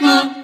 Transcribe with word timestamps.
seco. 0.00 0.39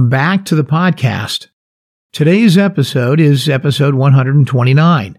Welcome 0.00 0.08
back 0.08 0.46
to 0.46 0.54
the 0.54 0.64
podcast. 0.64 1.48
Today's 2.10 2.56
episode 2.56 3.20
is 3.20 3.50
episode 3.50 3.94
129. 3.94 5.18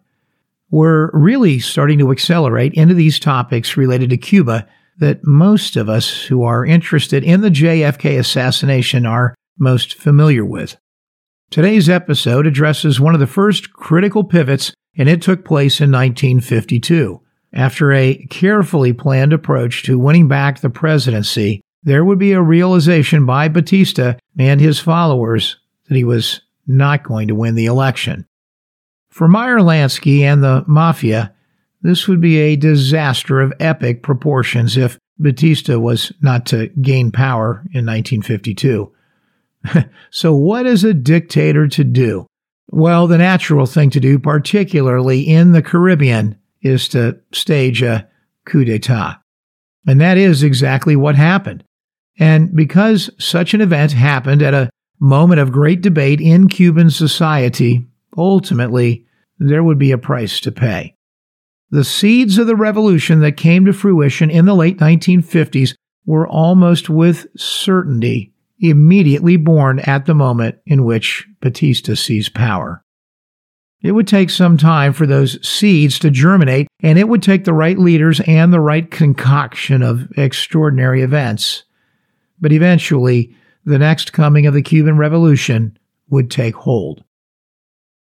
We're 0.71 1.11
really 1.13 1.59
starting 1.59 1.99
to 1.99 2.11
accelerate 2.11 2.73
into 2.73 2.95
these 2.95 3.19
topics 3.19 3.77
related 3.77 4.09
to 4.09 4.17
Cuba 4.17 4.67
that 4.97 5.23
most 5.23 5.75
of 5.75 5.88
us 5.88 6.23
who 6.23 6.41
are 6.41 6.65
interested 6.65 7.23
in 7.23 7.41
the 7.41 7.51
JFK 7.51 8.17
assassination 8.17 9.05
are 9.05 9.35
most 9.59 9.93
familiar 9.93 10.43
with. 10.43 10.77
Today's 11.51 11.88
episode 11.88 12.47
addresses 12.47 12.99
one 12.99 13.13
of 13.13 13.19
the 13.19 13.27
first 13.27 13.73
critical 13.73 14.23
pivots, 14.23 14.73
and 14.97 15.07
it 15.07 15.21
took 15.21 15.45
place 15.45 15.79
in 15.79 15.91
1952. 15.91 17.21
After 17.53 17.93
a 17.93 18.25
carefully 18.31 18.93
planned 18.93 19.31
approach 19.31 19.83
to 19.83 19.99
winning 19.99 20.27
back 20.27 20.61
the 20.61 20.71
presidency, 20.71 21.61
there 21.83 22.05
would 22.05 22.19
be 22.19 22.31
a 22.33 22.41
realization 22.41 23.25
by 23.25 23.47
Batista 23.47 24.13
and 24.37 24.61
his 24.61 24.79
followers 24.79 25.57
that 25.88 25.95
he 25.95 26.03
was 26.03 26.41
not 26.67 27.03
going 27.03 27.27
to 27.27 27.35
win 27.35 27.55
the 27.55 27.65
election. 27.65 28.25
For 29.09 29.27
Meyer 29.27 29.57
Lansky 29.57 30.21
and 30.21 30.43
the 30.43 30.63
Mafia, 30.67 31.33
this 31.81 32.07
would 32.07 32.21
be 32.21 32.38
a 32.38 32.55
disaster 32.55 33.41
of 33.41 33.53
epic 33.59 34.03
proportions 34.03 34.77
if 34.77 34.97
Batista 35.17 35.79
was 35.79 36.11
not 36.21 36.45
to 36.47 36.67
gain 36.67 37.11
power 37.11 37.63
in 37.73 37.85
1952. 37.85 38.91
so, 40.09 40.33
what 40.33 40.66
is 40.66 40.83
a 40.83 40.93
dictator 40.93 41.67
to 41.67 41.83
do? 41.83 42.25
Well, 42.69 43.07
the 43.07 43.17
natural 43.17 43.66
thing 43.66 43.89
to 43.91 43.99
do, 43.99 44.17
particularly 44.17 45.21
in 45.21 45.51
the 45.51 45.61
Caribbean, 45.61 46.38
is 46.61 46.88
to 46.89 47.19
stage 47.31 47.81
a 47.81 48.07
coup 48.45 48.63
d'etat. 48.63 49.17
And 49.85 49.99
that 49.99 50.17
is 50.17 50.41
exactly 50.43 50.95
what 50.95 51.16
happened. 51.16 51.63
And 52.19 52.55
because 52.55 53.09
such 53.19 53.53
an 53.53 53.61
event 53.61 53.94
happened 53.94 54.41
at 54.41 54.53
a 54.53 54.69
moment 54.99 55.39
of 55.39 55.51
great 55.51 55.81
debate 55.81 56.22
in 56.22 56.47
Cuban 56.47 56.89
society, 56.89 57.85
ultimately, 58.17 59.05
there 59.39 59.63
would 59.63 59.79
be 59.79 59.91
a 59.91 59.97
price 59.97 60.39
to 60.41 60.51
pay. 60.51 60.95
The 61.71 61.83
seeds 61.83 62.38
of 62.38 62.47
the 62.47 62.55
revolution 62.55 63.21
that 63.21 63.38
came 63.38 63.66
to 63.66 63.73
fruition 63.73 64.29
in 64.29 64.45
the 64.45 64.53
late 64.53 64.77
1950s 64.77 65.73
were 66.05 66.27
almost 66.27 66.89
with 66.89 67.27
certainty 67.38 68.33
immediately 68.59 69.38
born 69.38 69.79
at 69.79 70.05
the 70.05 70.13
moment 70.13 70.55
in 70.66 70.85
which 70.85 71.27
Batista 71.41 71.95
seized 71.95 72.33
power. 72.35 72.83
It 73.81 73.94
would 73.94 74.07
take 74.07 74.29
some 74.29 74.57
time 74.57 74.94
for 74.94 75.07
those 75.07 75.45
seeds 75.47 75.97
to 76.00 76.11
germinate, 76.11 76.67
and 76.83 77.00
it 77.00 77.07
would 77.07 77.23
take 77.23 77.45
the 77.45 77.53
right 77.53 77.77
leaders 77.77 78.21
and 78.27 78.53
the 78.53 78.59
right 78.59 78.89
concoction 78.89 79.81
of 79.81 80.07
extraordinary 80.16 81.01
events. 81.01 81.63
But 82.41 82.52
eventually, 82.52 83.35
the 83.63 83.79
next 83.79 84.12
coming 84.12 84.47
of 84.47 84.53
the 84.53 84.62
Cuban 84.62 84.97
Revolution 84.97 85.78
would 86.09 86.29
take 86.29 86.56
hold. 86.56 87.03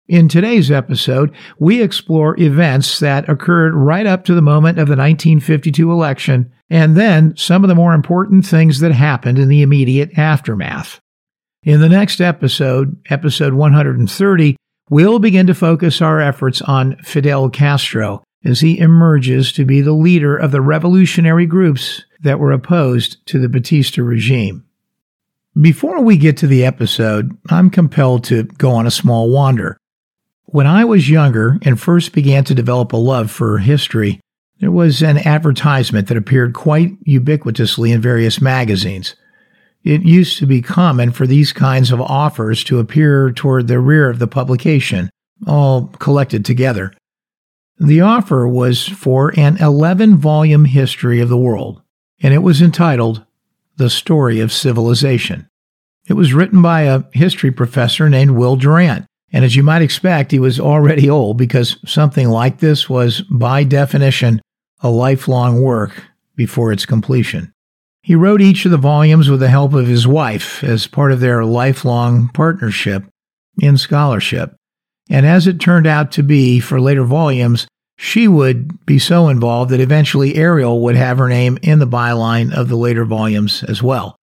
In 0.08 0.28
today's 0.28 0.70
episode, 0.70 1.34
we 1.58 1.82
explore 1.82 2.38
events 2.38 3.00
that 3.00 3.28
occurred 3.28 3.74
right 3.74 4.06
up 4.06 4.24
to 4.26 4.34
the 4.34 4.42
moment 4.42 4.78
of 4.78 4.86
the 4.86 4.92
1952 4.92 5.90
election, 5.90 6.52
and 6.70 6.96
then 6.96 7.36
some 7.36 7.64
of 7.64 7.68
the 7.68 7.74
more 7.74 7.92
important 7.92 8.46
things 8.46 8.78
that 8.80 8.92
happened 8.92 9.38
in 9.38 9.48
the 9.48 9.62
immediate 9.62 10.16
aftermath. 10.16 11.00
In 11.64 11.80
the 11.80 11.88
next 11.88 12.20
episode, 12.20 12.96
episode 13.10 13.54
130, 13.54 14.56
we'll 14.88 15.18
begin 15.18 15.48
to 15.48 15.54
focus 15.54 16.00
our 16.00 16.20
efforts 16.20 16.62
on 16.62 16.96
Fidel 17.02 17.50
Castro 17.50 18.22
as 18.44 18.60
he 18.60 18.78
emerges 18.78 19.50
to 19.52 19.64
be 19.64 19.80
the 19.80 19.92
leader 19.92 20.36
of 20.36 20.52
the 20.52 20.60
revolutionary 20.60 21.46
groups 21.46 22.04
that 22.22 22.38
were 22.38 22.52
opposed 22.52 23.24
to 23.26 23.38
the 23.38 23.48
Batista 23.48 24.02
regime. 24.02 24.64
Before 25.60 26.02
we 26.02 26.16
get 26.16 26.36
to 26.38 26.46
the 26.46 26.64
episode, 26.64 27.36
I'm 27.48 27.70
compelled 27.70 28.24
to 28.24 28.44
go 28.44 28.72
on 28.72 28.86
a 28.86 28.90
small 28.90 29.30
wander. 29.30 29.78
When 30.44 30.66
I 30.66 30.84
was 30.84 31.08
younger 31.08 31.58
and 31.62 31.80
first 31.80 32.12
began 32.12 32.44
to 32.44 32.54
develop 32.54 32.92
a 32.92 32.98
love 32.98 33.30
for 33.30 33.58
history, 33.58 34.20
there 34.60 34.70
was 34.70 35.02
an 35.02 35.18
advertisement 35.18 36.08
that 36.08 36.16
appeared 36.16 36.54
quite 36.54 37.02
ubiquitously 37.04 37.92
in 37.92 38.00
various 38.00 38.40
magazines. 38.40 39.16
It 39.82 40.02
used 40.02 40.38
to 40.38 40.46
be 40.46 40.62
common 40.62 41.12
for 41.12 41.26
these 41.26 41.52
kinds 41.52 41.90
of 41.90 42.00
offers 42.00 42.64
to 42.64 42.78
appear 42.78 43.32
toward 43.32 43.68
the 43.68 43.78
rear 43.80 44.10
of 44.10 44.18
the 44.18 44.26
publication, 44.26 45.10
all 45.46 45.88
collected 45.98 46.44
together. 46.44 46.92
The 47.78 48.00
offer 48.00 48.48
was 48.48 48.86
for 48.86 49.32
an 49.38 49.58
11 49.58 50.16
volume 50.16 50.64
history 50.64 51.20
of 51.20 51.28
the 51.28 51.36
world, 51.36 51.82
and 52.22 52.32
it 52.32 52.42
was 52.42 52.62
entitled 52.62 53.24
The 53.76 53.90
Story 53.90 54.40
of 54.40 54.52
Civilization. 54.52 55.48
It 56.06 56.14
was 56.14 56.34
written 56.34 56.62
by 56.62 56.82
a 56.82 57.02
history 57.12 57.50
professor 57.50 58.08
named 58.08 58.32
Will 58.32 58.56
Durant, 58.56 59.06
and 59.32 59.44
as 59.44 59.56
you 59.56 59.62
might 59.62 59.82
expect, 59.82 60.30
he 60.30 60.38
was 60.38 60.60
already 60.60 61.10
old 61.10 61.36
because 61.36 61.78
something 61.84 62.28
like 62.28 62.58
this 62.58 62.88
was, 62.88 63.22
by 63.22 63.64
definition, 63.64 64.40
a 64.80 64.88
lifelong 64.88 65.62
work 65.62 66.04
before 66.36 66.72
its 66.72 66.86
completion. 66.86 67.52
He 68.02 68.14
wrote 68.14 68.40
each 68.40 68.64
of 68.64 68.70
the 68.70 68.76
volumes 68.76 69.28
with 69.28 69.40
the 69.40 69.48
help 69.48 69.74
of 69.74 69.88
his 69.88 70.06
wife 70.06 70.62
as 70.62 70.86
part 70.86 71.10
of 71.10 71.18
their 71.18 71.44
lifelong 71.44 72.28
partnership 72.28 73.04
in 73.60 73.76
scholarship. 73.76 74.54
And 75.10 75.26
as 75.26 75.46
it 75.46 75.58
turned 75.58 75.86
out 75.86 76.12
to 76.12 76.22
be 76.22 76.60
for 76.60 76.80
later 76.80 77.04
volumes, 77.04 77.66
she 77.96 78.28
would 78.28 78.84
be 78.84 78.98
so 78.98 79.28
involved 79.28 79.70
that 79.70 79.80
eventually 79.80 80.36
Ariel 80.36 80.80
would 80.82 80.96
have 80.96 81.18
her 81.18 81.28
name 81.28 81.58
in 81.62 81.78
the 81.78 81.86
byline 81.86 82.52
of 82.52 82.68
the 82.68 82.76
later 82.76 83.04
volumes 83.04 83.64
as 83.64 83.82
well. 83.82 84.16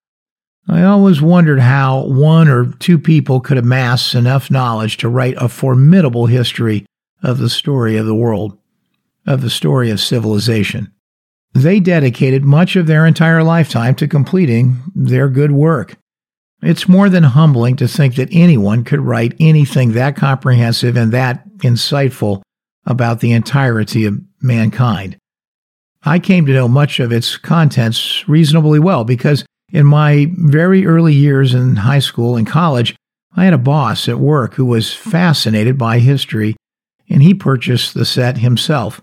I 0.67 0.83
always 0.83 1.21
wondered 1.21 1.59
how 1.59 2.05
one 2.05 2.47
or 2.47 2.71
two 2.79 2.97
people 2.97 3.41
could 3.41 3.57
amass 3.57 4.15
enough 4.15 4.49
knowledge 4.49 4.97
to 4.97 5.09
write 5.09 5.35
a 5.37 5.49
formidable 5.49 6.27
history 6.27 6.85
of 7.21 7.37
the 7.37 7.49
story 7.49 7.97
of 7.97 8.05
the 8.05 8.15
world, 8.15 8.57
of 9.25 9.41
the 9.41 9.49
story 9.49 9.89
of 9.89 9.99
civilization. 9.99 10.91
They 11.53 11.79
dedicated 11.79 12.43
much 12.45 12.75
of 12.75 12.87
their 12.87 13.05
entire 13.05 13.43
lifetime 13.43 13.95
to 13.95 14.07
completing 14.07 14.77
their 14.95 15.29
good 15.29 15.51
work. 15.51 15.97
It's 16.61 16.87
more 16.87 17.09
than 17.09 17.23
humbling 17.23 17.75
to 17.77 17.87
think 17.87 18.15
that 18.15 18.29
anyone 18.31 18.83
could 18.85 19.01
write 19.01 19.35
anything 19.39 19.91
that 19.91 20.15
comprehensive 20.15 20.95
and 20.95 21.11
that 21.11 21.45
insightful 21.57 22.41
about 22.85 23.19
the 23.19 23.31
entirety 23.31 24.05
of 24.05 24.19
mankind. 24.41 25.17
I 26.03 26.19
came 26.19 26.45
to 26.45 26.53
know 26.53 26.67
much 26.67 26.99
of 26.99 27.11
its 27.11 27.37
contents 27.37 28.27
reasonably 28.27 28.79
well 28.79 29.03
because 29.05 29.45
in 29.71 29.85
my 29.85 30.27
very 30.37 30.85
early 30.85 31.13
years 31.13 31.53
in 31.53 31.77
high 31.77 31.99
school 31.99 32.35
and 32.35 32.45
college, 32.45 32.95
I 33.35 33.45
had 33.45 33.53
a 33.53 33.57
boss 33.57 34.07
at 34.07 34.19
work 34.19 34.53
who 34.53 34.65
was 34.65 34.93
fascinated 34.93 35.77
by 35.77 35.99
history, 35.99 36.55
and 37.09 37.23
he 37.23 37.33
purchased 37.33 37.93
the 37.93 38.05
set 38.05 38.37
himself. 38.37 39.01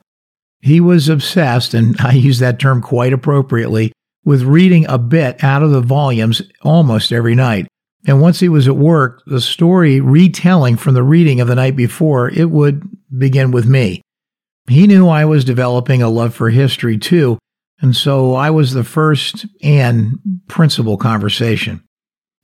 He 0.60 0.80
was 0.80 1.08
obsessed, 1.08 1.74
and 1.74 1.96
I 2.00 2.12
use 2.12 2.38
that 2.38 2.60
term 2.60 2.82
quite 2.82 3.12
appropriately, 3.12 3.92
with 4.24 4.42
reading 4.42 4.86
a 4.88 4.98
bit 4.98 5.42
out 5.42 5.62
of 5.62 5.70
the 5.70 5.80
volumes 5.80 6.42
almost 6.62 7.12
every 7.12 7.34
night. 7.34 7.66
And 8.06 8.20
once 8.20 8.40
he 8.40 8.48
was 8.48 8.66
at 8.66 8.76
work, 8.76 9.22
the 9.26 9.40
story 9.40 10.00
retelling 10.00 10.76
from 10.76 10.94
the 10.94 11.02
reading 11.02 11.40
of 11.40 11.48
the 11.48 11.54
night 11.54 11.76
before, 11.76 12.30
it 12.30 12.50
would 12.50 12.82
begin 13.16 13.50
with 13.50 13.66
me. 13.66 14.02
He 14.68 14.86
knew 14.86 15.08
I 15.08 15.24
was 15.24 15.44
developing 15.44 16.02
a 16.02 16.08
love 16.08 16.34
for 16.34 16.50
history 16.50 16.96
too, 16.96 17.38
and 17.80 17.94
so 17.94 18.34
I 18.34 18.50
was 18.50 18.72
the 18.72 18.84
first 18.84 19.46
and 19.62 20.18
principal 20.48 20.96
conversation. 20.96 21.82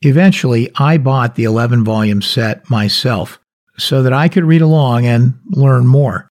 Eventually, 0.02 0.70
I 0.76 0.98
bought 0.98 1.36
the 1.36 1.44
11 1.44 1.84
volume 1.84 2.20
set 2.20 2.68
myself 2.68 3.38
so 3.78 4.02
that 4.02 4.12
I 4.12 4.28
could 4.28 4.44
read 4.44 4.62
along 4.62 5.06
and 5.06 5.34
learn 5.50 5.86
more. 5.86 6.28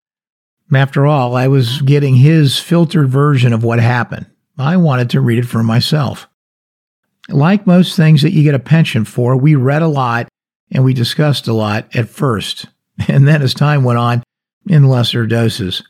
After 0.74 1.06
all, 1.06 1.36
I 1.36 1.48
was 1.48 1.82
getting 1.82 2.16
his 2.16 2.60
filtered 2.60 3.10
version 3.10 3.54
of 3.54 3.64
what 3.64 3.80
happened. 3.80 4.26
I 4.58 4.78
wanted 4.78 5.10
to 5.12 5.22
read 5.22 5.40
it 5.40 5.48
for 5.48 5.64
myself. 5.64 6.28
Like 7.30 7.66
most 7.66 7.96
things 7.96 8.22
that 8.22 8.34
you 8.34 8.44
get 8.44 8.56
a 8.56 8.60
pension 8.60 9.06
for, 9.06 9.36
we 9.36 9.56
read 9.56 9.82
a 9.82 9.88
lot 9.88 10.28
and 10.72 10.84
we 10.84 10.94
discussed 10.94 11.48
a 11.48 11.54
lot 11.54 11.96
at 11.96 12.10
first. 12.10 12.68
And 13.10 13.28
then 13.28 13.42
as 13.42 13.54
time 13.54 13.84
went 13.84 14.00
on, 14.00 14.24
in 14.68 14.88
lesser 14.88 15.28
doses, 15.28 15.84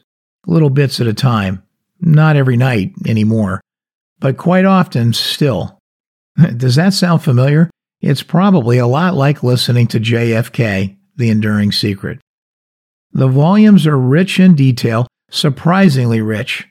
little 0.47 0.71
bits 0.71 0.99
at 0.99 1.05
a 1.05 1.13
time, 1.13 1.61
not 2.01 2.35
every 2.35 2.57
night 2.57 2.93
anymore, 3.05 3.61
but 4.19 4.37
quite 4.37 4.65
often 4.65 5.13
still. 5.13 5.77
Does 6.57 6.75
that 6.77 6.93
sound 6.93 7.23
familiar? 7.23 7.69
It's 8.01 8.23
probably 8.23 8.79
a 8.79 8.87
lot 8.87 9.13
like 9.13 9.43
listening 9.43 9.85
to 9.87 9.99
JFK, 9.99 10.97
The 11.15 11.29
Enduring 11.29 11.71
Secret. 11.71 12.19
The 13.13 13.27
volumes 13.27 13.85
are 13.85 13.97
rich 13.97 14.39
in 14.39 14.55
detail, 14.55 15.07
surprisingly 15.29 16.21
rich. 16.21 16.67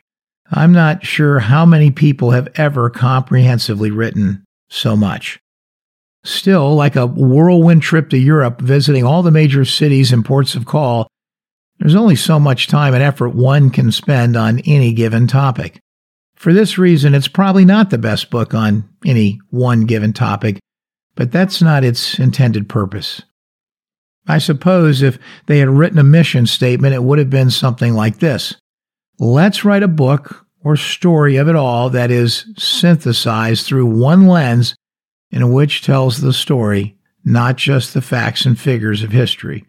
I'm 0.50 0.72
not 0.72 1.06
sure 1.06 1.38
how 1.38 1.64
many 1.64 1.90
people 1.90 2.32
have 2.32 2.48
ever 2.56 2.90
comprehensively 2.90 3.90
written 3.90 4.43
so 4.74 4.96
much. 4.96 5.40
Still, 6.24 6.74
like 6.74 6.96
a 6.96 7.06
whirlwind 7.06 7.82
trip 7.82 8.08
to 8.10 8.18
Europe, 8.18 8.60
visiting 8.60 9.04
all 9.04 9.22
the 9.22 9.30
major 9.30 9.64
cities 9.64 10.12
and 10.12 10.24
ports 10.24 10.54
of 10.54 10.64
call, 10.64 11.06
there's 11.78 11.94
only 11.94 12.16
so 12.16 12.40
much 12.40 12.66
time 12.66 12.94
and 12.94 13.02
effort 13.02 13.30
one 13.30 13.70
can 13.70 13.92
spend 13.92 14.36
on 14.36 14.60
any 14.60 14.92
given 14.92 15.26
topic. 15.26 15.80
For 16.34 16.52
this 16.52 16.78
reason, 16.78 17.14
it's 17.14 17.28
probably 17.28 17.64
not 17.64 17.90
the 17.90 17.98
best 17.98 18.30
book 18.30 18.54
on 18.54 18.88
any 19.04 19.38
one 19.50 19.82
given 19.86 20.12
topic, 20.12 20.60
but 21.14 21.30
that's 21.30 21.60
not 21.60 21.84
its 21.84 22.18
intended 22.18 22.68
purpose. 22.68 23.22
I 24.26 24.38
suppose 24.38 25.02
if 25.02 25.18
they 25.46 25.58
had 25.58 25.68
written 25.68 25.98
a 25.98 26.04
mission 26.04 26.46
statement, 26.46 26.94
it 26.94 27.02
would 27.02 27.18
have 27.18 27.30
been 27.30 27.50
something 27.50 27.94
like 27.94 28.18
this 28.18 28.56
Let's 29.18 29.64
write 29.64 29.82
a 29.82 29.88
book 29.88 30.43
or 30.64 30.76
story 30.76 31.36
of 31.36 31.46
it 31.46 31.54
all 31.54 31.90
that 31.90 32.10
is 32.10 32.46
synthesized 32.56 33.66
through 33.66 33.86
one 33.86 34.26
lens 34.26 34.74
in 35.30 35.52
which 35.52 35.82
tells 35.82 36.20
the 36.20 36.32
story, 36.32 36.96
not 37.24 37.56
just 37.56 37.92
the 37.92 38.02
facts 38.02 38.46
and 38.46 38.58
figures 38.58 39.02
of 39.02 39.12
history, 39.12 39.64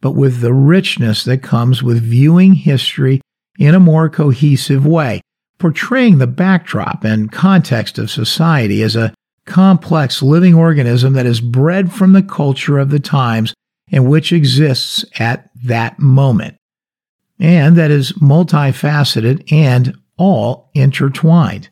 but 0.00 0.12
with 0.12 0.40
the 0.40 0.54
richness 0.54 1.24
that 1.24 1.42
comes 1.42 1.82
with 1.82 2.00
viewing 2.00 2.54
history 2.54 3.20
in 3.58 3.74
a 3.74 3.80
more 3.80 4.08
cohesive 4.08 4.86
way, 4.86 5.20
portraying 5.58 6.18
the 6.18 6.26
backdrop 6.26 7.02
and 7.04 7.32
context 7.32 7.98
of 7.98 8.10
society 8.10 8.82
as 8.82 8.94
a 8.94 9.12
complex 9.44 10.22
living 10.22 10.54
organism 10.54 11.14
that 11.14 11.26
is 11.26 11.40
bred 11.40 11.92
from 11.92 12.12
the 12.12 12.22
culture 12.22 12.78
of 12.78 12.90
the 12.90 13.00
times 13.00 13.54
and 13.90 14.08
which 14.08 14.32
exists 14.32 15.04
at 15.18 15.50
that 15.64 15.98
moment, 15.98 16.56
and 17.40 17.76
that 17.76 17.90
is 17.90 18.12
multifaceted 18.12 19.50
and 19.50 19.96
all 20.18 20.70
intertwined. 20.74 21.70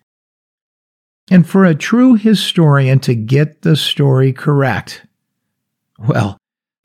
And 1.31 1.47
for 1.47 1.65
a 1.65 1.75
true 1.75 2.15
historian 2.15 3.01
to 3.01 3.15
get 3.15 3.63
the 3.63 3.77
story 3.77 4.33
correct, 4.33 5.05
well, 5.99 6.39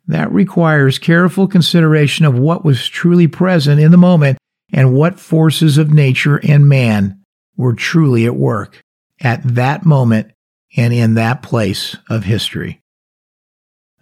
that 0.07 0.31
requires 0.31 0.99
careful 0.99 1.47
consideration 1.47 2.25
of 2.25 2.37
what 2.37 2.65
was 2.65 2.87
truly 2.87 3.27
present 3.27 3.79
in 3.79 3.91
the 3.91 3.97
moment 3.97 4.37
and 4.73 4.93
what 4.93 5.19
forces 5.19 5.77
of 5.77 5.93
nature 5.93 6.39
and 6.43 6.67
man 6.67 7.21
were 7.55 7.73
truly 7.73 8.25
at 8.25 8.35
work 8.35 8.81
at 9.19 9.41
that 9.43 9.85
moment 9.85 10.31
and 10.75 10.93
in 10.93 11.13
that 11.13 11.43
place 11.43 11.95
of 12.09 12.23
history. 12.23 12.81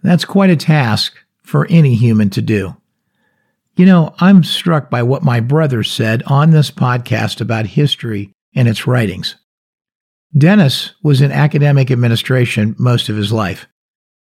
That's 0.02 0.24
quite 0.24 0.50
a 0.50 0.56
task 0.56 1.18
for 1.42 1.66
any 1.68 1.94
human 1.94 2.30
to 2.30 2.40
do. 2.40 2.79
You 3.80 3.86
know, 3.86 4.14
I'm 4.18 4.44
struck 4.44 4.90
by 4.90 5.02
what 5.02 5.22
my 5.22 5.40
brother 5.40 5.82
said 5.82 6.22
on 6.26 6.50
this 6.50 6.70
podcast 6.70 7.40
about 7.40 7.64
history 7.64 8.30
and 8.54 8.68
its 8.68 8.86
writings. 8.86 9.36
Dennis 10.36 10.92
was 11.02 11.22
in 11.22 11.32
academic 11.32 11.90
administration 11.90 12.76
most 12.78 13.08
of 13.08 13.16
his 13.16 13.32
life. 13.32 13.66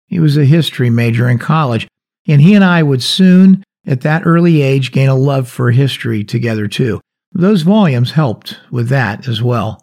He 0.08 0.20
was 0.20 0.36
a 0.36 0.44
history 0.44 0.90
major 0.90 1.30
in 1.30 1.40
college, 1.40 1.88
and 2.28 2.42
he 2.42 2.54
and 2.54 2.66
I 2.66 2.84
would 2.84 3.02
soon, 3.02 3.64
at 3.88 4.02
that 4.02 4.24
early 4.26 4.62
age, 4.62 4.92
gain 4.92 5.08
a 5.08 5.16
love 5.16 5.48
for 5.48 5.72
history 5.72 6.26
together, 6.26 6.68
too. 6.68 7.00
Those 7.32 7.62
volumes 7.62 8.12
helped 8.12 8.60
with 8.72 8.90
that 8.90 9.26
as 9.26 9.42
well. 9.42 9.82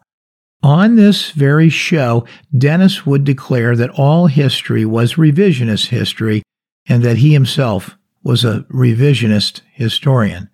On 0.63 0.97
this 0.97 1.31
very 1.31 1.71
show, 1.71 2.27
Dennis 2.59 3.07
would 3.07 3.25
declare 3.25 3.75
that 3.77 3.99
all 3.99 4.27
history 4.27 4.85
was 4.85 5.15
revisionist 5.15 5.87
history 5.87 6.43
and 6.87 7.03
that 7.05 7.17
he 7.17 7.33
himself 7.33 7.97
was 8.23 8.45
a 8.45 8.65
revisionist 8.71 9.63
historian. 9.73 10.49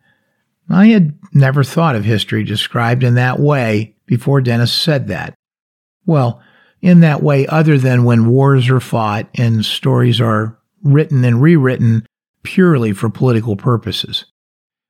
I 0.71 0.87
had 0.89 1.19
never 1.33 1.65
thought 1.65 1.97
of 1.97 2.05
history 2.05 2.45
described 2.45 3.03
in 3.03 3.15
that 3.15 3.39
way 3.39 3.97
before 4.07 4.41
Dennis 4.41 4.73
said 4.73 5.09
that. 5.09 5.35
Well, 6.07 6.43
in 6.81 7.01
that 7.01 7.23
way, 7.23 7.47
other 7.47 7.79
than 7.79 8.05
when 8.05 8.29
wars 8.29 8.69
are 8.71 8.81
fought 8.81 9.29
and 9.35 9.65
stories 9.65 10.21
are 10.21 10.59
written 10.83 11.25
and 11.25 11.43
rewritten 11.43 12.07
purely 12.43 12.93
for 12.93 13.11
political 13.11 13.57
purposes. 13.57 14.25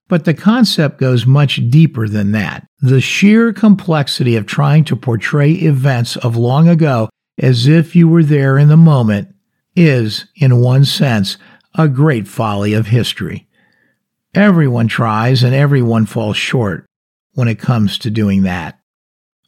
But 0.08 0.24
the 0.24 0.34
concept 0.34 0.98
goes 0.98 1.26
much 1.26 1.60
deeper 1.70 2.08
than 2.08 2.32
that. 2.32 2.66
The 2.80 3.00
sheer 3.00 3.52
complexity 3.52 4.36
of 4.36 4.46
trying 4.46 4.84
to 4.84 4.96
portray 4.96 5.52
events 5.52 6.16
of 6.16 6.36
long 6.36 6.68
ago 6.68 7.08
as 7.38 7.66
if 7.66 7.94
you 7.94 8.08
were 8.08 8.24
there 8.24 8.58
in 8.58 8.68
the 8.68 8.76
moment 8.76 9.34
is, 9.76 10.26
in 10.34 10.60
one 10.60 10.84
sense, 10.84 11.36
a 11.74 11.88
great 11.88 12.26
folly 12.26 12.74
of 12.74 12.86
history. 12.86 13.46
Everyone 14.34 14.88
tries 14.88 15.42
and 15.42 15.54
everyone 15.54 16.06
falls 16.06 16.36
short 16.36 16.86
when 17.34 17.48
it 17.48 17.58
comes 17.58 17.98
to 17.98 18.10
doing 18.10 18.42
that. 18.42 18.78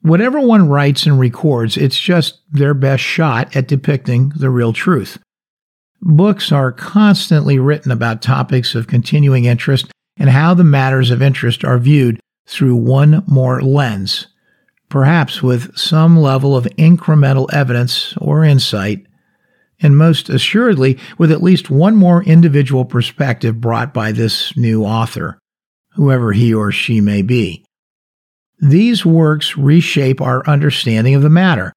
Whatever 0.02 0.40
one 0.40 0.68
writes 0.68 1.04
and 1.04 1.18
records, 1.18 1.76
it's 1.76 2.00
just 2.00 2.40
their 2.50 2.72
best 2.72 3.02
shot 3.02 3.54
at 3.54 3.68
depicting 3.68 4.30
the 4.30 4.48
real 4.48 4.72
truth. 4.72 5.18
Books 6.00 6.50
are 6.50 6.72
constantly 6.72 7.58
written 7.58 7.92
about 7.92 8.22
topics 8.22 8.74
of 8.74 8.86
continuing 8.86 9.44
interest 9.44 9.90
and 10.16 10.30
how 10.30 10.54
the 10.54 10.64
matters 10.64 11.10
of 11.10 11.20
interest 11.20 11.64
are 11.64 11.78
viewed 11.78 12.20
through 12.46 12.76
one 12.76 13.22
more 13.26 13.60
lens, 13.60 14.28
perhaps 14.88 15.42
with 15.42 15.76
some 15.76 16.18
level 16.18 16.56
of 16.56 16.64
incremental 16.78 17.52
evidence 17.52 18.14
or 18.16 18.44
insight, 18.44 19.06
and 19.82 19.96
most 19.96 20.28
assuredly 20.28 20.98
with 21.18 21.32
at 21.32 21.42
least 21.42 21.70
one 21.70 21.96
more 21.96 22.22
individual 22.24 22.84
perspective 22.84 23.60
brought 23.60 23.94
by 23.94 24.12
this 24.12 24.56
new 24.56 24.84
author, 24.84 25.38
whoever 25.92 26.32
he 26.32 26.52
or 26.52 26.70
she 26.70 27.00
may 27.00 27.22
be. 27.22 27.64
These 28.60 29.06
works 29.06 29.56
reshape 29.56 30.20
our 30.20 30.46
understanding 30.46 31.14
of 31.14 31.22
the 31.22 31.30
matter. 31.30 31.72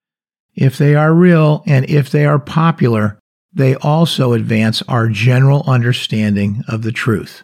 If 0.54 0.78
they 0.78 0.96
are 0.96 1.14
real 1.14 1.64
and 1.66 1.90
if 1.90 2.12
they 2.12 2.26
are 2.26 2.40
popular, 2.40 3.18
they 3.54 3.76
also 3.76 4.34
advance 4.34 4.82
our 4.84 5.08
general 5.08 5.64
understanding 5.66 6.64
of 6.68 6.82
the 6.82 6.92
truth. 6.92 7.44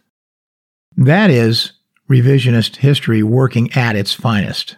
That 0.97 1.29
is 1.29 1.71
revisionist 2.09 2.77
history 2.77 3.23
working 3.23 3.71
at 3.73 3.95
its 3.95 4.13
finest. 4.13 4.75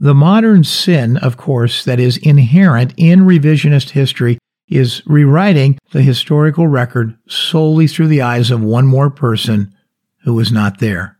The 0.00 0.14
modern 0.14 0.64
sin, 0.64 1.16
of 1.16 1.36
course, 1.36 1.84
that 1.84 1.98
is 1.98 2.18
inherent 2.18 2.94
in 2.96 3.20
revisionist 3.20 3.90
history 3.90 4.38
is 4.68 5.02
rewriting 5.06 5.78
the 5.92 6.02
historical 6.02 6.66
record 6.66 7.16
solely 7.28 7.86
through 7.86 8.08
the 8.08 8.22
eyes 8.22 8.50
of 8.50 8.62
one 8.62 8.86
more 8.86 9.10
person 9.10 9.74
who 10.24 10.34
was 10.34 10.52
not 10.52 10.78
there, 10.78 11.18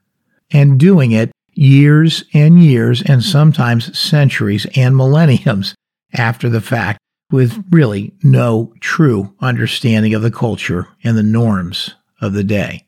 and 0.50 0.78
doing 0.78 1.12
it 1.12 1.31
years 1.55 2.25
and 2.35 2.62
years 2.62 3.02
and 3.02 3.23
sometimes 3.23 3.99
centuries 3.99 4.67
and 4.76 4.97
millenniums 4.97 5.75
after 6.12 6.49
the 6.49 6.61
fact 6.61 6.99
with 7.31 7.64
really 7.71 8.14
no 8.23 8.73
true 8.81 9.35
understanding 9.40 10.14
of 10.14 10.23
the 10.23 10.31
culture 10.31 10.88
and 11.02 11.17
the 11.17 11.23
norms 11.23 11.95
of 12.21 12.33
the 12.33 12.45
day, 12.45 12.85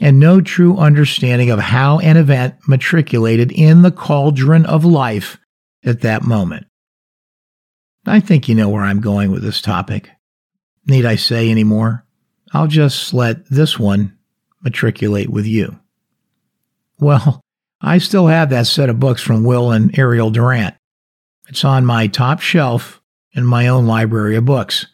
and 0.00 0.18
no 0.18 0.40
true 0.40 0.76
understanding 0.76 1.50
of 1.50 1.58
how 1.58 1.98
an 2.00 2.16
event 2.16 2.54
matriculated 2.66 3.52
in 3.52 3.82
the 3.82 3.92
cauldron 3.92 4.66
of 4.66 4.84
life 4.84 5.38
at 5.84 6.00
that 6.00 6.22
moment. 6.22 6.66
I 8.06 8.20
think 8.20 8.48
you 8.48 8.54
know 8.54 8.68
where 8.68 8.84
I'm 8.84 9.00
going 9.00 9.30
with 9.30 9.42
this 9.42 9.60
topic. 9.60 10.10
Need 10.86 11.04
I 11.04 11.16
say 11.16 11.50
any 11.50 11.64
more? 11.64 12.04
I'll 12.52 12.68
just 12.68 13.12
let 13.12 13.48
this 13.50 13.78
one 13.78 14.16
matriculate 14.62 15.28
with 15.28 15.46
you. 15.46 15.78
Well, 17.00 17.40
I 17.80 17.98
still 17.98 18.28
have 18.28 18.50
that 18.50 18.66
set 18.66 18.88
of 18.88 19.00
books 19.00 19.20
from 19.20 19.44
Will 19.44 19.72
and 19.72 19.96
Ariel 19.98 20.30
Durant. 20.30 20.74
It's 21.48 21.64
on 21.64 21.84
my 21.84 22.06
top 22.06 22.40
shelf 22.40 23.02
in 23.32 23.44
my 23.44 23.68
own 23.68 23.86
library 23.86 24.36
of 24.36 24.44
books. 24.44 24.86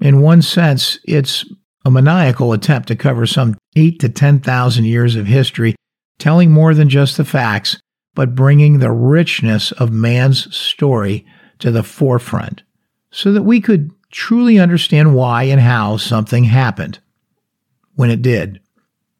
In 0.00 0.20
one 0.20 0.42
sense, 0.42 0.98
it's 1.04 1.44
a 1.84 1.90
maniacal 1.90 2.52
attempt 2.52 2.88
to 2.88 2.96
cover 2.96 3.26
some 3.26 3.56
8 3.76 4.00
to 4.00 4.08
10,000 4.08 4.84
years 4.84 5.16
of 5.16 5.26
history, 5.26 5.74
telling 6.18 6.50
more 6.50 6.74
than 6.74 6.88
just 6.88 7.16
the 7.16 7.24
facts, 7.24 7.76
but 8.14 8.34
bringing 8.34 8.78
the 8.78 8.90
richness 8.90 9.72
of 9.72 9.92
man's 9.92 10.54
story 10.54 11.26
to 11.62 11.70
the 11.70 11.82
forefront 11.82 12.62
so 13.10 13.32
that 13.32 13.42
we 13.42 13.60
could 13.60 13.90
truly 14.10 14.58
understand 14.58 15.14
why 15.14 15.44
and 15.44 15.60
how 15.60 15.96
something 15.96 16.44
happened 16.44 16.98
when 17.94 18.10
it 18.10 18.22
did. 18.22 18.60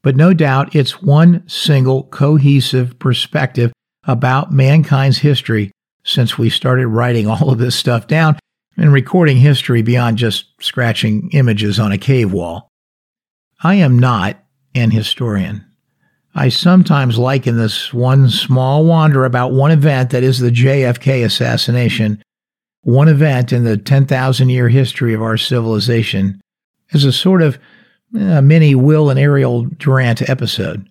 But 0.02 0.16
no 0.16 0.34
doubt 0.34 0.74
it's 0.74 1.02
one 1.02 1.48
single 1.48 2.04
cohesive 2.04 2.98
perspective 2.98 3.72
about 4.04 4.52
mankind's 4.52 5.18
history 5.18 5.70
since 6.04 6.36
we 6.36 6.50
started 6.50 6.88
writing 6.88 7.26
all 7.28 7.50
of 7.50 7.58
this 7.58 7.76
stuff 7.76 8.06
down 8.06 8.38
and 8.76 8.92
recording 8.92 9.36
history 9.36 9.82
beyond 9.82 10.18
just 10.18 10.46
scratching 10.60 11.30
images 11.32 11.78
on 11.78 11.92
a 11.92 11.98
cave 11.98 12.32
wall. 12.32 12.68
I 13.62 13.76
am 13.76 13.98
not 13.98 14.42
an 14.74 14.90
historian. 14.90 15.64
I 16.34 16.48
sometimes 16.48 17.18
liken 17.18 17.56
this 17.56 17.92
one 17.92 18.30
small 18.30 18.84
wander 18.84 19.24
about 19.24 19.52
one 19.52 19.70
event 19.70 20.10
that 20.10 20.22
is 20.22 20.38
the 20.38 20.50
JFK 20.50 21.24
assassination, 21.24 22.22
one 22.82 23.08
event 23.08 23.52
in 23.52 23.64
the 23.64 23.76
10,000 23.76 24.48
year 24.48 24.68
history 24.68 25.14
of 25.14 25.22
our 25.22 25.36
civilization, 25.36 26.40
as 26.92 27.04
a 27.04 27.12
sort 27.12 27.42
of 27.42 27.58
a 28.14 28.42
mini 28.42 28.74
Will 28.74 29.10
and 29.10 29.18
Ariel 29.18 29.64
Durant 29.64 30.28
episode. 30.28 30.88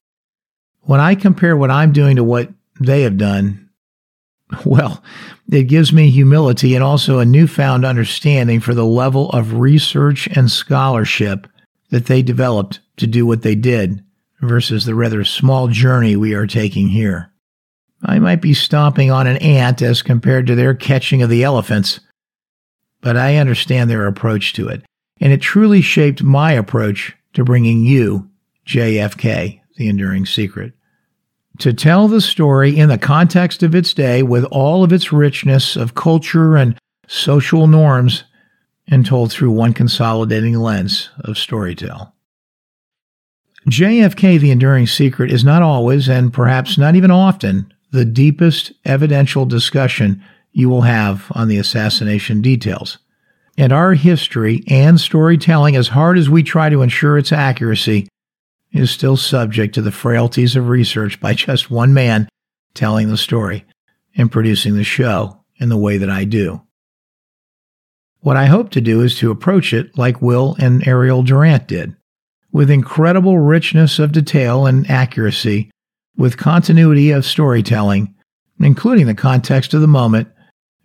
When 0.81 0.99
I 0.99 1.15
compare 1.15 1.55
what 1.55 1.69
I'm 1.69 1.91
doing 1.91 2.15
to 2.15 2.23
what 2.23 2.49
they 2.79 3.03
have 3.03 3.17
done, 3.17 3.69
well, 4.65 5.03
it 5.51 5.63
gives 5.63 5.93
me 5.93 6.09
humility 6.09 6.75
and 6.75 6.83
also 6.83 7.19
a 7.19 7.25
newfound 7.25 7.85
understanding 7.85 8.59
for 8.59 8.73
the 8.73 8.85
level 8.85 9.29
of 9.29 9.53
research 9.55 10.27
and 10.27 10.49
scholarship 10.49 11.47
that 11.89 12.05
they 12.05 12.21
developed 12.21 12.79
to 12.97 13.05
do 13.05 13.25
what 13.25 13.41
they 13.41 13.55
did 13.55 14.03
versus 14.39 14.85
the 14.85 14.95
rather 14.95 15.23
small 15.23 15.67
journey 15.67 16.15
we 16.15 16.33
are 16.33 16.47
taking 16.47 16.89
here. 16.89 17.30
I 18.03 18.19
might 18.19 18.41
be 18.41 18.53
stomping 18.53 19.11
on 19.11 19.27
an 19.27 19.37
ant 19.37 19.81
as 19.81 20.01
compared 20.01 20.47
to 20.47 20.55
their 20.55 20.73
catching 20.73 21.21
of 21.21 21.29
the 21.29 21.43
elephants, 21.43 21.99
but 23.01 23.15
I 23.15 23.37
understand 23.37 23.89
their 23.89 24.07
approach 24.07 24.53
to 24.53 24.67
it, 24.67 24.83
and 25.19 25.31
it 25.31 25.41
truly 25.41 25.81
shaped 25.81 26.23
my 26.23 26.51
approach 26.51 27.15
to 27.33 27.43
bringing 27.43 27.83
you 27.85 28.29
JFK, 28.65 29.61
the 29.77 29.87
enduring 29.87 30.25
secret 30.25 30.73
to 31.59 31.73
tell 31.73 32.07
the 32.07 32.21
story 32.21 32.77
in 32.77 32.89
the 32.89 32.97
context 32.97 33.61
of 33.61 33.75
its 33.75 33.93
day 33.93 34.23
with 34.23 34.43
all 34.45 34.83
of 34.83 34.91
its 34.91 35.11
richness 35.11 35.75
of 35.75 35.95
culture 35.95 36.55
and 36.55 36.77
social 37.07 37.67
norms 37.67 38.23
and 38.87 39.05
told 39.05 39.31
through 39.31 39.51
one 39.51 39.73
consolidating 39.73 40.57
lens 40.57 41.09
of 41.19 41.35
storytell. 41.35 42.13
JFK 43.69 44.39
The 44.39 44.49
Enduring 44.49 44.87
Secret 44.87 45.31
is 45.31 45.43
not 45.43 45.61
always, 45.61 46.09
and 46.09 46.33
perhaps 46.33 46.79
not 46.79 46.95
even 46.95 47.11
often, 47.11 47.71
the 47.91 48.05
deepest 48.05 48.71
evidential 48.85 49.45
discussion 49.45 50.23
you 50.51 50.69
will 50.69 50.81
have 50.81 51.31
on 51.31 51.47
the 51.47 51.57
assassination 51.57 52.41
details. 52.41 52.97
And 53.57 53.71
our 53.71 53.93
history 53.93 54.63
and 54.67 54.99
storytelling, 54.99 55.75
as 55.75 55.89
hard 55.89 56.17
as 56.17 56.29
we 56.29 56.43
try 56.43 56.69
to 56.69 56.81
ensure 56.81 57.17
its 57.17 57.31
accuracy, 57.31 58.07
is 58.71 58.89
still 58.89 59.17
subject 59.17 59.75
to 59.75 59.81
the 59.81 59.91
frailties 59.91 60.55
of 60.55 60.69
research 60.69 61.19
by 61.19 61.33
just 61.33 61.69
one 61.69 61.93
man 61.93 62.29
telling 62.73 63.09
the 63.09 63.17
story 63.17 63.65
and 64.15 64.31
producing 64.31 64.75
the 64.75 64.83
show 64.83 65.43
in 65.57 65.69
the 65.69 65.77
way 65.77 65.97
that 65.97 66.09
I 66.09 66.23
do. 66.23 66.61
What 68.21 68.37
I 68.37 68.45
hope 68.45 68.69
to 68.71 68.81
do 68.81 69.01
is 69.01 69.17
to 69.17 69.31
approach 69.31 69.73
it 69.73 69.97
like 69.97 70.21
Will 70.21 70.55
and 70.59 70.87
Ariel 70.87 71.23
Durant 71.23 71.67
did, 71.67 71.95
with 72.51 72.69
incredible 72.69 73.39
richness 73.39 73.99
of 73.99 74.11
detail 74.11 74.65
and 74.65 74.89
accuracy, 74.89 75.70
with 76.21 76.37
continuity 76.37 77.09
of 77.09 77.25
storytelling, 77.25 78.13
including 78.59 79.07
the 79.07 79.15
context 79.15 79.73
of 79.73 79.81
the 79.81 79.87
moment 79.87 80.27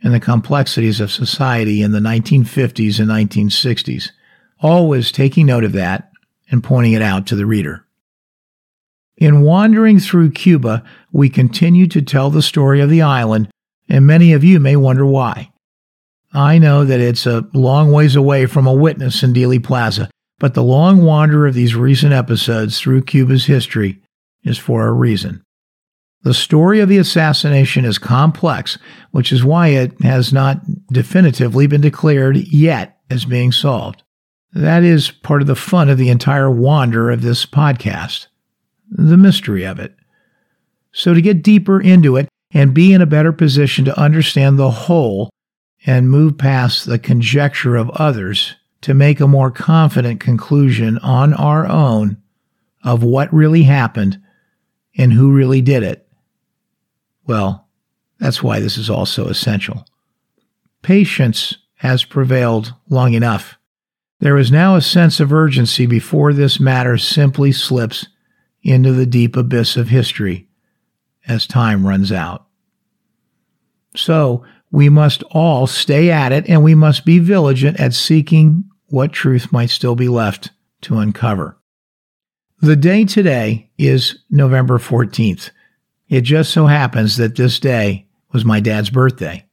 and 0.02 0.14
the 0.14 0.19
complexities 0.19 0.99
of 0.99 1.12
society 1.12 1.83
in 1.83 1.93
the 1.93 1.99
1950s 1.99 2.99
and 2.99 3.11
1960s, 3.11 4.12
always 4.62 5.12
taking 5.12 5.45
note 5.45 5.62
of 5.62 5.73
that 5.73 6.11
and 6.50 6.64
pointing 6.64 6.95
it 6.95 7.02
out 7.02 7.26
to 7.26 7.37
the 7.37 7.45
reader. 7.45 7.85
In 9.19 9.43
wandering 9.43 10.00
through 10.00 10.31
Cuba, 10.31 10.83
we 11.12 11.28
continue 11.28 11.87
to 11.88 12.00
tell 12.00 12.31
the 12.31 12.40
story 12.40 12.81
of 12.81 12.88
the 12.88 13.02
island, 13.02 13.50
and 13.90 14.07
many 14.07 14.33
of 14.33 14.43
you 14.43 14.59
may 14.59 14.75
wonder 14.75 15.05
why. 15.05 15.52
I 16.33 16.57
know 16.57 16.83
that 16.87 17.00
it's 17.00 17.26
a 17.26 17.47
long 17.52 17.93
ways 17.93 18.16
away 18.16 18.47
from 18.47 18.66
a 18.66 18.73
witness 18.73 19.23
in 19.23 19.35
Dealey 19.35 19.62
Plaza, 19.62 20.09
but 20.38 20.55
the 20.55 20.62
long 20.62 21.05
wander 21.05 21.47
of 21.47 21.52
these 21.52 21.75
recent 21.75 22.14
episodes 22.14 22.81
through 22.81 23.02
Cuba's 23.02 23.45
history 23.45 24.00
is 24.47 24.59
for 24.59 24.87
a 24.87 24.93
reason. 24.93 25.43
The 26.23 26.35
story 26.35 26.81
of 26.81 26.88
the 26.88 26.99
assassination 26.99 27.85
is 27.85 27.99
complex, 27.99 28.79
which 29.11 29.33
is 29.33 29.45
why 29.45 29.69
it 29.69 30.00
has 30.03 30.33
not 30.33 30.61
definitively 30.88 31.67
been 31.67 31.81
declared 31.81 32.37
yet 32.37 32.99
as 33.11 33.25
being 33.25 33.53
solved. 33.53 34.03
That 34.53 34.83
is 34.83 35.11
part 35.11 35.43
of 35.43 35.47
the 35.47 35.55
fun 35.55 35.88
of 35.88 35.99
the 35.99 36.09
entire 36.09 36.50
wander 36.50 37.11
of 37.11 37.23
this 37.23 37.47
podcast, 37.47 38.26
the 38.91 39.17
mystery 39.17 39.65
of 39.65 39.79
it. 39.79 39.95
So, 40.93 41.12
to 41.12 41.21
get 41.21 41.43
deeper 41.43 41.81
into 41.81 42.17
it 42.17 42.29
and 42.53 42.73
be 42.73 42.93
in 42.93 43.03
a 43.03 43.07
better 43.07 43.33
position 43.33 43.85
to 43.85 44.00
understand 44.00 44.59
the 44.59 44.71
whole 44.71 45.31
and 45.85 46.11
move 46.11 46.38
past 46.38 46.87
the 46.87 46.99
conjecture 46.99 47.76
of 47.76 47.91
others 47.91 48.57
to 48.81 48.95
make 48.95 49.21
a 49.21 49.29
more 49.29 49.50
confident 49.50 50.21
conclusion 50.21 50.99
on 50.99 51.35
our 51.35 51.67
own 51.67 52.17
of 52.83 53.03
what 53.03 53.33
really 53.33 53.65
happened 53.65 54.21
and 54.97 55.12
who 55.12 55.33
really 55.33 55.61
did 55.61 55.83
it, 55.83 56.09
well, 57.26 57.69
that's 58.19 58.43
why 58.43 58.61
this 58.61 58.79
is 58.79 58.88
also 58.88 59.26
essential. 59.29 59.87
Patience 60.83 61.59
has 61.76 62.05
prevailed 62.05 62.75
long 62.88 63.15
enough. 63.15 63.59
There 64.21 64.38
is 64.38 64.50
now 64.50 64.76
a 64.76 64.81
sense 64.81 65.21
of 65.21 65.33
urgency 65.33 65.87
before 65.87 66.33
this 66.33 66.59
matter 66.59 66.97
simply 66.97 67.53
slips 67.53 68.07
into 68.62 68.93
the 68.93 69.07
deep 69.07 69.37
abyss 69.37 69.76
of 69.76 69.88
history 69.88 70.49
as 71.29 71.47
time 71.47 71.87
runs 71.87 72.11
out. 72.11 72.47
So, 73.95 74.45
we 74.71 74.88
must 74.88 75.23
all 75.31 75.67
stay 75.67 76.11
at 76.11 76.33
it 76.33 76.49
and 76.49 76.62
we 76.62 76.75
must 76.75 77.05
be 77.05 77.19
vigilant 77.19 77.79
at 77.79 77.95
seeking 77.95 78.65
what 78.87 79.12
truth 79.12 79.53
might 79.53 79.71
still 79.71 79.95
be 79.95 80.09
left 80.09 80.50
to 80.83 80.99
uncover. 80.99 81.59
The 82.63 82.75
day 82.75 83.05
today 83.05 83.71
is 83.77 84.21
November 84.31 84.79
14th. 84.79 85.51
It 86.09 86.23
just 86.23 86.51
so 86.53 86.67
happens 86.67 87.19
that 87.19 87.37
this 87.37 87.61
day 87.61 88.07
was 88.33 88.47
my 88.47 88.61
dad's 88.61 88.89
birthday. 88.89 89.45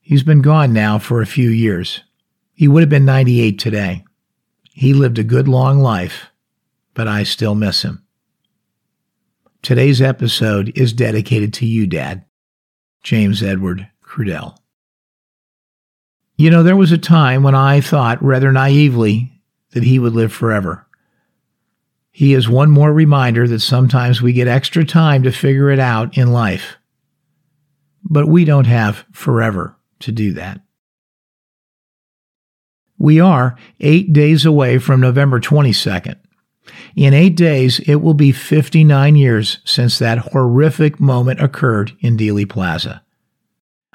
He's 0.00 0.24
been 0.24 0.42
gone 0.42 0.72
now 0.72 0.98
for 0.98 1.22
a 1.22 1.26
few 1.26 1.50
years. 1.50 2.02
He 2.52 2.66
would 2.66 2.80
have 2.80 2.90
been 2.90 3.04
98 3.04 3.60
today. 3.60 4.04
He 4.72 4.92
lived 4.92 5.20
a 5.20 5.24
good 5.24 5.46
long 5.46 5.78
life, 5.78 6.26
but 6.94 7.06
I 7.06 7.22
still 7.22 7.54
miss 7.54 7.82
him. 7.82 8.04
Today's 9.62 10.02
episode 10.02 10.72
is 10.76 10.92
dedicated 10.92 11.54
to 11.54 11.66
you, 11.66 11.86
Dad. 11.86 12.24
James 13.04 13.40
Edward 13.40 13.86
Crudell. 14.02 14.56
You 16.36 16.50
know, 16.50 16.64
there 16.64 16.76
was 16.76 16.90
a 16.90 16.98
time 16.98 17.44
when 17.44 17.54
I 17.54 17.80
thought 17.80 18.20
rather 18.20 18.50
naively 18.50 19.30
that 19.70 19.84
he 19.84 20.00
would 20.00 20.14
live 20.14 20.32
forever. 20.32 20.88
He 22.10 22.34
is 22.34 22.48
one 22.48 22.70
more 22.70 22.92
reminder 22.92 23.46
that 23.48 23.60
sometimes 23.60 24.20
we 24.20 24.32
get 24.32 24.48
extra 24.48 24.84
time 24.84 25.22
to 25.22 25.32
figure 25.32 25.70
it 25.70 25.78
out 25.78 26.18
in 26.18 26.32
life. 26.32 26.76
But 28.02 28.26
we 28.26 28.44
don't 28.44 28.66
have 28.66 29.04
forever 29.12 29.76
to 30.00 30.12
do 30.12 30.32
that. 30.32 30.60
We 32.98 33.20
are 33.20 33.56
eight 33.80 34.12
days 34.12 34.44
away 34.44 34.78
from 34.78 35.00
November 35.00 35.40
22nd. 35.40 36.16
In 36.96 37.14
eight 37.14 37.36
days, 37.36 37.80
it 37.80 37.96
will 37.96 38.14
be 38.14 38.32
59 38.32 39.16
years 39.16 39.58
since 39.64 39.98
that 39.98 40.18
horrific 40.18 41.00
moment 41.00 41.40
occurred 41.40 41.92
in 42.00 42.16
Dealey 42.16 42.48
Plaza. 42.48 43.02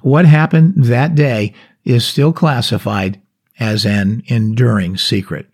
What 0.02 0.26
happened 0.26 0.86
that 0.86 1.16
day 1.16 1.54
is 1.84 2.06
still 2.06 2.34
classified 2.34 3.22
as 3.60 3.86
an 3.86 4.24
enduring 4.28 4.98
secret. 4.98 5.48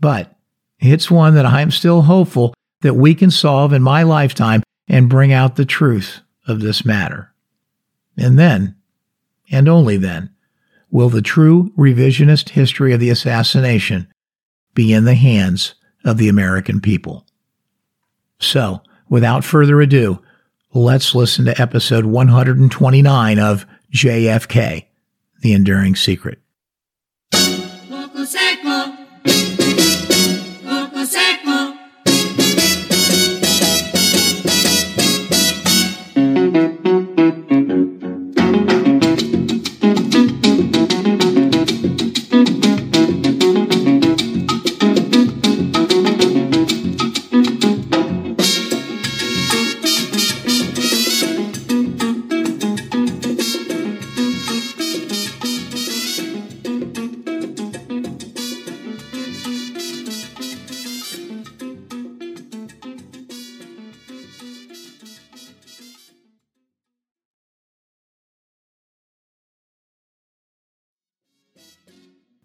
But 0.00 0.36
it's 0.80 1.10
one 1.10 1.34
that 1.34 1.46
I'm 1.46 1.70
still 1.70 2.02
hopeful 2.02 2.54
that 2.80 2.94
we 2.94 3.14
can 3.14 3.30
solve 3.30 3.72
in 3.72 3.82
my 3.82 4.02
lifetime 4.02 4.62
and 4.88 5.08
bring 5.08 5.32
out 5.32 5.56
the 5.56 5.64
truth 5.64 6.20
of 6.46 6.60
this 6.60 6.84
matter. 6.84 7.32
And 8.16 8.38
then, 8.38 8.76
and 9.50 9.68
only 9.68 9.96
then, 9.96 10.30
will 10.90 11.08
the 11.08 11.22
true 11.22 11.72
revisionist 11.76 12.50
history 12.50 12.92
of 12.92 13.00
the 13.00 13.10
assassination 13.10 14.08
be 14.74 14.92
in 14.92 15.04
the 15.04 15.14
hands 15.14 15.74
of 16.04 16.18
the 16.18 16.28
American 16.28 16.80
people. 16.80 17.26
So, 18.38 18.82
without 19.08 19.44
further 19.44 19.80
ado, 19.80 20.22
let's 20.72 21.14
listen 21.14 21.44
to 21.44 21.60
episode 21.60 22.06
129 22.06 23.38
of 23.38 23.66
JFK, 23.92 24.86
The 25.40 25.52
Enduring 25.52 25.96
Secret. 25.96 26.40
Local 27.88 28.24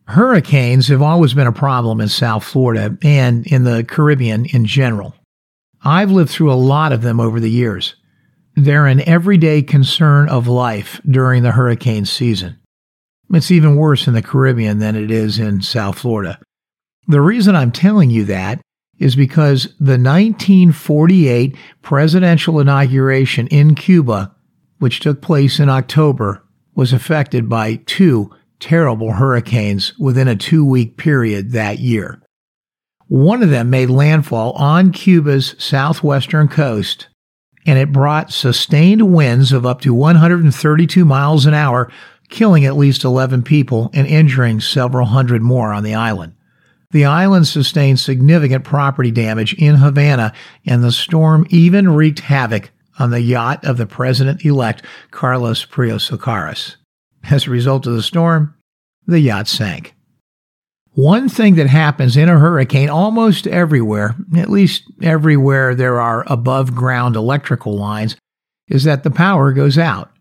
Hurricanes 0.07 0.87
have 0.89 1.01
always 1.01 1.33
been 1.33 1.47
a 1.47 1.51
problem 1.51 1.99
in 1.99 2.07
South 2.07 2.43
Florida 2.43 2.97
and 3.01 3.45
in 3.47 3.63
the 3.63 3.83
Caribbean 3.83 4.45
in 4.45 4.65
general. 4.65 5.15
I've 5.81 6.11
lived 6.11 6.29
through 6.29 6.51
a 6.51 6.55
lot 6.55 6.91
of 6.91 7.01
them 7.01 7.19
over 7.19 7.39
the 7.39 7.49
years. 7.49 7.95
They're 8.55 8.85
an 8.85 9.01
everyday 9.01 9.61
concern 9.61 10.29
of 10.29 10.47
life 10.47 11.01
during 11.09 11.43
the 11.43 11.51
hurricane 11.51 12.05
season. 12.05 12.57
It's 13.31 13.51
even 13.51 13.75
worse 13.75 14.07
in 14.07 14.13
the 14.13 14.21
Caribbean 14.21 14.79
than 14.79 14.95
it 14.95 15.09
is 15.09 15.39
in 15.39 15.61
South 15.61 15.99
Florida. 15.99 16.39
The 17.07 17.21
reason 17.21 17.55
I'm 17.55 17.71
telling 17.71 18.11
you 18.11 18.25
that 18.25 18.61
is 18.99 19.15
because 19.15 19.65
the 19.79 19.97
1948 19.97 21.55
presidential 21.81 22.59
inauguration 22.59 23.47
in 23.47 23.75
Cuba, 23.75 24.33
which 24.79 24.99
took 24.99 25.21
place 25.21 25.59
in 25.59 25.69
October, 25.69 26.43
was 26.75 26.93
affected 26.93 27.49
by 27.49 27.75
two 27.85 28.31
terrible 28.59 29.13
hurricanes 29.13 29.97
within 29.99 30.27
a 30.27 30.35
two 30.35 30.65
week 30.65 30.97
period 30.97 31.51
that 31.51 31.79
year. 31.79 32.21
One 33.07 33.43
of 33.43 33.49
them 33.49 33.69
made 33.69 33.89
landfall 33.89 34.53
on 34.53 34.91
Cuba's 34.91 35.55
southwestern 35.59 36.47
coast, 36.47 37.07
and 37.65 37.77
it 37.77 37.91
brought 37.91 38.31
sustained 38.31 39.13
winds 39.13 39.51
of 39.51 39.65
up 39.65 39.81
to 39.81 39.93
132 39.93 41.05
miles 41.05 41.45
an 41.45 41.53
hour, 41.53 41.91
killing 42.29 42.65
at 42.65 42.77
least 42.77 43.03
11 43.03 43.43
people 43.43 43.91
and 43.93 44.07
injuring 44.07 44.59
several 44.59 45.05
hundred 45.05 45.41
more 45.41 45.71
on 45.71 45.83
the 45.83 45.93
island. 45.93 46.33
The 46.91 47.05
island 47.05 47.47
sustained 47.47 47.99
significant 47.99 48.63
property 48.63 49.11
damage 49.11 49.53
in 49.55 49.75
Havana, 49.75 50.33
and 50.65 50.83
the 50.83 50.91
storm 50.91 51.45
even 51.49 51.89
wreaked 51.89 52.21
havoc 52.21 52.71
on 52.97 53.11
the 53.11 53.21
yacht 53.21 53.65
of 53.65 53.77
the 53.77 53.85
president 53.85 54.45
elect, 54.45 54.83
Carlos 55.11 55.65
Prios 55.65 56.09
Socarrás. 56.09 56.77
As 57.29 57.47
a 57.47 57.51
result 57.51 57.87
of 57.87 57.93
the 57.93 58.03
storm, 58.03 58.55
the 59.07 59.19
yacht 59.19 59.47
sank. 59.47 59.95
One 60.91 61.27
thing 61.27 61.55
that 61.55 61.67
happens 61.67 62.15
in 62.15 62.29
a 62.29 62.39
hurricane 62.39 62.89
almost 62.89 63.47
everywhere, 63.47 64.15
at 64.37 64.49
least 64.49 64.83
everywhere 65.01 65.75
there 65.75 65.99
are 65.99 66.23
above 66.27 66.73
ground 66.73 67.15
electrical 67.15 67.75
lines, 67.75 68.15
is 68.69 68.85
that 68.85 69.03
the 69.03 69.11
power 69.11 69.51
goes 69.51 69.77
out. 69.77 70.11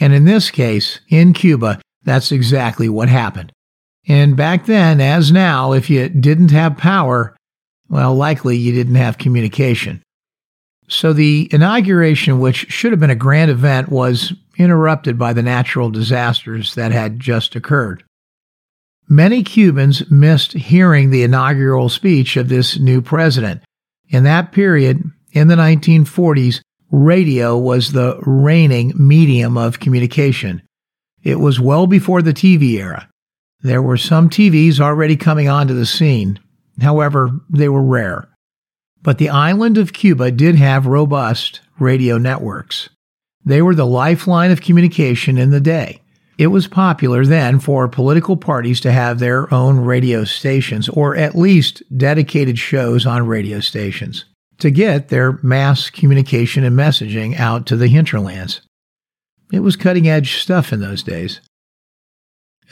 And 0.00 0.12
in 0.12 0.24
this 0.24 0.50
case, 0.50 1.00
in 1.08 1.32
Cuba, 1.32 1.80
that's 2.02 2.32
exactly 2.32 2.88
what 2.88 3.08
happened. 3.08 3.52
And 4.08 4.36
back 4.36 4.66
then, 4.66 5.00
as 5.00 5.30
now, 5.30 5.72
if 5.72 5.88
you 5.88 6.08
didn't 6.08 6.50
have 6.50 6.76
power, 6.76 7.36
well, 7.88 8.14
likely 8.14 8.56
you 8.56 8.72
didn't 8.72 8.96
have 8.96 9.18
communication. 9.18 10.02
So 10.88 11.12
the 11.12 11.48
inauguration, 11.52 12.40
which 12.40 12.70
should 12.72 12.90
have 12.90 13.00
been 13.00 13.10
a 13.10 13.14
grand 13.14 13.50
event, 13.50 13.90
was 13.90 14.32
interrupted 14.56 15.18
by 15.18 15.32
the 15.32 15.42
natural 15.42 15.90
disasters 15.90 16.74
that 16.74 16.92
had 16.92 17.20
just 17.20 17.56
occurred. 17.56 18.04
Many 19.08 19.42
Cubans 19.42 20.10
missed 20.10 20.52
hearing 20.52 21.10
the 21.10 21.22
inaugural 21.22 21.88
speech 21.88 22.36
of 22.36 22.48
this 22.48 22.78
new 22.78 23.02
president. 23.02 23.62
In 24.08 24.24
that 24.24 24.52
period, 24.52 25.02
in 25.32 25.48
the 25.48 25.54
1940s, 25.54 26.60
radio 26.90 27.58
was 27.58 27.92
the 27.92 28.18
reigning 28.22 28.92
medium 28.96 29.56
of 29.56 29.80
communication. 29.80 30.62
It 31.22 31.40
was 31.40 31.60
well 31.60 31.86
before 31.86 32.22
the 32.22 32.34
TV 32.34 32.74
era. 32.78 33.08
There 33.62 33.82
were 33.82 33.96
some 33.96 34.28
TVs 34.28 34.80
already 34.80 35.16
coming 35.16 35.48
onto 35.48 35.74
the 35.74 35.86
scene. 35.86 36.38
However, 36.80 37.30
they 37.48 37.68
were 37.68 37.82
rare. 37.82 38.28
But 39.02 39.18
the 39.18 39.28
island 39.28 39.78
of 39.78 39.92
Cuba 39.92 40.30
did 40.30 40.56
have 40.56 40.86
robust 40.86 41.60
radio 41.78 42.18
networks. 42.18 42.88
They 43.44 43.62
were 43.62 43.74
the 43.74 43.86
lifeline 43.86 44.50
of 44.50 44.60
communication 44.60 45.38
in 45.38 45.50
the 45.50 45.60
day. 45.60 46.00
It 46.38 46.46
was 46.48 46.66
popular 46.66 47.24
then 47.24 47.60
for 47.60 47.88
political 47.88 48.36
parties 48.36 48.80
to 48.80 48.92
have 48.92 49.18
their 49.18 49.52
own 49.52 49.78
radio 49.78 50.24
stations, 50.24 50.88
or 50.88 51.16
at 51.16 51.36
least 51.36 51.82
dedicated 51.96 52.58
shows 52.58 53.04
on 53.04 53.26
radio 53.26 53.60
stations, 53.60 54.24
to 54.58 54.70
get 54.70 55.08
their 55.08 55.38
mass 55.42 55.90
communication 55.90 56.64
and 56.64 56.76
messaging 56.76 57.38
out 57.38 57.66
to 57.66 57.76
the 57.76 57.88
hinterlands. 57.88 58.62
It 59.52 59.60
was 59.60 59.76
cutting 59.76 60.08
edge 60.08 60.36
stuff 60.36 60.72
in 60.72 60.80
those 60.80 61.02
days. 61.02 61.40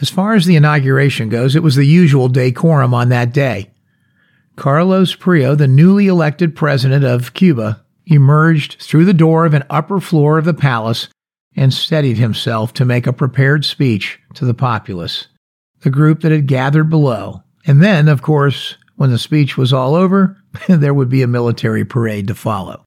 As 0.01 0.09
far 0.09 0.35
as 0.35 0.47
the 0.47 0.57
inauguration 0.57 1.29
goes, 1.29 1.55
it 1.55 1.63
was 1.63 1.77
the 1.77 1.85
usual 1.85 2.29
decorum 2.29 2.95
on 2.95 3.11
that 3.11 3.35
day. 3.35 3.71
Carlos 4.57 5.15
Prio, 5.15 5.57
the 5.57 5.69
newly 5.69 6.07
elected 6.07 6.57
president 6.57 7.05
of 7.05 7.35
Cuba, 7.35 7.85
emerged 8.11 8.77
through 8.81 9.05
the 9.05 9.15
door 9.15 9.47
of 9.47 9.55
an 9.55 9.65
upper 9.71 10.01
floor 10.01 10.37
of 10.37 10.45
the 10.45 10.55
palace 10.55 11.09
and 11.57 11.73
steadied 11.73 12.19
himself 12.19 12.73
to 12.75 12.85
make 12.85 13.07
a 13.07 13.13
prepared 13.13 13.65
speech 13.65 14.19
to 14.35 14.45
the 14.45 14.55
populace, 14.55 15.29
the 15.81 15.91
group 15.91 16.21
that 16.21 16.33
had 16.33 16.47
gathered 16.47 16.91
below. 16.91 17.43
And 17.67 17.83
then, 17.83 18.09
of 18.09 18.23
course, 18.23 18.77
when 18.97 19.11
the 19.11 19.19
speech 19.19 19.57
was 19.57 19.73
all 19.73 19.95
over, 19.95 20.37
there 20.69 20.95
would 20.95 21.09
be 21.09 21.23
a 21.23 21.29
military 21.29 21.85
parade 21.85 22.29
to 22.29 22.35
follow. 22.35 22.85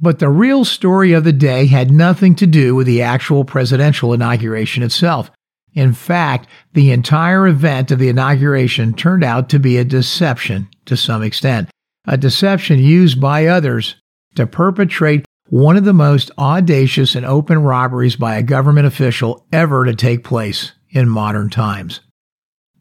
But 0.00 0.18
the 0.18 0.30
real 0.30 0.64
story 0.64 1.12
of 1.12 1.24
the 1.24 1.32
day 1.32 1.66
had 1.66 1.90
nothing 1.90 2.34
to 2.36 2.46
do 2.46 2.74
with 2.74 2.86
the 2.86 3.02
actual 3.02 3.44
presidential 3.44 4.14
inauguration 4.14 4.82
itself. 4.82 5.30
In 5.74 5.92
fact, 5.92 6.48
the 6.72 6.90
entire 6.90 7.46
event 7.46 7.90
of 7.90 7.98
the 7.98 8.08
inauguration 8.08 8.94
turned 8.94 9.22
out 9.22 9.48
to 9.50 9.58
be 9.58 9.76
a 9.76 9.84
deception 9.84 10.68
to 10.86 10.96
some 10.96 11.22
extent, 11.22 11.68
a 12.06 12.16
deception 12.16 12.78
used 12.78 13.20
by 13.20 13.46
others 13.46 13.96
to 14.34 14.46
perpetrate 14.46 15.24
one 15.48 15.76
of 15.76 15.84
the 15.84 15.92
most 15.92 16.30
audacious 16.38 17.14
and 17.14 17.26
open 17.26 17.62
robberies 17.62 18.16
by 18.16 18.36
a 18.36 18.42
government 18.42 18.86
official 18.86 19.44
ever 19.52 19.84
to 19.84 19.94
take 19.94 20.22
place 20.22 20.72
in 20.90 21.08
modern 21.08 21.50
times. 21.50 22.00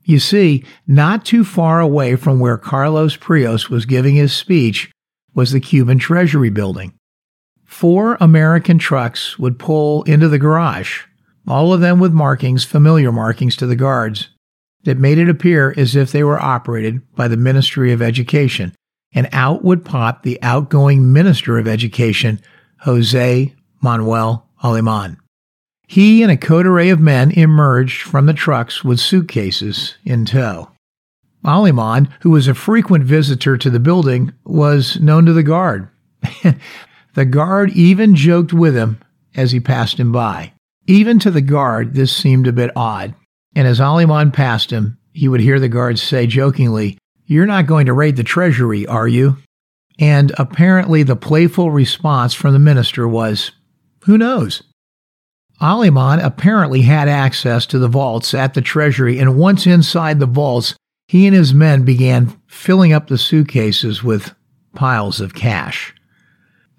You 0.03 0.19
see, 0.19 0.63
not 0.88 1.25
too 1.25 1.43
far 1.43 1.79
away 1.79 2.15
from 2.15 2.39
where 2.39 2.57
Carlos 2.57 3.17
Prios 3.17 3.69
was 3.69 3.85
giving 3.85 4.15
his 4.15 4.33
speech 4.33 4.91
was 5.33 5.51
the 5.51 5.59
Cuban 5.59 5.99
Treasury 5.99 6.49
building. 6.49 6.93
Four 7.65 8.17
American 8.19 8.79
trucks 8.79 9.38
would 9.38 9.59
pull 9.59 10.03
into 10.03 10.27
the 10.27 10.39
garage, 10.39 11.03
all 11.47 11.73
of 11.73 11.81
them 11.81 11.99
with 11.99 12.12
markings, 12.12 12.63
familiar 12.63 13.12
markings 13.12 13.55
to 13.57 13.67
the 13.67 13.75
guards, 13.75 14.29
that 14.83 14.97
made 14.97 15.17
it 15.17 15.29
appear 15.29 15.73
as 15.77 15.95
if 15.95 16.12
they 16.12 16.23
were 16.23 16.41
operated 16.41 17.01
by 17.15 17.27
the 17.27 17.38
Ministry 17.38 17.91
of 17.91 18.01
Education, 18.01 18.73
and 19.13 19.27
out 19.31 19.63
would 19.63 19.85
pop 19.85 20.23
the 20.23 20.41
outgoing 20.41 21.11
Minister 21.11 21.57
of 21.57 21.67
Education, 21.67 22.39
Jose 22.81 23.53
Manuel 23.81 24.47
Aleman. 24.63 25.17
He 25.87 26.21
and 26.21 26.31
a 26.31 26.37
coterie 26.37 26.89
of 26.89 26.99
men 26.99 27.31
emerged 27.31 28.03
from 28.03 28.27
the 28.27 28.33
trucks 28.33 28.83
with 28.83 28.99
suitcases 28.99 29.95
in 30.03 30.25
tow. 30.25 30.69
Aleman, 31.43 32.09
who 32.21 32.29
was 32.29 32.47
a 32.47 32.53
frequent 32.53 33.03
visitor 33.05 33.57
to 33.57 33.69
the 33.69 33.79
building, 33.79 34.33
was 34.43 34.99
known 34.99 35.25
to 35.25 35.33
the 35.33 35.43
guard. 35.43 35.89
the 37.15 37.25
guard 37.25 37.71
even 37.71 38.13
joked 38.13 38.53
with 38.53 38.75
him 38.75 38.99
as 39.35 39.51
he 39.51 39.59
passed 39.59 39.99
him 39.99 40.11
by. 40.11 40.53
Even 40.85 41.17
to 41.19 41.31
the 41.31 41.41
guard, 41.41 41.93
this 41.93 42.15
seemed 42.15 42.47
a 42.47 42.53
bit 42.53 42.71
odd, 42.75 43.15
and 43.55 43.67
as 43.67 43.79
Aleman 43.79 44.31
passed 44.31 44.71
him, 44.71 44.97
he 45.13 45.27
would 45.27 45.39
hear 45.39 45.59
the 45.59 45.69
guard 45.69 45.97
say 45.97 46.27
jokingly, 46.27 46.97
you're 47.29 47.45
not 47.45 47.67
going 47.67 47.85
to 47.85 47.93
raid 47.93 48.15
the 48.15 48.23
treasury, 48.23 48.87
are 48.87 49.07
you? 49.07 49.37
And 49.99 50.31
apparently 50.39 51.03
the 51.03 51.15
playful 51.15 51.69
response 51.69 52.33
from 52.33 52.53
the 52.53 52.59
minister 52.59 53.07
was, 53.07 53.51
Who 54.05 54.17
knows? 54.17 54.63
Aleman 55.61 56.19
apparently 56.19 56.81
had 56.81 57.07
access 57.07 57.67
to 57.67 57.77
the 57.77 57.87
vaults 57.87 58.33
at 58.33 58.55
the 58.55 58.61
treasury, 58.61 59.19
and 59.19 59.37
once 59.37 59.67
inside 59.67 60.19
the 60.19 60.25
vaults, 60.25 60.75
he 61.07 61.27
and 61.27 61.35
his 61.35 61.53
men 61.53 61.83
began 61.83 62.35
filling 62.47 62.93
up 62.93 63.07
the 63.07 63.17
suitcases 63.17 64.03
with 64.03 64.33
piles 64.73 65.21
of 65.21 65.35
cash. 65.35 65.93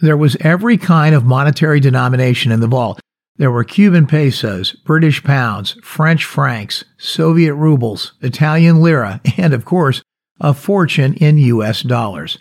There 0.00 0.16
was 0.16 0.36
every 0.40 0.78
kind 0.78 1.14
of 1.14 1.24
monetary 1.24 1.78
denomination 1.78 2.50
in 2.50 2.58
the 2.58 2.66
vault. 2.66 2.98
There 3.36 3.52
were 3.52 3.64
Cuban 3.64 4.06
pesos, 4.06 4.72
British 4.72 5.22
pounds, 5.22 5.76
French 5.84 6.24
francs, 6.24 6.84
Soviet 6.98 7.54
rubles, 7.54 8.14
Italian 8.20 8.82
lira, 8.82 9.20
and 9.36 9.54
of 9.54 9.64
course, 9.64 10.02
a 10.40 10.54
fortune 10.54 11.14
in 11.14 11.38
U.S. 11.38 11.82
dollars. 11.82 12.38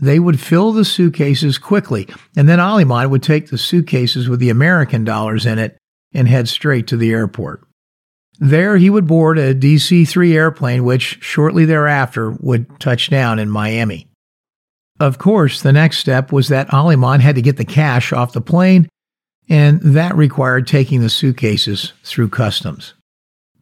They 0.00 0.18
would 0.18 0.40
fill 0.40 0.72
the 0.72 0.84
suitcases 0.84 1.58
quickly, 1.58 2.08
and 2.36 2.48
then 2.48 2.60
Aleman 2.60 3.10
would 3.10 3.22
take 3.22 3.48
the 3.48 3.58
suitcases 3.58 4.28
with 4.28 4.40
the 4.40 4.50
American 4.50 5.04
dollars 5.04 5.44
in 5.44 5.58
it 5.58 5.76
and 6.12 6.28
head 6.28 6.48
straight 6.48 6.86
to 6.88 6.96
the 6.96 7.10
airport. 7.10 7.64
There, 8.38 8.76
he 8.76 8.88
would 8.88 9.08
board 9.08 9.38
a 9.38 9.54
DC 9.54 10.08
3 10.08 10.36
airplane, 10.36 10.84
which 10.84 11.18
shortly 11.20 11.64
thereafter 11.64 12.30
would 12.30 12.78
touch 12.78 13.10
down 13.10 13.40
in 13.40 13.50
Miami. 13.50 14.06
Of 15.00 15.18
course, 15.18 15.62
the 15.62 15.72
next 15.72 15.98
step 15.98 16.32
was 16.32 16.48
that 16.48 16.72
Aleman 16.72 17.20
had 17.20 17.34
to 17.34 17.42
get 17.42 17.56
the 17.56 17.64
cash 17.64 18.12
off 18.12 18.32
the 18.32 18.40
plane, 18.40 18.88
and 19.48 19.80
that 19.80 20.16
required 20.16 20.66
taking 20.66 21.00
the 21.00 21.10
suitcases 21.10 21.92
through 22.04 22.28
customs. 22.28 22.94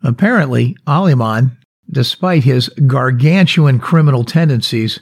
Apparently, 0.03 0.77
Aleman 0.87 1.57
despite 1.91 2.45
his 2.45 2.69
gargantuan 2.87 3.79
criminal 3.79 4.25
tendencies, 4.25 5.01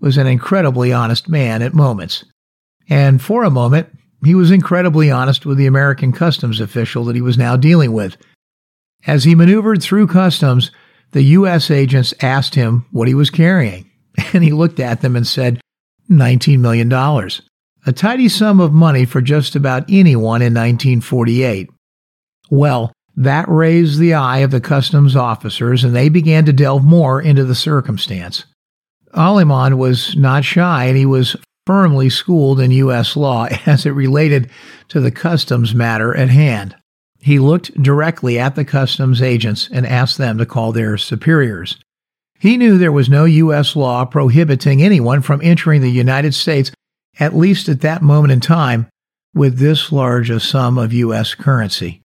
was 0.00 0.16
an 0.16 0.26
incredibly 0.26 0.92
honest 0.92 1.28
man 1.28 1.62
at 1.62 1.74
moments. 1.74 2.24
And 2.88 3.20
for 3.20 3.44
a 3.44 3.50
moment, 3.50 3.88
he 4.24 4.34
was 4.34 4.50
incredibly 4.50 5.10
honest 5.10 5.46
with 5.46 5.58
the 5.58 5.66
American 5.66 6.12
customs 6.12 6.60
official 6.60 7.04
that 7.04 7.16
he 7.16 7.22
was 7.22 7.38
now 7.38 7.56
dealing 7.56 7.92
with. 7.92 8.16
As 9.06 9.24
he 9.24 9.34
maneuvered 9.34 9.82
through 9.82 10.08
customs, 10.08 10.70
the 11.12 11.22
U.S. 11.22 11.70
agents 11.70 12.12
asked 12.20 12.54
him 12.54 12.86
what 12.90 13.08
he 13.08 13.14
was 13.14 13.30
carrying, 13.30 13.90
and 14.32 14.42
he 14.42 14.52
looked 14.52 14.80
at 14.80 15.00
them 15.00 15.16
and 15.16 15.26
said, 15.26 15.60
$19 16.10 16.60
million. 16.60 16.92
A 16.92 17.92
tidy 17.92 18.28
sum 18.28 18.60
of 18.60 18.72
money 18.72 19.04
for 19.04 19.20
just 19.20 19.54
about 19.54 19.84
anyone 19.88 20.42
in 20.42 20.54
1948. 20.54 21.70
Well, 22.50 22.92
that 23.16 23.48
raised 23.48 23.98
the 23.98 24.14
eye 24.14 24.38
of 24.38 24.50
the 24.50 24.60
customs 24.60 25.16
officers, 25.16 25.84
and 25.84 25.96
they 25.96 26.08
began 26.08 26.44
to 26.44 26.52
delve 26.52 26.84
more 26.84 27.20
into 27.20 27.44
the 27.44 27.54
circumstance. 27.54 28.44
Aleman 29.14 29.78
was 29.78 30.14
not 30.16 30.44
shy, 30.44 30.84
and 30.84 30.96
he 30.96 31.06
was 31.06 31.36
firmly 31.66 32.10
schooled 32.10 32.60
in 32.60 32.70
U.S. 32.70 33.16
law 33.16 33.48
as 33.66 33.86
it 33.86 33.90
related 33.90 34.50
to 34.88 35.00
the 35.00 35.10
customs 35.10 35.74
matter 35.74 36.14
at 36.16 36.28
hand. 36.28 36.76
He 37.18 37.38
looked 37.38 37.82
directly 37.82 38.38
at 38.38 38.54
the 38.54 38.64
customs 38.64 39.20
agents 39.22 39.68
and 39.72 39.86
asked 39.86 40.18
them 40.18 40.38
to 40.38 40.46
call 40.46 40.72
their 40.72 40.96
superiors. 40.96 41.76
He 42.38 42.56
knew 42.56 42.76
there 42.76 42.92
was 42.92 43.08
no 43.08 43.24
U.S. 43.24 43.74
law 43.74 44.04
prohibiting 44.04 44.82
anyone 44.82 45.22
from 45.22 45.40
entering 45.42 45.80
the 45.80 45.90
United 45.90 46.34
States, 46.34 46.70
at 47.18 47.34
least 47.34 47.68
at 47.68 47.80
that 47.80 48.02
moment 48.02 48.32
in 48.32 48.40
time, 48.40 48.86
with 49.34 49.58
this 49.58 49.90
large 49.90 50.28
a 50.28 50.38
sum 50.38 50.76
of 50.76 50.92
U.S. 50.92 51.34
currency. 51.34 52.02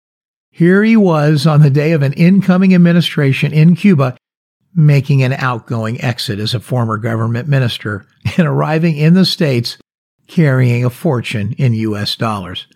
Here 0.57 0.83
he 0.83 0.97
was 0.97 1.47
on 1.47 1.61
the 1.61 1.69
day 1.69 1.93
of 1.93 2.01
an 2.01 2.15
incoming 2.15 2.75
administration 2.75 3.53
in 3.53 3.77
Cuba, 3.77 4.17
making 4.75 5.23
an 5.23 5.35
outgoing 5.35 6.01
exit 6.01 6.39
as 6.39 6.55
a 6.55 6.61
former 6.61 6.97
government 6.97 7.47
minister 7.47 8.07
and 8.39 8.49
arriving 8.49 8.97
in 8.97 9.13
the 9.13 9.27
States 9.27 9.77
carrying 10.29 10.83
a 10.83 10.89
fortune 10.89 11.53
in 11.59 11.75
U.S. 11.75 12.17
dollars. 12.17 12.67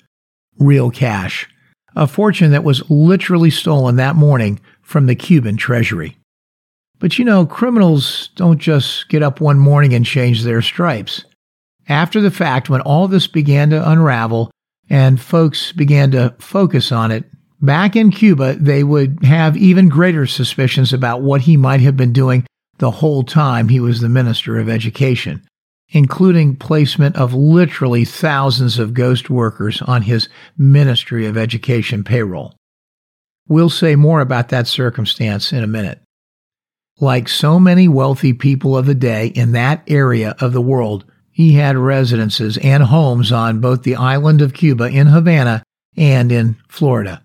Real 0.59 0.91
cash. 0.91 1.49
A 1.97 2.07
fortune 2.07 2.51
that 2.51 2.65
was 2.65 2.89
literally 2.91 3.49
stolen 3.49 3.97
that 3.97 4.15
morning 4.15 4.61
from 4.83 5.07
the 5.07 5.15
Cuban 5.15 5.57
treasury. 5.57 6.19
But 6.99 7.19
you 7.19 7.25
know, 7.25 7.47
criminals 7.47 8.29
don't 8.35 8.59
just 8.59 9.09
get 9.09 9.23
up 9.23 9.41
one 9.41 9.59
morning 9.59 9.95
and 9.95 10.05
change 10.05 10.43
their 10.43 10.61
stripes. 10.61 11.25
After 11.89 12.21
the 12.21 12.31
fact, 12.31 12.69
when 12.69 12.83
all 12.83 13.09
this 13.09 13.27
began 13.27 13.71
to 13.71 13.91
unravel 13.91 14.51
and 14.91 15.19
folks 15.19 15.73
began 15.73 16.11
to 16.11 16.35
focus 16.39 16.93
on 16.93 17.11
it, 17.11 17.25
Back 17.63 17.95
in 17.95 18.11
Cuba, 18.11 18.55
they 18.55 18.83
would 18.83 19.23
have 19.23 19.57
even 19.57 19.91
greater 19.91 20.27
suspicions 20.27 20.95
about 20.95 21.21
what 21.21 21.43
he 21.43 21.59
might 21.59 21.81
have 21.81 21.97
been 21.97 22.13
doing 22.13 22.47
the 22.79 22.91
whole 22.91 23.23
time 23.23 23.69
he 23.69 23.81
was 23.81 24.01
the 24.01 24.09
Minister 24.09 24.59
of 24.59 24.71
Education, 24.71 25.47
including 25.91 26.57
placement 26.57 27.17
of 27.17 27.35
literally 27.35 28.07
thousands 28.07 28.79
of 28.79 28.95
ghost 28.95 29.29
workers 29.29 29.83
on 29.83 30.03
his 30.03 30.31
Ministry 30.57 31.27
of 31.27 31.37
Education 31.37 32.03
payroll. 32.03 32.57
We'll 33.47 33.69
say 33.69 33.95
more 33.95 34.23
about 34.23 34.49
that 34.49 34.67
circumstance 34.67 35.53
in 35.53 35.63
a 35.63 35.67
minute. 35.67 36.01
Like 36.99 37.29
so 37.29 37.61
many 37.61 37.89
wealthy 37.89 38.33
people 38.33 38.77
of 38.77 38.87
the 38.87 38.95
day 38.95 39.27
in 39.27 39.53
that 39.53 39.83
area 39.87 40.35
of 40.41 40.55
the 40.55 40.61
world, 40.63 41.05
he 41.31 41.53
had 41.53 41.77
residences 41.77 42.57
and 42.59 42.85
homes 42.85 43.33
on 43.33 43.61
both 43.61 43.83
the 43.83 43.97
island 43.97 44.41
of 44.41 44.55
Cuba 44.55 44.85
in 44.85 45.09
Havana 45.09 45.63
and 45.97 46.33
in 46.33 46.57
Florida. 46.69 47.23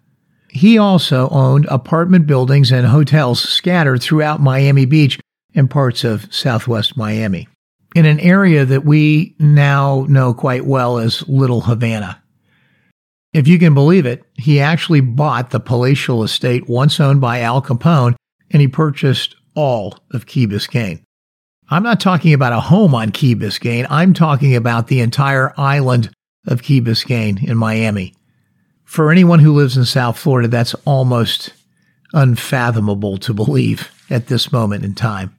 He 0.56 0.78
also 0.78 1.28
owned 1.32 1.66
apartment 1.66 2.28
buildings 2.28 2.72
and 2.72 2.88
hotels 2.88 3.42
scattered 3.42 4.02
throughout 4.02 4.40
Miami 4.40 4.86
Beach 4.86 5.20
and 5.54 5.70
parts 5.70 6.06
of 6.06 6.34
southwest 6.34 6.96
Miami, 6.96 7.50
in 7.94 8.06
an 8.06 8.22
area 8.22 8.64
that 8.64 8.86
we 8.86 9.36
now 9.38 10.06
know 10.08 10.34
quite 10.34 10.66
well 10.66 10.98
as 10.98 11.28
Little 11.28 11.60
Havana. 11.60 12.24
If 13.34 13.50
you 13.50 13.60
can 13.60 13.74
believe 13.74 14.06
it, 14.06 14.24
he 14.36 14.62
actually 14.62 15.02
bought 15.02 15.50
the 15.50 15.60
palatial 15.60 16.24
estate 16.24 16.70
once 16.70 17.02
owned 17.02 17.20
by 17.20 17.42
Al 17.42 17.62
Capone 17.62 18.16
and 18.50 18.62
he 18.62 18.70
purchased 18.70 19.36
all 19.56 20.00
of 20.12 20.26
Key 20.26 20.48
Biscayne. 20.48 21.02
I'm 21.70 21.84
not 21.84 22.00
talking 22.00 22.34
about 22.34 22.54
a 22.54 22.62
home 22.62 22.96
on 22.96 23.12
Key 23.12 23.36
Biscayne, 23.36 23.88
I'm 23.90 24.14
talking 24.14 24.56
about 24.56 24.88
the 24.88 25.02
entire 25.02 25.54
island 25.58 26.12
of 26.48 26.64
Key 26.64 26.80
Biscayne 26.80 27.46
in 27.46 27.58
Miami 27.58 28.14
for 28.86 29.12
anyone 29.12 29.40
who 29.40 29.54
lives 29.54 29.76
in 29.76 29.86
South 29.86 30.18
Florida, 30.18 30.48
that's 30.48 30.76
almost 30.86 31.52
unfathomable 32.14 33.18
to 33.18 33.34
believe 33.34 33.92
at 34.10 34.28
this 34.28 34.52
moment 34.52 34.86
in 34.86 34.96
time. 34.96 35.36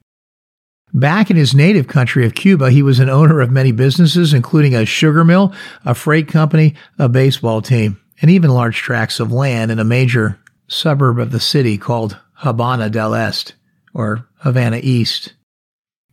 Back 0.92 1.30
in 1.30 1.36
his 1.36 1.54
native 1.54 1.88
country 1.88 2.26
of 2.26 2.34
Cuba, 2.34 2.70
he 2.70 2.82
was 2.82 3.00
an 3.00 3.08
owner 3.08 3.40
of 3.40 3.50
many 3.50 3.72
businesses, 3.72 4.32
including 4.32 4.74
a 4.74 4.84
sugar 4.84 5.24
mill, 5.24 5.52
a 5.84 5.94
freight 5.94 6.28
company, 6.28 6.74
a 6.98 7.08
baseball 7.08 7.62
team, 7.62 8.00
and 8.20 8.30
even 8.30 8.50
large 8.50 8.76
tracts 8.76 9.20
of 9.20 9.32
land 9.32 9.70
in 9.70 9.78
a 9.78 9.84
major 9.84 10.38
suburb 10.68 11.18
of 11.18 11.32
the 11.32 11.40
city 11.40 11.78
called 11.78 12.18
Habana 12.34 12.90
del 12.90 13.14
Este, 13.14 13.54
or 13.94 14.28
Havana 14.38 14.80
East. 14.82 15.34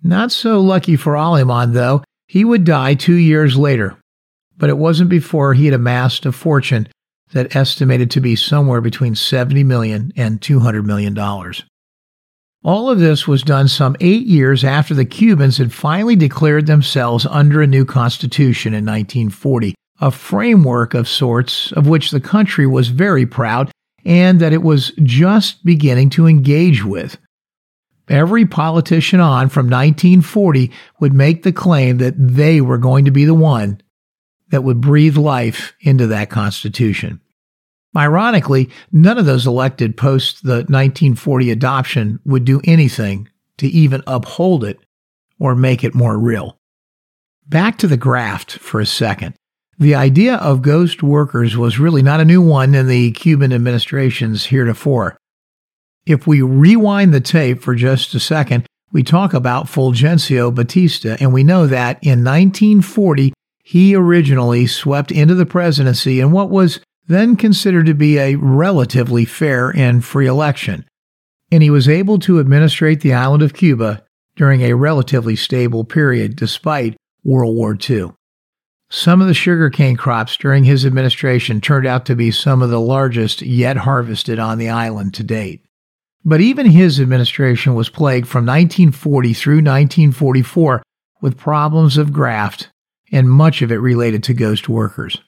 Not 0.02 0.32
so 0.32 0.60
lucky 0.60 0.96
for 0.96 1.16
Aleman, 1.16 1.74
though. 1.74 2.04
He 2.28 2.44
would 2.44 2.64
die 2.64 2.96
two 2.96 3.16
years 3.16 3.58
later, 3.58 3.98
but 4.58 4.70
it 4.70 4.78
wasn't 4.78 5.10
before 5.10 5.54
he 5.54 5.66
had 5.66 5.74
amassed 5.74 6.26
a 6.26 6.32
fortune 6.32 6.88
that 7.34 7.56
estimated 7.56 8.10
to 8.12 8.22
be 8.22 8.36
somewhere 8.36 8.82
between 8.82 9.16
70 9.16 9.64
million 9.64 10.12
and 10.16 10.42
200 10.42 10.86
million 10.86 11.14
dollars. 11.14 11.64
All 12.64 12.90
of 12.90 13.00
this 13.00 13.28
was 13.28 13.44
done 13.44 13.68
some 13.68 13.98
eight 14.00 14.26
years 14.26 14.64
after 14.64 14.94
the 14.94 15.04
Cubans 15.04 15.58
had 15.58 15.74
finally 15.74 16.16
declared 16.16 16.66
themselves 16.66 17.26
under 17.26 17.62
a 17.62 17.68
new 17.68 17.84
constitution 17.84 18.74
in 18.74 18.86
1940, 18.86 19.76
a 20.00 20.12
framework 20.12 20.94
of 20.94 21.10
sorts 21.10 21.74
of 21.74 21.88
which 21.88 22.12
the 22.12 22.22
country 22.22 22.66
was 22.66 22.88
very 22.88 23.26
proud 23.26 23.70
and 24.06 24.40
that 24.40 24.54
it 24.54 24.64
was 24.64 24.94
just 25.04 25.66
beginning 25.66 26.10
to 26.12 26.26
engage 26.26 26.86
with. 26.86 27.18
Every 28.08 28.46
politician 28.46 29.20
on 29.20 29.50
from 29.50 29.70
1940 29.70 30.72
would 31.00 31.14
make 31.14 31.44
the 31.44 31.54
claim 31.54 31.98
that 31.98 32.16
they 32.18 32.62
were 32.62 32.78
going 32.78 33.06
to 33.06 33.12
be 33.12 33.26
the 33.26 33.34
one 33.34 33.82
that 34.52 34.64
would 34.64 34.80
breathe 34.80 35.18
life 35.18 35.74
into 35.82 36.08
that 36.08 36.30
Constitution. 36.30 37.20
Ironically, 37.96 38.70
none 38.92 39.18
of 39.18 39.26
those 39.26 39.46
elected 39.46 39.96
post 39.96 40.44
the 40.44 40.66
1940 40.68 41.52
adoption 41.52 42.20
would 42.26 42.46
do 42.46 42.62
anything 42.64 43.30
to 43.58 43.68
even 43.68 44.02
uphold 44.08 44.64
it 44.64 44.80
or 45.40 45.56
make 45.56 45.84
it 45.84 45.94
more 45.94 46.18
real. 46.18 46.58
Back 47.48 47.78
to 47.80 47.88
the 47.88 47.98
graft 47.98 48.54
for 48.54 48.80
a 48.80 48.86
second. 48.86 49.36
The 49.78 49.96
idea 49.96 50.36
of 50.36 50.62
ghost 50.62 51.04
workers 51.04 51.58
was 51.58 51.80
really 51.80 52.02
not 52.02 52.20
a 52.20 52.26
new 52.26 52.42
one 52.42 52.74
in 52.74 52.88
the 52.88 53.12
Cuban 53.12 53.52
administrations 53.52 54.46
heretofore. 54.46 55.18
If 56.06 56.28
we 56.28 56.42
rewind 56.42 57.14
the 57.14 57.22
tape 57.22 57.62
for 57.62 57.76
just 57.76 58.14
a 58.14 58.20
second, 58.20 58.66
we 58.92 59.04
talk 59.04 59.34
about 59.34 59.66
Fulgencio 59.66 60.54
Batista, 60.54 61.18
and 61.20 61.34
we 61.34 61.44
know 61.44 61.66
that 61.68 61.98
in 62.04 62.24
1940 62.24 63.34
he 63.64 63.96
originally 63.96 64.68
swept 64.68 65.12
into 65.12 65.34
the 65.34 65.46
presidency 65.46 66.20
in 66.20 66.32
what 66.32 66.50
was 66.50 66.80
then 67.08 67.36
considered 67.36 67.86
to 67.86 67.94
be 67.94 68.18
a 68.18 68.36
relatively 68.36 69.26
fair 69.26 69.70
and 69.76 70.04
free 70.04 70.28
election, 70.28 70.86
and 71.52 71.62
he 71.62 71.70
was 71.70 71.90
able 71.90 72.18
to 72.20 72.40
administrate 72.40 73.02
the 73.02 73.14
island 73.14 73.44
of 73.44 73.54
Cuba 73.54 74.04
during 74.36 74.62
a 74.62 74.74
relatively 74.74 75.36
stable 75.36 75.84
period 75.84 76.36
despite 76.36 76.98
World 77.24 77.56
War 77.56 77.78
II. 77.90 78.12
Some 78.90 79.22
of 79.22 79.28
the 79.28 79.34
sugarcane 79.34 79.96
crops 79.96 80.38
during 80.38 80.66
his 80.66 80.86
administration 80.86 81.62
turned 81.62 81.88
out 81.88 82.06
to 82.06 82.16
be 82.16 82.32
some 82.32 82.62
of 82.62 82.70
the 82.70 82.80
largest 82.80 83.42
yet 83.42 83.78
harvested 83.78 84.40
on 84.40 84.58
the 84.58 84.70
island 84.70 85.14
to 85.16 85.24
date. 85.24 85.66
But 86.24 86.42
even 86.42 86.68
his 86.68 87.00
administration 87.00 87.74
was 87.74 87.90
plagued 87.90 88.28
from 88.28 88.46
1940 88.46 89.34
through 89.34 89.56
1944 89.56 90.84
with 91.22 91.38
problems 91.38 91.98
of 91.98 92.14
graft 92.14 92.70
and 93.12 93.30
much 93.30 93.62
of 93.62 93.72
it 93.72 93.78
related 93.78 94.24
to 94.24 94.34
ghost 94.34 94.70
workers. 94.70 95.20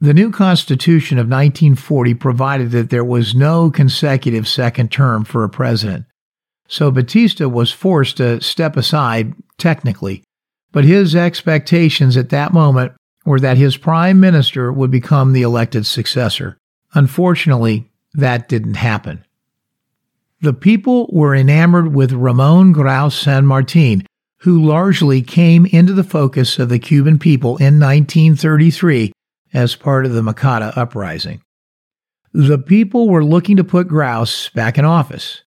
The 0.00 0.14
new 0.14 0.30
Constitution 0.30 1.18
of 1.18 1.26
1940 1.26 2.14
provided 2.14 2.70
that 2.70 2.90
there 2.90 3.04
was 3.04 3.34
no 3.34 3.68
consecutive 3.68 4.46
second 4.46 4.92
term 4.92 5.24
for 5.24 5.42
a 5.42 5.48
president. 5.48 6.06
So 6.68 6.92
Batista 6.92 7.48
was 7.48 7.72
forced 7.72 8.18
to 8.18 8.40
step 8.40 8.76
aside, 8.76 9.34
technically, 9.56 10.22
but 10.70 10.84
his 10.84 11.16
expectations 11.16 12.16
at 12.16 12.28
that 12.28 12.52
moment 12.52 12.92
were 13.24 13.40
that 13.40 13.56
his 13.56 13.76
prime 13.76 14.20
minister 14.20 14.72
would 14.72 14.92
become 14.92 15.32
the 15.32 15.42
elected 15.42 15.84
successor. 15.84 16.56
Unfortunately, 16.94 17.90
that 18.14 18.48
didn't 18.48 18.74
happen. 18.74 19.24
The 20.42 20.52
people 20.52 21.10
were 21.12 21.34
enamored 21.34 21.92
with 21.92 22.12
Ramon 22.12 22.72
Grau 22.72 23.08
San 23.08 23.46
Martin, 23.46 24.06
who 24.42 24.64
largely 24.64 25.22
came 25.22 25.66
into 25.66 25.92
the 25.92 26.04
focus 26.04 26.60
of 26.60 26.68
the 26.68 26.78
Cuban 26.78 27.18
people 27.18 27.56
in 27.56 27.80
1933 27.80 29.12
as 29.52 29.76
part 29.76 30.06
of 30.06 30.12
the 30.12 30.22
Moncada 30.22 30.72
uprising. 30.76 31.42
The 32.32 32.58
people 32.58 33.08
were 33.08 33.24
looking 33.24 33.56
to 33.56 33.64
put 33.64 33.88
Grouse 33.88 34.48
back 34.50 34.78
in 34.78 34.84
office. 34.84 35.42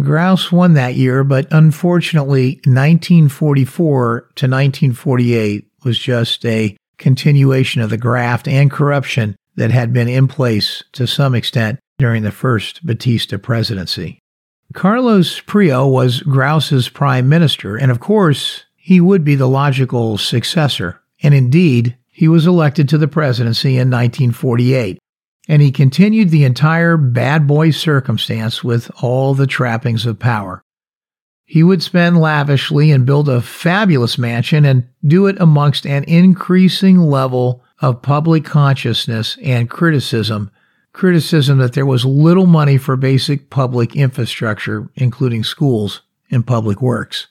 Grouse 0.00 0.50
won 0.50 0.74
that 0.74 0.94
year, 0.94 1.24
but 1.24 1.46
unfortunately, 1.50 2.60
1944 2.64 4.20
to 4.20 4.46
1948 4.46 5.66
was 5.84 5.98
just 5.98 6.44
a 6.44 6.76
continuation 6.98 7.80
of 7.80 7.90
the 7.90 7.96
graft 7.96 8.48
and 8.48 8.70
corruption 8.70 9.36
that 9.56 9.70
had 9.70 9.92
been 9.92 10.08
in 10.08 10.26
place 10.26 10.82
to 10.92 11.06
some 11.06 11.34
extent 11.34 11.78
during 11.98 12.22
the 12.22 12.32
first 12.32 12.84
Batista 12.84 13.38
presidency. 13.38 14.18
Carlos 14.72 15.40
Prio 15.40 15.90
was 15.90 16.20
Grouse's 16.22 16.88
prime 16.88 17.28
minister, 17.28 17.76
and 17.76 17.90
of 17.90 18.00
course, 18.00 18.64
he 18.76 19.00
would 19.00 19.24
be 19.24 19.36
the 19.36 19.48
logical 19.48 20.18
successor. 20.18 21.00
And 21.22 21.32
indeed, 21.32 21.96
he 22.16 22.28
was 22.28 22.46
elected 22.46 22.88
to 22.88 22.96
the 22.96 23.08
presidency 23.08 23.70
in 23.70 23.90
1948, 23.90 25.00
and 25.48 25.60
he 25.60 25.72
continued 25.72 26.30
the 26.30 26.44
entire 26.44 26.96
bad 26.96 27.44
boy 27.44 27.72
circumstance 27.72 28.62
with 28.62 28.88
all 29.02 29.34
the 29.34 29.48
trappings 29.48 30.06
of 30.06 30.20
power. 30.20 30.62
He 31.44 31.64
would 31.64 31.82
spend 31.82 32.20
lavishly 32.20 32.92
and 32.92 33.04
build 33.04 33.28
a 33.28 33.42
fabulous 33.42 34.16
mansion 34.16 34.64
and 34.64 34.86
do 35.04 35.26
it 35.26 35.36
amongst 35.40 35.86
an 35.86 36.04
increasing 36.04 36.98
level 36.98 37.64
of 37.80 38.00
public 38.00 38.44
consciousness 38.44 39.36
and 39.42 39.68
criticism. 39.68 40.52
Criticism 40.92 41.58
that 41.58 41.72
there 41.72 41.84
was 41.84 42.04
little 42.04 42.46
money 42.46 42.78
for 42.78 42.94
basic 42.96 43.50
public 43.50 43.96
infrastructure, 43.96 44.88
including 44.94 45.42
schools 45.42 46.02
and 46.30 46.46
public 46.46 46.80
works. 46.80 47.26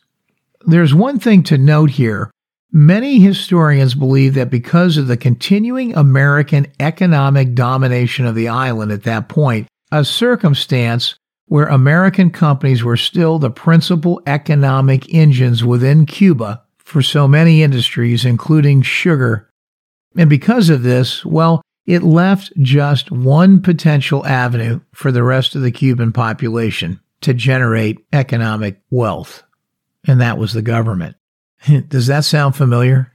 There's 0.65 0.93
one 0.93 1.19
thing 1.19 1.41
to 1.43 1.57
note 1.57 1.91
here. 1.91 2.32
Many 2.75 3.19
historians 3.19 3.93
believe 3.93 4.33
that 4.33 4.49
because 4.49 4.97
of 4.97 5.05
the 5.05 5.15
continuing 5.15 5.95
American 5.95 6.65
economic 6.79 7.53
domination 7.53 8.25
of 8.25 8.33
the 8.33 8.47
island 8.47 8.91
at 8.91 9.03
that 9.03 9.29
point, 9.29 9.67
a 9.91 10.03
circumstance 10.03 11.13
where 11.45 11.67
American 11.67 12.31
companies 12.31 12.83
were 12.83 12.97
still 12.97 13.37
the 13.37 13.51
principal 13.51 14.23
economic 14.25 15.13
engines 15.13 15.63
within 15.63 16.07
Cuba 16.07 16.63
for 16.79 17.03
so 17.03 17.27
many 17.27 17.61
industries, 17.61 18.25
including 18.25 18.81
sugar. 18.81 19.51
And 20.17 20.27
because 20.27 20.69
of 20.71 20.81
this, 20.81 21.23
well, 21.23 21.61
it 21.85 22.01
left 22.01 22.53
just 22.59 23.11
one 23.11 23.61
potential 23.61 24.25
avenue 24.25 24.79
for 24.95 25.11
the 25.11 25.21
rest 25.21 25.53
of 25.53 25.61
the 25.61 25.71
Cuban 25.71 26.11
population 26.11 26.99
to 27.21 27.35
generate 27.35 28.03
economic 28.11 28.81
wealth, 28.89 29.43
and 30.07 30.19
that 30.21 30.39
was 30.39 30.53
the 30.53 30.63
government. 30.63 31.15
Does 31.87 32.07
that 32.07 32.25
sound 32.25 32.55
familiar? 32.55 33.13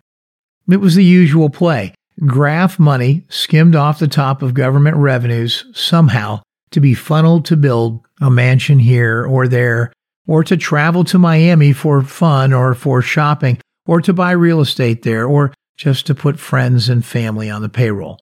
It 0.68 0.78
was 0.78 0.94
the 0.94 1.04
usual 1.04 1.50
play. 1.50 1.94
Graft 2.26 2.78
money 2.78 3.24
skimmed 3.28 3.76
off 3.76 3.98
the 3.98 4.08
top 4.08 4.42
of 4.42 4.54
government 4.54 4.96
revenues 4.96 5.64
somehow 5.72 6.42
to 6.70 6.80
be 6.80 6.94
funneled 6.94 7.44
to 7.46 7.56
build 7.56 8.00
a 8.20 8.30
mansion 8.30 8.78
here 8.78 9.24
or 9.24 9.48
there, 9.48 9.92
or 10.26 10.44
to 10.44 10.56
travel 10.56 11.04
to 11.04 11.18
Miami 11.18 11.72
for 11.72 12.02
fun 12.02 12.52
or 12.52 12.74
for 12.74 13.00
shopping, 13.00 13.58
or 13.87 14.00
to 14.02 14.12
buy 14.12 14.32
real 14.32 14.61
estate 14.61 15.02
there, 15.02 15.26
or 15.26 15.54
just 15.76 16.06
to 16.06 16.14
put 16.14 16.38
friends 16.38 16.88
and 16.88 17.06
family 17.06 17.48
on 17.48 17.62
the 17.62 17.68
payroll. 17.68 18.18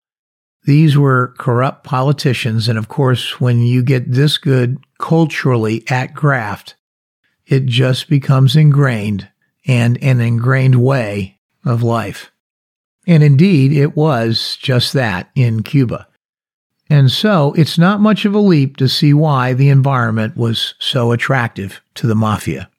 These 0.64 0.96
were 0.96 1.34
corrupt 1.38 1.84
politicians, 1.84 2.68
and 2.68 2.78
of 2.78 2.88
course, 2.88 3.40
when 3.40 3.62
you 3.62 3.82
get 3.82 4.12
this 4.12 4.36
good 4.38 4.78
culturally 4.98 5.84
at 5.88 6.14
graft, 6.14 6.76
it 7.46 7.66
just 7.66 8.08
becomes 8.08 8.54
ingrained 8.54 9.28
and 9.66 10.02
an 10.02 10.20
ingrained 10.20 10.76
way 10.76 11.38
of 11.64 11.82
life. 11.82 12.30
And 13.06 13.22
indeed, 13.22 13.72
it 13.72 13.96
was 13.96 14.56
just 14.60 14.92
that 14.92 15.30
in 15.34 15.62
Cuba. 15.62 16.08
And 16.88 17.10
so 17.10 17.52
it's 17.54 17.78
not 17.78 18.00
much 18.00 18.24
of 18.24 18.34
a 18.34 18.38
leap 18.38 18.76
to 18.76 18.88
see 18.88 19.12
why 19.12 19.52
the 19.52 19.68
environment 19.68 20.36
was 20.36 20.74
so 20.78 21.12
attractive 21.12 21.80
to 21.94 22.06
the 22.06 22.14
mafia. 22.14 22.70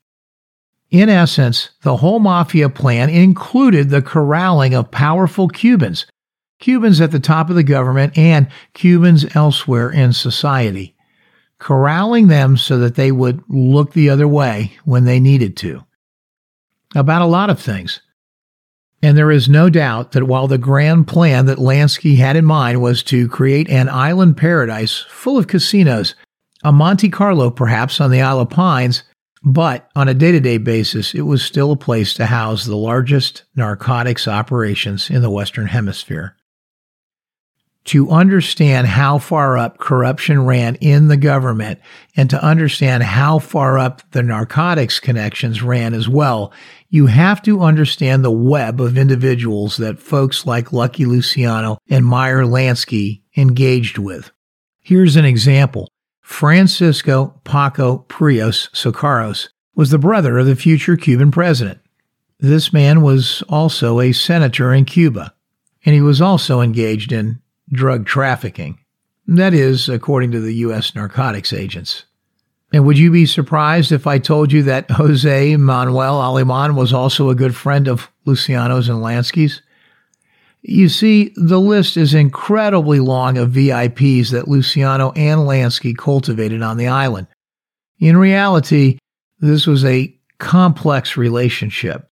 In 0.90 1.10
essence, 1.10 1.72
the 1.82 1.98
whole 1.98 2.20
mafia 2.20 2.70
plan 2.70 3.10
included 3.10 3.90
the 3.90 4.02
corralling 4.02 4.74
of 4.74 4.92
powerful 4.92 5.50
Cubans, 5.50 6.06
Cubans 6.60 7.02
at 7.02 7.12
the 7.12 7.20
top 7.20 7.50
of 7.50 7.56
the 7.56 7.64
government 7.64 8.18
and 8.18 8.48
Cubans 8.74 9.26
elsewhere 9.36 9.92
in 9.92 10.14
society, 10.14 10.96
corralling 11.60 12.28
them 12.28 12.58
so 12.58 12.80
that 12.80 12.96
they 12.96 13.12
would 13.12 13.44
look 13.48 13.94
the 13.94 14.10
other 14.10 14.28
way 14.28 14.74
when 14.86 15.06
they 15.06 15.20
needed 15.20 15.58
to. 15.58 15.84
About 16.96 17.22
a 17.22 17.26
lot 17.26 17.50
of 17.50 17.60
things. 17.60 18.02
And 19.02 19.18
there 19.18 19.32
is 19.32 19.48
no 19.48 19.70
doubt 19.70 20.14
that 20.14 20.24
while 20.24 20.48
the 20.48 20.58
grand 20.58 21.08
plan 21.08 21.46
that 21.46 21.60
Lansky 21.60 22.18
had 22.18 22.36
in 22.36 22.46
mind 22.46 22.82
was 22.82 23.04
to 23.04 23.28
create 23.28 23.70
an 23.70 23.90
island 23.90 24.38
paradise 24.38 25.06
full 25.10 25.38
of 25.38 25.48
casinos, 25.48 26.16
a 26.64 26.72
Monte 26.72 27.10
Carlo 27.10 27.52
perhaps 27.52 28.02
on 28.02 28.10
the 28.10 28.22
Isle 28.22 28.40
of 28.40 28.50
Pines, 28.50 29.04
but 29.44 29.90
on 29.96 30.08
a 30.08 30.16
day 30.16 30.32
to 30.32 30.40
day 30.40 30.58
basis, 30.58 31.14
it 31.14 31.22
was 31.22 31.44
still 31.44 31.72
a 31.72 31.78
place 31.78 32.14
to 32.16 32.26
house 32.26 32.66
the 32.66 32.76
largest 32.76 33.44
narcotics 33.56 34.28
operations 34.28 35.10
in 35.10 35.22
the 35.22 35.30
Western 35.30 35.68
Hemisphere 35.68 36.36
to 37.88 38.10
understand 38.10 38.86
how 38.86 39.18
far 39.18 39.58
up 39.58 39.78
corruption 39.78 40.46
ran 40.46 40.76
in 40.76 41.08
the 41.08 41.18
government 41.18 41.80
and 42.18 42.30
to 42.30 42.44
understand 42.44 43.02
how 43.02 43.40
far 43.40 43.80
up 43.80 44.02
the 44.12 44.22
narcotics 44.22 45.00
connections 45.00 45.64
ran 45.64 45.94
as 45.94 46.08
well, 46.10 46.52
you 46.90 47.06
have 47.06 47.42
to 47.42 47.62
understand 47.62 48.24
the 48.24 48.32
web 48.32 48.82
of 48.82 48.98
individuals 48.98 49.78
that 49.78 50.00
folks 50.00 50.46
like 50.46 50.74
Lucky 50.74 51.06
Luciano 51.06 51.78
and 51.90 52.06
Meyer 52.06 52.44
Lansky 52.44 53.22
engaged 53.38 53.98
with. 53.98 54.32
Here's 54.82 55.16
an 55.16 55.26
example. 55.26 55.90
Francisco 56.22 57.40
Paco 57.46 58.06
Prios 58.10 58.70
Socarrás 58.72 59.48
was 59.76 59.92
the 59.92 59.98
brother 59.98 60.38
of 60.38 60.46
the 60.46 60.58
future 60.58 60.98
Cuban 60.98 61.32
president. 61.32 61.80
This 62.40 62.74
man 62.74 63.02
was 63.02 63.44
also 63.48 64.02
a 64.02 64.12
senator 64.12 64.74
in 64.74 64.84
Cuba, 64.84 65.34
and 65.86 65.96
he 65.96 66.02
was 66.02 66.22
also 66.22 66.60
engaged 66.60 67.14
in 67.14 67.42
drug 67.72 68.06
trafficking. 68.06 68.80
That 69.28 69.54
is, 69.54 69.90
according 69.90 70.32
to 70.32 70.40
the 70.40 70.54
U.S. 70.56 70.96
narcotics 70.96 71.52
agents. 71.52 72.06
And 72.74 72.86
would 72.86 72.98
you 72.98 73.12
be 73.12 73.26
surprised 73.26 73.92
if 73.92 74.08
I 74.08 74.20
told 74.20 74.52
you 74.52 74.64
that 74.64 74.92
Jose 74.92 75.56
Manuel 75.56 76.22
Aleman 76.22 76.76
was 76.76 76.94
also 76.94 77.30
a 77.30 77.36
good 77.36 77.56
friend 77.56 77.88
of 77.88 78.10
Luciano's 78.26 78.90
and 78.90 79.00
Lansky's? 79.00 79.62
You 80.62 80.90
see, 80.90 81.34
the 81.36 81.60
list 81.62 81.96
is 81.96 82.14
incredibly 82.14 83.00
long 83.00 83.38
of 83.38 83.52
VIPs 83.52 84.32
that 84.32 84.50
Luciano 84.50 85.12
and 85.12 85.42
Lansky 85.42 85.96
cultivated 85.96 86.62
on 86.62 86.78
the 86.78 86.88
island. 86.88 87.28
In 88.00 88.18
reality, 88.18 88.98
this 89.40 89.66
was 89.66 89.86
a 89.86 90.14
complex 90.40 91.16
relationship. 91.16 92.10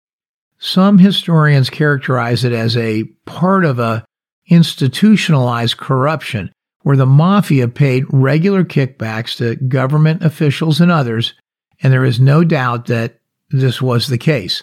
Some 0.59 0.99
historians 0.99 1.69
characterize 1.69 2.45
it 2.45 2.53
as 2.53 2.77
a 2.77 3.05
part 3.27 3.65
of 3.65 3.79
a 3.79 4.05
institutionalized 4.49 5.77
corruption 5.77 6.51
where 6.83 6.97
the 6.97 7.07
mafia 7.07 7.69
paid 7.69 8.05
regular 8.11 8.65
kickbacks 8.65 9.37
to 9.37 9.57
government 9.67 10.23
officials 10.25 10.81
and 10.81 10.91
others, 10.91 11.35
and 11.83 11.93
there 11.93 12.05
is 12.05 12.21
no 12.21 12.45
doubt 12.45 12.87
that 12.87 13.19
this 13.51 13.83
was 13.83 14.07
the 14.07 14.19
case. 14.19 14.63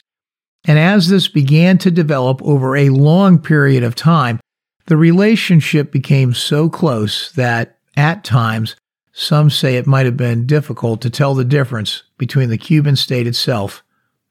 And 0.67 0.79
as 0.79 1.09
this 1.09 1.27
began 1.27 1.77
to 1.79 1.91
develop 1.91 2.41
over 2.41 2.75
a 2.75 2.89
long 2.89 3.39
period 3.39 3.83
of 3.83 3.95
time, 3.95 4.39
the 4.87 4.97
relationship 4.97 5.91
became 5.91 6.33
so 6.33 6.69
close 6.69 7.31
that 7.33 7.77
at 7.95 8.23
times 8.23 8.75
some 9.11 9.49
say 9.49 9.75
it 9.75 9.87
might 9.87 10.05
have 10.05 10.17
been 10.17 10.45
difficult 10.45 11.01
to 11.01 11.09
tell 11.09 11.33
the 11.33 11.45
difference 11.45 12.03
between 12.17 12.49
the 12.49 12.57
Cuban 12.57 12.95
state 12.95 13.27
itself 13.27 13.83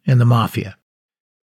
and 0.07 0.21
the 0.21 0.27
mafia. 0.27 0.77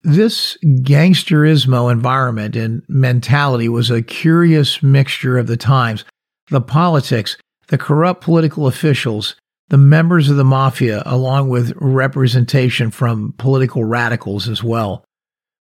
This 0.04 0.58
gangsterismo 0.64 1.90
environment 1.90 2.58
and 2.58 2.84
mentality 2.90 3.70
was 3.70 3.90
a 3.90 4.02
curious 4.02 4.84
mixture 4.84 5.38
of 5.38 5.48
the 5.48 5.56
times. 5.56 6.04
The 6.50 6.60
politics, 6.60 7.38
the 7.68 7.78
corrupt 7.78 8.22
political 8.22 8.68
officials, 8.68 9.36
the 9.70 9.78
members 9.78 10.30
of 10.30 10.36
the 10.36 10.44
mafia, 10.44 11.04
along 11.06 11.48
with 11.48 11.74
representation 11.78 12.92
from 12.92 13.34
political 13.38 13.86
radicals 13.86 14.50
as 14.50 14.62
well. 14.62 15.06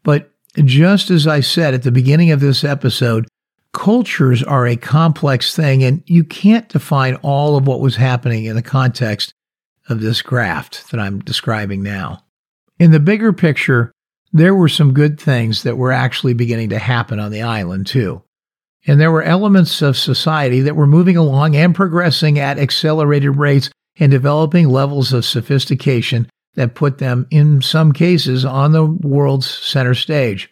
But 0.04 0.30
just 0.64 1.10
as 1.10 1.26
I 1.26 1.40
said 1.40 1.74
at 1.74 1.82
the 1.82 1.90
beginning 1.90 2.30
of 2.30 2.38
this 2.38 2.62
episode, 2.62 3.26
cultures 3.72 4.42
are 4.44 4.66
a 4.66 4.76
complex 4.76 5.54
thing, 5.54 5.82
and 5.82 6.02
you 6.06 6.22
can't 6.22 6.68
define 6.68 7.16
all 7.16 7.56
of 7.56 7.66
what 7.66 7.80
was 7.80 7.96
happening 7.96 8.44
in 8.44 8.54
the 8.54 8.62
context 8.62 9.32
of 9.88 10.00
this 10.00 10.22
graft 10.22 10.90
that 10.90 11.00
I'm 11.00 11.18
describing 11.18 11.82
now. 11.82 12.24
In 12.78 12.92
the 12.92 13.00
bigger 13.00 13.32
picture, 13.32 13.92
there 14.32 14.54
were 14.54 14.68
some 14.68 14.92
good 14.92 15.18
things 15.18 15.62
that 15.62 15.76
were 15.76 15.92
actually 15.92 16.34
beginning 16.34 16.70
to 16.70 16.78
happen 16.78 17.18
on 17.18 17.30
the 17.30 17.42
island, 17.42 17.86
too. 17.86 18.22
And 18.86 19.00
there 19.00 19.12
were 19.12 19.22
elements 19.22 19.82
of 19.82 19.96
society 19.96 20.60
that 20.60 20.76
were 20.76 20.86
moving 20.86 21.16
along 21.16 21.56
and 21.56 21.74
progressing 21.74 22.38
at 22.38 22.58
accelerated 22.58 23.36
rates 23.36 23.70
and 23.98 24.10
developing 24.10 24.68
levels 24.68 25.12
of 25.12 25.24
sophistication 25.24 26.28
that 26.54 26.74
put 26.74 26.98
them, 26.98 27.26
in 27.30 27.62
some 27.62 27.92
cases, 27.92 28.44
on 28.44 28.72
the 28.72 28.84
world's 28.84 29.48
center 29.48 29.94
stage. 29.94 30.50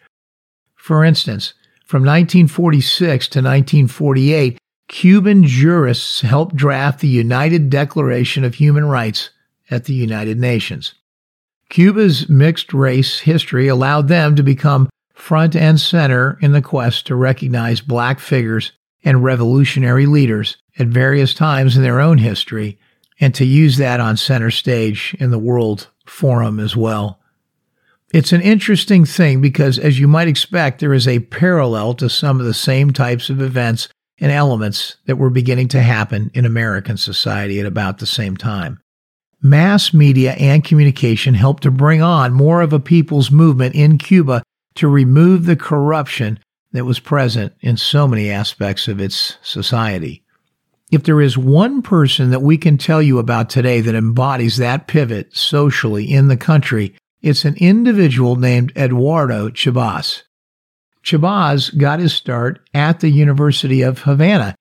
For 0.75 1.03
instance, 1.03 1.53
from 1.85 2.03
1946 2.03 3.27
to 3.29 3.39
1948, 3.39 4.59
Cuban 4.87 5.43
jurists 5.43 6.21
helped 6.21 6.55
draft 6.55 6.99
the 6.99 7.07
United 7.07 7.69
Declaration 7.69 8.43
of 8.43 8.55
Human 8.55 8.85
Rights 8.85 9.31
at 9.69 9.85
the 9.85 9.93
United 9.93 10.39
Nations. 10.39 10.93
Cuba's 11.69 12.29
mixed 12.29 12.73
race 12.73 13.19
history 13.19 13.67
allowed 13.67 14.07
them 14.07 14.35
to 14.35 14.43
become 14.43 14.89
front 15.13 15.55
and 15.55 15.79
center 15.79 16.37
in 16.41 16.51
the 16.51 16.61
quest 16.61 17.07
to 17.07 17.15
recognize 17.15 17.81
black 17.81 18.19
figures 18.19 18.71
and 19.03 19.23
revolutionary 19.23 20.05
leaders 20.05 20.57
at 20.79 20.87
various 20.87 21.33
times 21.33 21.75
in 21.75 21.83
their 21.83 21.99
own 21.99 22.17
history 22.17 22.77
and 23.19 23.33
to 23.35 23.45
use 23.45 23.77
that 23.77 23.99
on 23.99 24.15
center 24.15 24.51
stage 24.51 25.15
in 25.19 25.31
the 25.31 25.39
World 25.39 25.89
Forum 26.05 26.59
as 26.59 26.75
well. 26.75 27.19
It's 28.13 28.31
an 28.31 28.41
interesting 28.41 29.03
thing 29.05 29.41
because, 29.41 29.77
as 29.77 29.99
you 29.99 30.07
might 30.07 30.29
expect, 30.29 30.79
there 30.79 30.93
is 30.93 31.07
a 31.07 31.19
parallel 31.19 31.93
to 31.95 32.09
some 32.09 32.39
of 32.39 32.45
the 32.45 32.53
same 32.53 32.91
types 32.91 33.29
of 33.29 33.41
events 33.41 33.89
and 34.19 34.31
elements 34.31 34.97
that 35.05 35.17
were 35.17 35.29
beginning 35.29 35.67
to 35.69 35.81
happen 35.81 36.31
in 36.33 36.45
American 36.45 36.97
society 36.97 37.59
at 37.59 37.65
about 37.65 37.97
the 37.97 38.05
same 38.05 38.37
time. 38.37 38.79
Mass 39.41 39.93
media 39.93 40.33
and 40.33 40.63
communication 40.63 41.35
helped 41.35 41.63
to 41.63 41.71
bring 41.71 42.01
on 42.01 42.33
more 42.33 42.61
of 42.61 42.73
a 42.73 42.79
people's 42.79 43.29
movement 43.29 43.75
in 43.75 43.97
Cuba 43.97 44.41
to 44.75 44.87
remove 44.87 45.45
the 45.45 45.55
corruption 45.55 46.39
that 46.71 46.85
was 46.85 46.99
present 46.99 47.53
in 47.61 47.77
so 47.77 48.07
many 48.07 48.29
aspects 48.31 48.87
of 48.87 48.99
its 48.99 49.37
society. 49.41 50.23
If 50.91 51.03
there 51.03 51.21
is 51.21 51.37
one 51.37 51.81
person 51.81 52.31
that 52.31 52.41
we 52.41 52.57
can 52.57 52.77
tell 52.77 53.01
you 53.01 53.19
about 53.19 53.49
today 53.49 53.81
that 53.81 53.95
embodies 53.95 54.57
that 54.57 54.87
pivot 54.87 55.35
socially 55.35 56.11
in 56.11 56.29
the 56.29 56.37
country, 56.37 56.95
it's 57.21 57.45
an 57.45 57.55
individual 57.57 58.37
named 58.37 58.71
Eduardo 58.75 59.49
Chibás. 59.49 60.23
Chibás 61.03 61.77
got 61.77 61.99
his 61.99 62.13
start 62.13 62.67
at 62.73 63.01
the 63.01 63.09
University 63.09 63.81
of 63.81 64.01
Havana, 64.01 64.55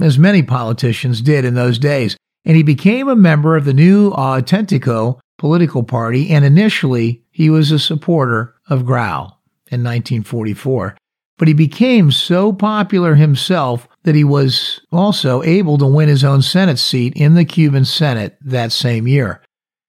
as 0.00 0.18
many 0.18 0.42
politicians 0.42 1.22
did 1.22 1.44
in 1.44 1.54
those 1.54 1.78
days, 1.78 2.16
and 2.48 2.56
he 2.56 2.62
became 2.62 3.08
a 3.08 3.14
member 3.14 3.56
of 3.56 3.66
the 3.66 3.74
new 3.74 4.10
Autentico 4.12 5.20
political 5.36 5.82
party, 5.82 6.30
and 6.30 6.44
initially 6.46 7.22
he 7.30 7.50
was 7.50 7.70
a 7.70 7.78
supporter 7.78 8.54
of 8.70 8.86
Grau 8.86 9.26
in 9.70 9.84
1944. 9.84 10.96
But 11.36 11.46
he 11.46 11.54
became 11.54 12.10
so 12.10 12.52
popular 12.52 13.14
himself 13.14 13.86
that 14.02 14.14
he 14.14 14.24
was 14.24 14.80
also 14.90 15.42
able 15.42 15.76
to 15.78 15.86
win 15.86 16.08
his 16.08 16.24
own 16.24 16.40
Senate 16.40 16.78
seat 16.78 17.12
in 17.14 17.34
the 17.34 17.44
Cuban 17.44 17.84
Senate 17.84 18.38
that 18.40 18.72
same 18.72 19.06
year. 19.06 19.42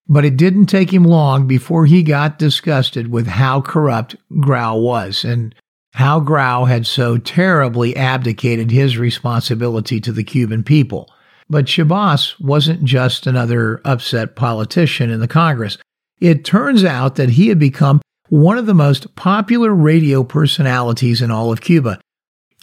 But 0.07 0.25
it 0.25 0.37
didn't 0.37 0.65
take 0.65 0.93
him 0.93 1.05
long 1.05 1.47
before 1.47 1.85
he 1.85 2.03
got 2.03 2.37
disgusted 2.37 3.09
with 3.09 3.27
how 3.27 3.61
corrupt 3.61 4.17
Grau 4.41 4.77
was 4.77 5.23
and 5.23 5.55
how 5.93 6.19
Grau 6.19 6.65
had 6.65 6.85
so 6.85 7.17
terribly 7.17 7.95
abdicated 7.95 8.69
his 8.69 8.97
responsibility 8.97 10.01
to 10.01 10.11
the 10.11 10.23
Cuban 10.23 10.63
people. 10.63 11.09
But 11.49 11.65
Chibás 11.65 12.39
wasn't 12.39 12.83
just 12.83 13.25
another 13.25 13.81
upset 13.83 14.35
politician 14.35 15.09
in 15.09 15.19
the 15.19 15.27
Congress. 15.27 15.77
It 16.19 16.45
turns 16.45 16.83
out 16.83 17.15
that 17.15 17.29
he 17.29 17.47
had 17.47 17.59
become 17.59 18.01
one 18.29 18.57
of 18.57 18.67
the 18.67 18.73
most 18.73 19.15
popular 19.15 19.73
radio 19.73 20.23
personalities 20.23 21.21
in 21.21 21.31
all 21.31 21.51
of 21.51 21.61
Cuba. 21.61 21.99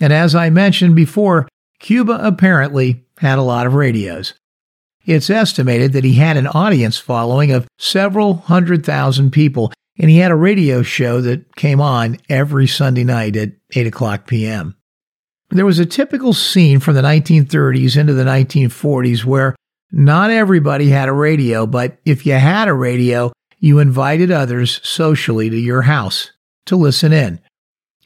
And 0.00 0.12
as 0.12 0.34
I 0.34 0.50
mentioned 0.50 0.94
before, 0.94 1.48
Cuba 1.80 2.20
apparently 2.22 3.04
had 3.18 3.38
a 3.38 3.42
lot 3.42 3.66
of 3.66 3.74
radios. 3.74 4.34
It's 5.04 5.30
estimated 5.30 5.92
that 5.92 6.04
he 6.04 6.14
had 6.14 6.36
an 6.36 6.46
audience 6.48 6.98
following 6.98 7.52
of 7.52 7.66
several 7.78 8.34
hundred 8.34 8.84
thousand 8.84 9.30
people, 9.30 9.72
and 9.98 10.10
he 10.10 10.18
had 10.18 10.30
a 10.30 10.36
radio 10.36 10.82
show 10.82 11.20
that 11.22 11.56
came 11.56 11.80
on 11.80 12.18
every 12.28 12.66
Sunday 12.66 13.04
night 13.04 13.36
at 13.36 13.52
8 13.74 13.86
o'clock 13.86 14.26
p.m. 14.26 14.75
There 15.56 15.64
was 15.64 15.78
a 15.78 15.86
typical 15.86 16.34
scene 16.34 16.80
from 16.80 16.96
the 16.96 17.00
1930s 17.00 17.96
into 17.96 18.12
the 18.12 18.24
1940s 18.24 19.24
where 19.24 19.56
not 19.90 20.30
everybody 20.30 20.90
had 20.90 21.08
a 21.08 21.14
radio, 21.14 21.66
but 21.66 21.96
if 22.04 22.26
you 22.26 22.34
had 22.34 22.68
a 22.68 22.74
radio, 22.74 23.32
you 23.58 23.78
invited 23.78 24.30
others 24.30 24.86
socially 24.86 25.48
to 25.48 25.56
your 25.56 25.80
house 25.82 26.30
to 26.66 26.76
listen 26.76 27.14
in. 27.14 27.40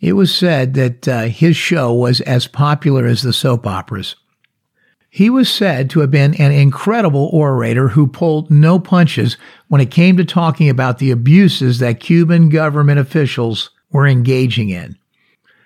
It 0.00 0.12
was 0.12 0.32
said 0.32 0.74
that 0.74 1.08
uh, 1.08 1.22
his 1.22 1.56
show 1.56 1.92
was 1.92 2.20
as 2.20 2.46
popular 2.46 3.06
as 3.06 3.22
the 3.22 3.32
soap 3.32 3.66
operas. 3.66 4.14
He 5.08 5.28
was 5.28 5.52
said 5.52 5.90
to 5.90 6.00
have 6.00 6.10
been 6.12 6.40
an 6.40 6.52
incredible 6.52 7.30
orator 7.32 7.88
who 7.88 8.06
pulled 8.06 8.48
no 8.48 8.78
punches 8.78 9.36
when 9.66 9.80
it 9.80 9.90
came 9.90 10.16
to 10.18 10.24
talking 10.24 10.68
about 10.68 10.98
the 10.98 11.10
abuses 11.10 11.80
that 11.80 11.98
Cuban 11.98 12.48
government 12.48 13.00
officials 13.00 13.70
were 13.90 14.06
engaging 14.06 14.68
in. 14.68 14.96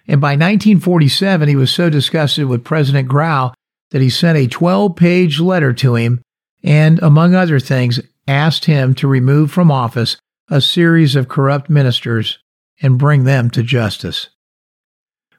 And 0.07 0.21
by 0.21 0.33
1947, 0.33 1.49
he 1.49 1.57
was 1.57 1.71
so 1.71 1.89
disgusted 1.89 2.47
with 2.47 2.65
President 2.65 3.09
Grau 3.09 3.53
that 3.91 4.03
he 4.03 4.11
sent 4.11 4.37
a 4.37 4.47
12 4.47 4.97
page 4.97 5.41
letter 5.41 5.73
to 5.73 5.95
him 5.95 6.21
and, 6.63 7.01
among 7.03 7.35
other 7.35 7.61
things, 7.61 8.01
asked 8.27 8.65
him 8.67 8.95
to 8.95 9.09
remove 9.09 9.51
from 9.51 9.71
office 9.71 10.17
a 10.51 10.61
series 10.61 11.17
of 11.17 11.29
corrupt 11.29 11.71
ministers 11.71 12.39
and 12.83 12.99
bring 12.99 13.25
them 13.25 13.51
to 13.51 13.63
justice. 13.63 14.29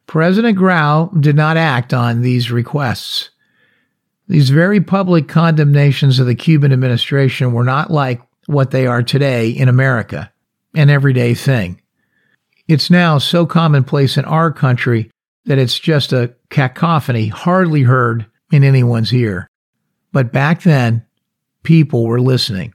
President 0.08 0.58
Grau 0.58 1.08
did 1.20 1.36
not 1.36 1.58
act 1.58 1.94
on 1.94 2.22
these 2.22 2.52
requests. 2.52 3.30
These 4.28 4.50
very 4.50 4.82
public 4.82 5.28
condemnations 5.28 6.20
of 6.20 6.26
the 6.26 6.36
Cuban 6.36 6.72
administration 6.72 7.54
were 7.54 7.64
not 7.64 7.92
like 7.92 8.22
what 8.48 8.72
they 8.72 8.88
are 8.88 9.04
today 9.04 9.50
in 9.50 9.68
America, 9.68 10.32
an 10.74 10.90
everyday 10.90 11.34
thing. 11.34 11.82
It's 12.68 12.90
now 12.90 13.20
so 13.20 13.46
commonplace 13.46 14.18
in 14.18 14.26
our 14.26 14.52
country 14.52 15.12
that 15.46 15.60
it's 15.60 15.78
just 15.78 16.14
a 16.14 16.34
cacophony 16.50 17.28
hardly 17.28 17.84
heard 17.84 18.26
in 18.52 18.64
anyone's 18.64 19.14
ear. 19.14 19.48
But 20.12 20.32
back 20.32 20.64
then, 20.64 21.06
people 21.64 22.06
were 22.06 22.20
listening. 22.20 22.74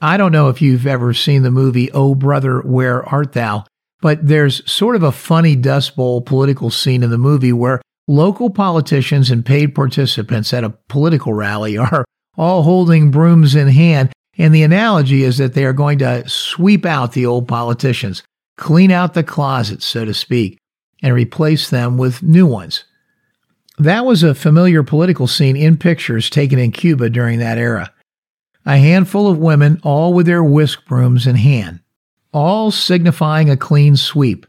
I 0.00 0.16
don't 0.16 0.32
know 0.32 0.48
if 0.48 0.62
you've 0.62 0.86
ever 0.86 1.12
seen 1.12 1.42
the 1.42 1.50
movie 1.50 1.90
Oh 1.92 2.14
Brother, 2.14 2.60
Where 2.60 3.04
Art 3.04 3.32
Thou? 3.32 3.64
But 4.00 4.26
there's 4.26 4.70
sort 4.70 4.96
of 4.96 5.02
a 5.02 5.12
funny 5.12 5.56
Dust 5.56 5.96
Bowl 5.96 6.22
political 6.22 6.70
scene 6.70 7.02
in 7.02 7.10
the 7.10 7.18
movie 7.18 7.52
where 7.52 7.82
local 8.08 8.48
politicians 8.48 9.30
and 9.30 9.44
paid 9.44 9.74
participants 9.74 10.54
at 10.54 10.64
a 10.64 10.74
political 10.88 11.34
rally 11.34 11.76
are 11.76 12.04
all 12.38 12.62
holding 12.62 13.10
brooms 13.10 13.54
in 13.54 13.68
hand. 13.68 14.12
And 14.38 14.54
the 14.54 14.62
analogy 14.62 15.22
is 15.22 15.38
that 15.38 15.52
they 15.54 15.64
are 15.64 15.74
going 15.74 15.98
to 15.98 16.26
sweep 16.28 16.86
out 16.86 17.12
the 17.12 17.26
old 17.26 17.46
politicians, 17.46 18.22
clean 18.60 18.92
out 18.92 19.14
the 19.14 19.24
closets, 19.24 19.86
so 19.86 20.04
to 20.04 20.14
speak, 20.14 20.60
and 21.02 21.14
replace 21.14 21.68
them 21.68 21.96
with 21.96 22.22
new 22.22 22.46
ones. 22.46 22.84
That 23.78 24.04
was 24.04 24.22
a 24.22 24.34
familiar 24.34 24.82
political 24.82 25.26
scene 25.26 25.56
in 25.56 25.78
pictures 25.78 26.28
taken 26.28 26.58
in 26.58 26.70
Cuba 26.70 27.08
during 27.08 27.38
that 27.38 27.58
era. 27.58 27.92
A 28.66 28.76
handful 28.76 29.26
of 29.26 29.38
women, 29.38 29.80
all 29.82 30.12
with 30.12 30.26
their 30.26 30.44
whisk 30.44 30.84
brooms 30.84 31.26
in 31.26 31.36
hand, 31.36 31.80
all 32.32 32.70
signifying 32.70 33.48
a 33.48 33.56
clean 33.56 33.96
sweep. 33.96 34.46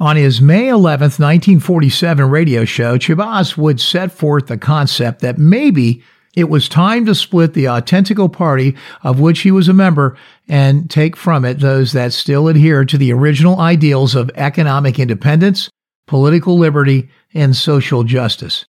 On 0.00 0.16
his 0.16 0.40
May 0.40 0.68
11, 0.68 1.04
1947 1.04 2.28
radio 2.28 2.64
show, 2.64 2.98
Chibás 2.98 3.56
would 3.56 3.80
set 3.80 4.10
forth 4.10 4.48
the 4.48 4.58
concept 4.58 5.20
that 5.20 5.38
maybe 5.38 6.02
it 6.40 6.48
was 6.48 6.68
time 6.68 7.06
to 7.06 7.14
split 7.14 7.54
the 7.54 7.66
Autentico 7.66 8.32
Party, 8.32 8.76
of 9.02 9.20
which 9.20 9.40
he 9.40 9.50
was 9.50 9.68
a 9.68 9.72
member, 9.72 10.16
and 10.48 10.90
take 10.90 11.16
from 11.16 11.44
it 11.44 11.60
those 11.60 11.92
that 11.92 12.12
still 12.12 12.48
adhere 12.48 12.84
to 12.84 12.98
the 12.98 13.12
original 13.12 13.60
ideals 13.60 14.14
of 14.14 14.30
economic 14.34 14.98
independence, 14.98 15.70
political 16.06 16.58
liberty, 16.58 17.08
and 17.34 17.54
social 17.54 18.02
justice. 18.02 18.64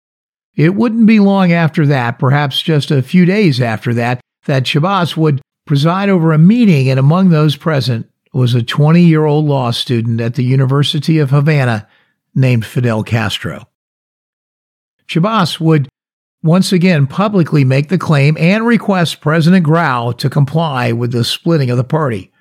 It 0.55 0.73
wouldn't 0.73 1.05
be 1.05 1.19
long 1.19 1.51
after 1.51 1.85
that, 1.85 2.17
perhaps 2.17 2.61
just 2.61 2.89
a 2.89 3.03
few 3.03 3.25
days 3.25 3.61
after 3.61 3.93
that, 3.93 4.21
that 4.45 4.63
Chibás 4.63 5.15
would 5.15 5.41
preside 5.67 6.09
over 6.09 6.31
a 6.31 6.39
meeting, 6.39 6.89
and 6.89 6.99
among 6.99 7.29
those 7.29 7.55
present 7.55 8.09
was 8.33 8.55
a 8.55 8.63
20 8.63 9.03
year 9.03 9.25
old 9.25 9.45
law 9.45 9.71
student 9.71 10.21
at 10.21 10.35
the 10.35 10.43
University 10.43 11.19
of 11.19 11.29
Havana 11.29 11.87
named 12.33 12.65
Fidel 12.65 13.03
Castro. 13.03 13.67
Chibás 15.07 15.59
would 15.59 15.87
once 16.43 16.71
again 16.71 17.07
publicly 17.07 17.63
make 17.63 17.89
the 17.89 17.97
claim 17.97 18.37
and 18.39 18.65
request 18.65 19.21
President 19.21 19.63
Grau 19.63 20.11
to 20.13 20.29
comply 20.29 20.91
with 20.91 21.11
the 21.11 21.23
splitting 21.23 21.69
of 21.69 21.77
the 21.77 21.83
party. 21.83 22.31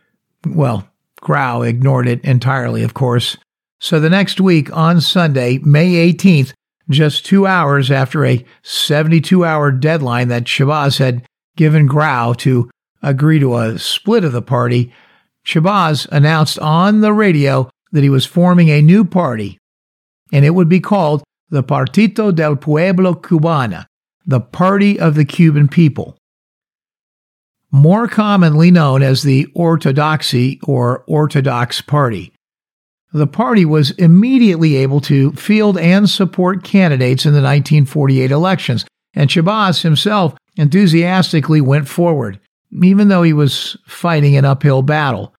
Well, 0.47 0.89
Grau 1.21 1.63
ignored 1.63 2.07
it 2.07 2.25
entirely, 2.25 2.83
of 2.83 2.95
course. 2.95 3.37
So 3.81 4.01
the 4.01 4.11
next 4.11 4.41
week, 4.41 4.75
on 4.75 5.01
Sunday, 5.01 5.59
May 5.59 6.13
18th, 6.13 6.53
just 6.89 7.27
two 7.27 7.47
hours 7.47 7.91
after 7.91 8.25
a 8.25 8.45
72 8.63 9.45
hour 9.45 9.73
deadline 9.73 10.29
that 10.29 10.45
Chibás 10.45 10.99
had 10.99 11.25
given 11.57 11.87
Grau 11.87 12.33
to 12.35 12.71
agree 13.03 13.39
to 13.39 13.57
a 13.57 13.79
split 13.79 14.25
of 14.25 14.33
the 14.33 14.43
party, 14.43 14.93
Chibás 15.45 16.07
announced 16.11 16.59
on 16.59 17.01
the 17.01 17.13
radio 17.13 17.71
that 17.93 18.03
he 18.03 18.11
was 18.11 18.27
forming 18.27 18.69
a 18.69 18.83
new 18.83 19.05
party, 19.05 19.59
and 20.33 20.45
it 20.45 20.51
would 20.51 20.69
be 20.69 20.81
called 20.81 21.23
the 21.49 21.63
Partido 21.63 22.35
del 22.35 22.57
Pueblo 22.57 23.15
Cubano, 23.15 23.87
the 24.27 24.41
Party 24.41 24.99
of 24.99 25.15
the 25.15 25.25
Cuban 25.25 25.69
People. 25.69 26.17
More 27.71 28.09
commonly 28.09 28.71
known 28.71 29.03
as 29.03 29.23
the 29.23 29.47
Orthodoxy 29.55 30.59
or 30.65 31.05
Orthodox 31.07 31.81
Party. 31.81 32.33
The 33.13 33.27
party 33.27 33.65
was 33.65 33.93
immediately 33.93 34.77
able 34.77 35.01
to 35.03 35.33
field 35.33 35.79
and 35.79 36.11
support 36.11 36.65
candidates 36.65 37.25
in 37.25 37.33
the 37.33 37.41
1948 37.41 38.31
elections, 38.31 38.85
and 39.15 39.31
Chibás 39.31 39.83
himself 39.83 40.35
enthusiastically 40.57 41.61
went 41.61 41.89
forward, 41.89 42.41
even 42.83 43.09
though 43.09 43.23
he 43.23 43.33
was 43.33 43.77
fighting 43.87 44.37
an 44.37 44.45
uphill 44.45 44.83
battle. 44.83 45.35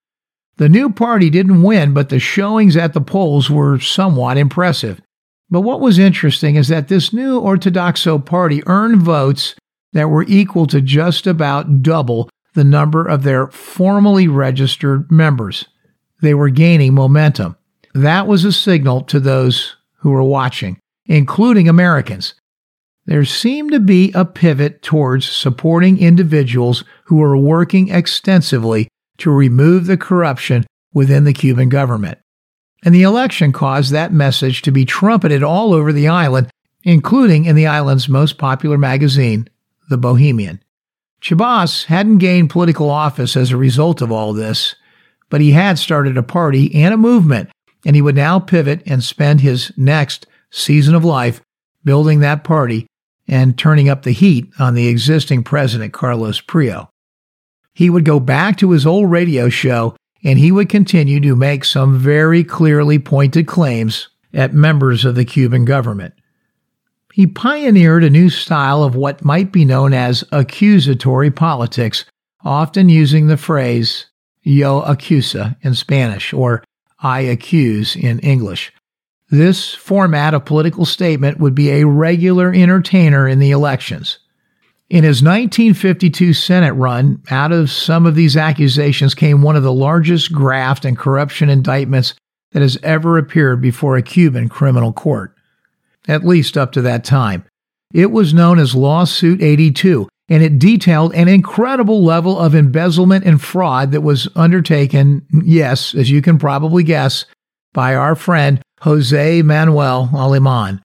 The 0.55 0.69
new 0.69 0.89
party 0.89 1.29
didn't 1.29 1.61
win, 1.61 1.93
but 1.93 2.09
the 2.09 2.19
showings 2.19 2.75
at 2.77 2.93
the 2.93 3.01
polls 3.01 3.49
were 3.49 3.79
somewhat 3.79 4.37
impressive. 4.37 5.01
But 5.49 5.61
what 5.61 5.79
was 5.79 5.97
interesting 5.97 6.55
is 6.55 6.67
that 6.67 6.87
this 6.87 7.13
new 7.13 7.39
Ortodoxo 7.39 8.23
party 8.23 8.61
earned 8.67 9.01
votes 9.01 9.55
that 9.93 10.09
were 10.09 10.25
equal 10.27 10.67
to 10.67 10.81
just 10.81 11.25
about 11.25 11.81
double 11.81 12.29
the 12.53 12.63
number 12.63 13.05
of 13.05 13.23
their 13.23 13.47
formally 13.47 14.27
registered 14.27 15.09
members. 15.11 15.65
They 16.21 16.33
were 16.33 16.49
gaining 16.49 16.93
momentum. 16.93 17.55
That 17.93 18.27
was 18.27 18.43
a 18.43 18.51
signal 18.51 19.01
to 19.03 19.19
those 19.19 19.75
who 19.99 20.11
were 20.11 20.23
watching, 20.23 20.79
including 21.05 21.69
Americans. 21.69 22.33
There 23.05 23.25
seemed 23.25 23.71
to 23.71 23.79
be 23.79 24.11
a 24.13 24.25
pivot 24.25 24.81
towards 24.81 25.29
supporting 25.29 25.97
individuals 25.97 26.83
who 27.05 27.17
were 27.17 27.37
working 27.37 27.89
extensively 27.89 28.89
to 29.19 29.31
remove 29.31 29.85
the 29.85 29.97
corruption 29.97 30.65
within 30.93 31.23
the 31.23 31.33
Cuban 31.33 31.69
government. 31.69 32.17
And 32.83 32.93
the 32.93 33.03
election 33.03 33.51
caused 33.51 33.91
that 33.91 34.13
message 34.13 34.61
to 34.63 34.71
be 34.71 34.85
trumpeted 34.85 35.43
all 35.43 35.73
over 35.73 35.91
the 35.91 36.07
island, 36.07 36.49
including 36.83 37.45
in 37.45 37.55
the 37.55 37.67
island's 37.67 38.07
most 38.07 38.37
popular 38.37 38.77
magazine, 38.77 39.49
The 39.89 39.97
Bohemian. 39.97 40.61
Chibás 41.21 41.85
hadn't 41.85 42.19
gained 42.19 42.49
political 42.49 42.89
office 42.89 43.35
as 43.35 43.51
a 43.51 43.57
result 43.57 44.01
of 44.01 44.11
all 44.11 44.33
this, 44.33 44.75
but 45.29 45.41
he 45.41 45.51
had 45.51 45.79
started 45.79 46.17
a 46.17 46.23
party 46.23 46.73
and 46.75 46.93
a 46.93 46.97
movement, 46.97 47.49
and 47.85 47.95
he 47.95 48.01
would 48.01 48.15
now 48.15 48.39
pivot 48.39 48.83
and 48.85 49.03
spend 49.03 49.41
his 49.41 49.71
next 49.75 50.27
season 50.51 50.95
of 50.95 51.03
life 51.03 51.41
building 51.83 52.19
that 52.19 52.43
party 52.43 52.87
and 53.27 53.57
turning 53.57 53.89
up 53.89 54.03
the 54.03 54.11
heat 54.11 54.49
on 54.59 54.73
the 54.73 54.87
existing 54.87 55.43
president, 55.43 55.93
Carlos 55.93 56.39
Prio. 56.39 56.87
He 57.73 57.89
would 57.89 58.05
go 58.05 58.19
back 58.19 58.57
to 58.57 58.71
his 58.71 58.85
old 58.85 59.11
radio 59.11 59.49
show 59.49 59.95
and 60.23 60.39
he 60.39 60.51
would 60.51 60.69
continue 60.69 61.19
to 61.21 61.35
make 61.35 61.63
some 61.63 61.97
very 61.97 62.43
clearly 62.43 62.99
pointed 62.99 63.47
claims 63.47 64.09
at 64.33 64.53
members 64.53 65.05
of 65.05 65.15
the 65.15 65.25
Cuban 65.25 65.65
government. 65.65 66.13
He 67.13 67.25
pioneered 67.25 68.03
a 68.03 68.09
new 68.09 68.29
style 68.29 68.83
of 68.83 68.95
what 68.95 69.25
might 69.25 69.51
be 69.51 69.65
known 69.65 69.93
as 69.93 70.23
accusatory 70.31 71.31
politics, 71.31 72.05
often 72.43 72.89
using 72.89 73.27
the 73.27 73.37
phrase 73.37 74.05
yo 74.43 74.81
acusa 74.81 75.57
in 75.61 75.73
Spanish 75.73 76.31
or 76.31 76.63
I 76.99 77.21
accuse 77.21 77.95
in 77.95 78.19
English. 78.19 78.71
This 79.29 79.73
format 79.73 80.33
of 80.33 80.45
political 80.45 80.85
statement 80.85 81.39
would 81.39 81.53
be 81.53 81.71
a 81.71 81.87
regular 81.87 82.53
entertainer 82.53 83.27
in 83.27 83.39
the 83.39 83.51
elections. 83.51 84.19
In 84.89 85.03
his 85.03 85.21
1952 85.21 86.31
Senate 86.31 86.71
run, 86.73 87.21
out 87.29 87.51
of 87.51 87.69
some 87.69 88.05
of 88.05 88.15
these 88.15 88.37
accusations 88.37 89.13
came 89.13 89.41
one 89.41 89.57
of 89.57 89.63
the 89.63 89.73
largest 89.73 90.31
graft 90.31 90.85
and 90.85 90.97
corruption 90.97 91.49
indictments 91.49 92.13
that 92.53 92.61
has 92.61 92.77
ever 92.83 93.17
appeared 93.17 93.61
before 93.61 93.97
a 93.97 94.01
Cuban 94.01 94.47
criminal 94.47 94.93
court, 94.93 95.35
at 96.07 96.25
least 96.25 96.57
up 96.57 96.71
to 96.71 96.81
that 96.83 97.03
time. 97.03 97.43
It 97.93 98.11
was 98.11 98.33
known 98.33 98.59
as 98.59 98.75
Lawsuit 98.75 99.41
82, 99.41 100.07
and 100.29 100.41
it 100.41 100.57
detailed 100.57 101.13
an 101.13 101.27
incredible 101.27 102.01
level 102.01 102.39
of 102.39 102.55
embezzlement 102.55 103.25
and 103.25 103.41
fraud 103.41 103.91
that 103.91 104.01
was 104.01 104.29
undertaken, 104.37 105.25
yes, 105.43 105.95
as 105.95 106.09
you 106.09 106.21
can 106.21 106.37
probably 106.37 106.83
guess, 106.83 107.25
by 107.73 107.93
our 107.93 108.15
friend 108.15 108.61
Jose 108.81 109.41
Manuel 109.41 110.09
Aleman, 110.13 110.81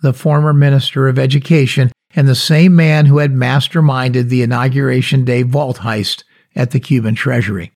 the 0.00 0.14
former 0.14 0.54
Minister 0.54 1.06
of 1.06 1.18
Education 1.18 1.90
and 2.16 2.26
the 2.26 2.34
same 2.34 2.74
man 2.74 3.06
who 3.06 3.18
had 3.18 3.32
masterminded 3.32 4.28
the 4.28 4.42
Inauguration 4.42 5.24
Day 5.24 5.42
vault 5.42 5.78
heist 5.78 6.24
at 6.56 6.70
the 6.70 6.80
Cuban 6.80 7.14
Treasury. 7.14 7.72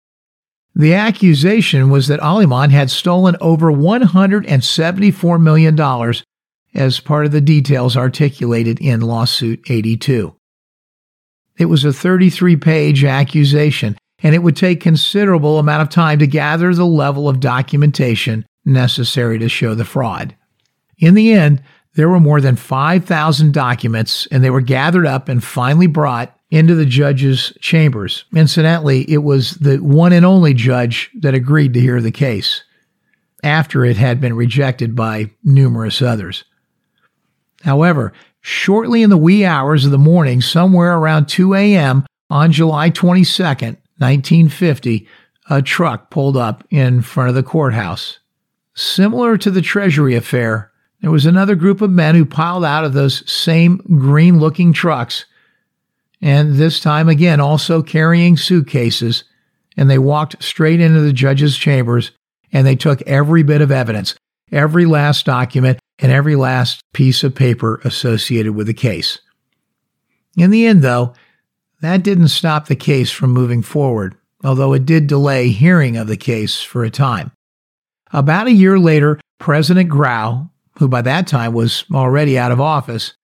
The 0.75 0.95
accusation 0.95 1.91
was 1.91 2.09
that 2.09 2.21
Aleman 2.21 2.71
had 2.71 2.91
stolen 2.91 3.37
over 3.41 3.71
$174 3.71 5.43
million 5.43 6.15
as 6.75 7.01
part 7.01 7.27
of 7.27 7.33
the 7.33 7.41
details 7.41 7.97
articulated 7.97 8.81
in 8.81 9.01
Lawsuit 9.01 9.61
82. 9.69 10.35
It 11.59 11.67
was 11.67 11.85
a 11.85 11.93
33 11.93 12.57
page 12.57 13.05
accusation, 13.05 13.99
and 14.23 14.35
it 14.35 14.43
would 14.43 14.57
take 14.57 14.81
considerable 14.81 15.59
amount 15.59 15.83
of 15.83 15.91
time 15.91 16.19
to 16.21 16.27
gather 16.27 16.73
the 16.73 16.87
level 16.87 17.29
of 17.29 17.41
documentation 17.41 18.47
necessary 18.65 19.39
to 19.41 19.49
show 19.49 19.75
the 19.75 19.85
fraud. 19.85 20.35
In 20.99 21.15
the 21.15 21.33
end, 21.33 21.63
there 22.01 22.09
were 22.09 22.19
more 22.19 22.41
than 22.41 22.57
5,000 22.57 23.53
documents, 23.53 24.27
and 24.33 24.43
they 24.43 24.49
were 24.49 24.63
gathered 24.63 25.07
up 25.07 25.29
and 25.29 25.45
finally 25.45 25.87
brought 25.87 26.35
into 26.51 26.75
the 26.75 26.87
judge's 26.87 27.53
chambers. 27.61 28.25
Incidentally, 28.35 29.03
it 29.03 29.19
was 29.19 29.51
the 29.57 29.77
one 29.77 30.15
and 30.15 30.25
only 30.25 30.55
judge 30.55 31.11
that 31.19 31.35
agreed 31.35 31.75
to 31.75 31.81
hear 31.81 32.01
the 32.01 32.11
case 32.11 32.65
after 33.45 33.85
it 33.85 33.99
had 33.99 34.19
been 34.19 34.35
rejected 34.35 34.97
by 34.97 35.31
numerous 35.45 36.01
others. 36.01 36.45
However, 37.65 38.15
shortly 38.41 39.03
in 39.03 39.11
the 39.11 39.19
wee 39.19 39.45
hours 39.45 39.85
of 39.85 39.91
the 39.91 39.99
morning, 39.99 40.41
somewhere 40.41 40.97
around 40.97 41.27
2 41.27 41.53
a.m. 41.53 42.07
on 42.31 42.51
July 42.51 42.89
22nd, 42.89 43.77
1950, 43.99 45.07
a 45.51 45.61
truck 45.61 46.09
pulled 46.09 46.39
up 46.39 46.65
in 46.71 47.03
front 47.03 47.29
of 47.29 47.35
the 47.35 47.43
courthouse. 47.43 48.21
Similar 48.75 49.37
to 49.37 49.51
the 49.51 49.61
Treasury 49.61 50.15
affair, 50.15 50.70
there 51.01 51.11
was 51.11 51.27
another 51.27 51.55
group 51.55 51.81
of 51.81 51.91
men 51.91 52.15
who 52.15 52.25
piled 52.25 52.65
out 52.65 52.85
of 52.85 52.93
those 52.93 53.31
same 53.31 53.79
green 53.79 54.39
looking 54.39 54.73
trucks, 54.73 55.25
and 56.21 56.55
this 56.55 56.81
time 56.81 57.09
again 57.09 57.41
also 57.41 57.83
carrying 57.83 58.37
suitcases, 58.37 59.25
and 59.77 59.89
they 59.89 59.99
walked 59.99 60.43
straight 60.43 60.81
into 60.81 61.01
the 61.01 61.13
judge's 61.13 61.57
chambers 61.57 62.13
and 62.53 62.67
they 62.67 62.77
took 62.77 63.01
every 63.03 63.43
bit 63.43 63.61
of 63.61 63.71
evidence, 63.71 64.15
every 64.51 64.85
last 64.85 65.25
document, 65.25 65.79
and 65.99 66.11
every 66.11 66.37
last 66.37 66.83
piece 66.93 67.23
of 67.23 67.35
paper 67.35 67.81
associated 67.85 68.55
with 68.55 68.67
the 68.67 68.75
case. 68.75 69.21
In 70.37 70.51
the 70.51 70.67
end, 70.67 70.83
though, 70.83 71.15
that 71.81 72.03
didn't 72.03 72.29
stop 72.29 72.67
the 72.67 72.77
case 72.77 73.11
from 73.11 73.31
moving 73.31 73.63
forward, 73.63 74.17
although 74.45 74.73
it 74.73 74.87
did 74.87 75.07
delay 75.07 75.49
hearing 75.49 75.97
of 75.97 76.09
the 76.09 76.17
case 76.17 76.61
for 76.61 76.85
a 76.85 76.91
time. 76.91 77.33
About 78.13 78.49
a 78.49 78.53
year 78.53 78.79
later, 78.79 79.21
President 79.39 79.89
Grau, 79.89 80.50
who 80.79 80.89
by 80.89 81.03
that 81.03 81.27
time 81.27 81.53
was 81.53 81.85
already 81.93 82.39
out 82.39 82.53
of 82.53 82.61
office, 82.61 83.15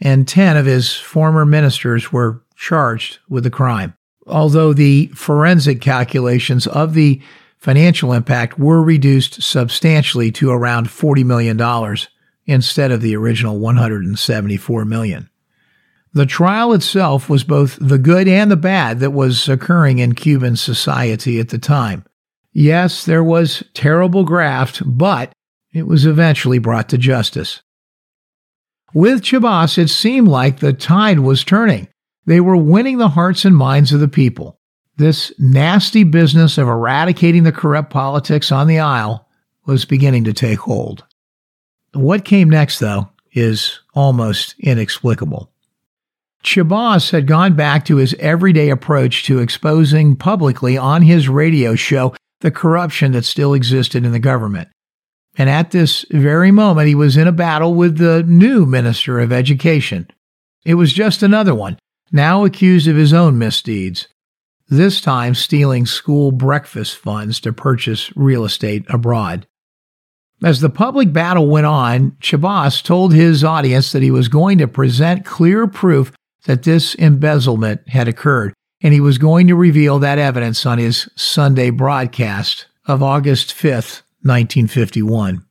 and 0.00 0.26
10 0.26 0.56
of 0.56 0.66
his 0.66 0.94
former 0.94 1.44
ministers 1.44 2.12
were 2.12 2.42
charged 2.56 3.18
with 3.28 3.44
the 3.44 3.50
crime. 3.50 3.94
Although 4.26 4.72
the 4.72 5.06
forensic 5.08 5.80
calculations 5.80 6.66
of 6.66 6.94
the 6.94 7.20
financial 7.58 8.12
impact 8.12 8.58
were 8.58 8.82
reduced 8.82 9.42
substantially 9.42 10.32
to 10.32 10.50
around 10.50 10.88
$40 10.88 11.24
million 11.24 11.96
instead 12.46 12.90
of 12.90 13.02
the 13.02 13.14
original 13.16 13.58
174 13.58 14.84
million. 14.84 15.28
The 16.12 16.26
trial 16.26 16.72
itself 16.72 17.28
was 17.28 17.44
both 17.44 17.78
the 17.80 17.98
good 17.98 18.26
and 18.26 18.50
the 18.50 18.56
bad 18.56 18.98
that 19.00 19.12
was 19.12 19.48
occurring 19.48 20.00
in 20.00 20.14
Cuban 20.14 20.56
society 20.56 21.38
at 21.38 21.50
the 21.50 21.58
time. 21.58 22.04
Yes, 22.52 23.04
there 23.04 23.22
was 23.22 23.62
terrible 23.74 24.24
graft, 24.24 24.82
but 24.84 25.32
it 25.72 25.86
was 25.86 26.06
eventually 26.06 26.58
brought 26.58 26.88
to 26.88 26.98
justice. 26.98 27.62
With 28.92 29.22
Chibás, 29.22 29.78
it 29.78 29.88
seemed 29.88 30.28
like 30.28 30.58
the 30.58 30.72
tide 30.72 31.20
was 31.20 31.44
turning. 31.44 31.88
They 32.26 32.40
were 32.40 32.56
winning 32.56 32.98
the 32.98 33.08
hearts 33.08 33.44
and 33.44 33.56
minds 33.56 33.92
of 33.92 34.00
the 34.00 34.08
people. 34.08 34.58
This 34.96 35.32
nasty 35.38 36.04
business 36.04 36.58
of 36.58 36.68
eradicating 36.68 37.44
the 37.44 37.52
corrupt 37.52 37.90
politics 37.90 38.52
on 38.52 38.66
the 38.66 38.80
Isle 38.80 39.26
was 39.64 39.84
beginning 39.84 40.24
to 40.24 40.32
take 40.32 40.58
hold. 40.58 41.04
What 41.92 42.24
came 42.24 42.50
next, 42.50 42.80
though, 42.80 43.08
is 43.32 43.80
almost 43.94 44.56
inexplicable. 44.58 45.50
Chibás 46.42 47.10
had 47.10 47.26
gone 47.26 47.54
back 47.54 47.84
to 47.84 47.96
his 47.96 48.14
everyday 48.14 48.70
approach 48.70 49.24
to 49.24 49.38
exposing 49.38 50.16
publicly 50.16 50.76
on 50.76 51.02
his 51.02 51.28
radio 51.28 51.74
show 51.74 52.14
the 52.40 52.50
corruption 52.50 53.12
that 53.12 53.24
still 53.24 53.54
existed 53.54 54.04
in 54.04 54.12
the 54.12 54.18
government. 54.18 54.68
And 55.36 55.48
at 55.48 55.70
this 55.70 56.04
very 56.10 56.50
moment, 56.50 56.88
he 56.88 56.94
was 56.94 57.16
in 57.16 57.28
a 57.28 57.32
battle 57.32 57.74
with 57.74 57.98
the 57.98 58.22
new 58.24 58.66
Minister 58.66 59.20
of 59.20 59.32
Education. 59.32 60.08
It 60.64 60.74
was 60.74 60.92
just 60.92 61.22
another 61.22 61.54
one, 61.54 61.78
now 62.12 62.44
accused 62.44 62.88
of 62.88 62.96
his 62.96 63.12
own 63.12 63.38
misdeeds, 63.38 64.08
this 64.68 65.00
time 65.00 65.34
stealing 65.34 65.86
school 65.86 66.32
breakfast 66.32 66.96
funds 66.96 67.40
to 67.40 67.52
purchase 67.52 68.14
real 68.16 68.44
estate 68.44 68.84
abroad. 68.88 69.46
As 70.42 70.60
the 70.60 70.70
public 70.70 71.12
battle 71.12 71.46
went 71.48 71.66
on, 71.66 72.12
Chibás 72.12 72.82
told 72.82 73.12
his 73.12 73.44
audience 73.44 73.92
that 73.92 74.02
he 74.02 74.10
was 74.10 74.28
going 74.28 74.58
to 74.58 74.66
present 74.68 75.26
clear 75.26 75.66
proof 75.66 76.12
that 76.44 76.62
this 76.62 76.94
embezzlement 76.94 77.86
had 77.88 78.08
occurred, 78.08 78.54
and 78.82 78.94
he 78.94 79.00
was 79.00 79.18
going 79.18 79.46
to 79.48 79.54
reveal 79.54 79.98
that 79.98 80.18
evidence 80.18 80.64
on 80.64 80.78
his 80.78 81.10
Sunday 81.14 81.68
broadcast 81.70 82.66
of 82.86 83.02
August 83.02 83.50
5th, 83.50 84.02
1951. 84.22 85.44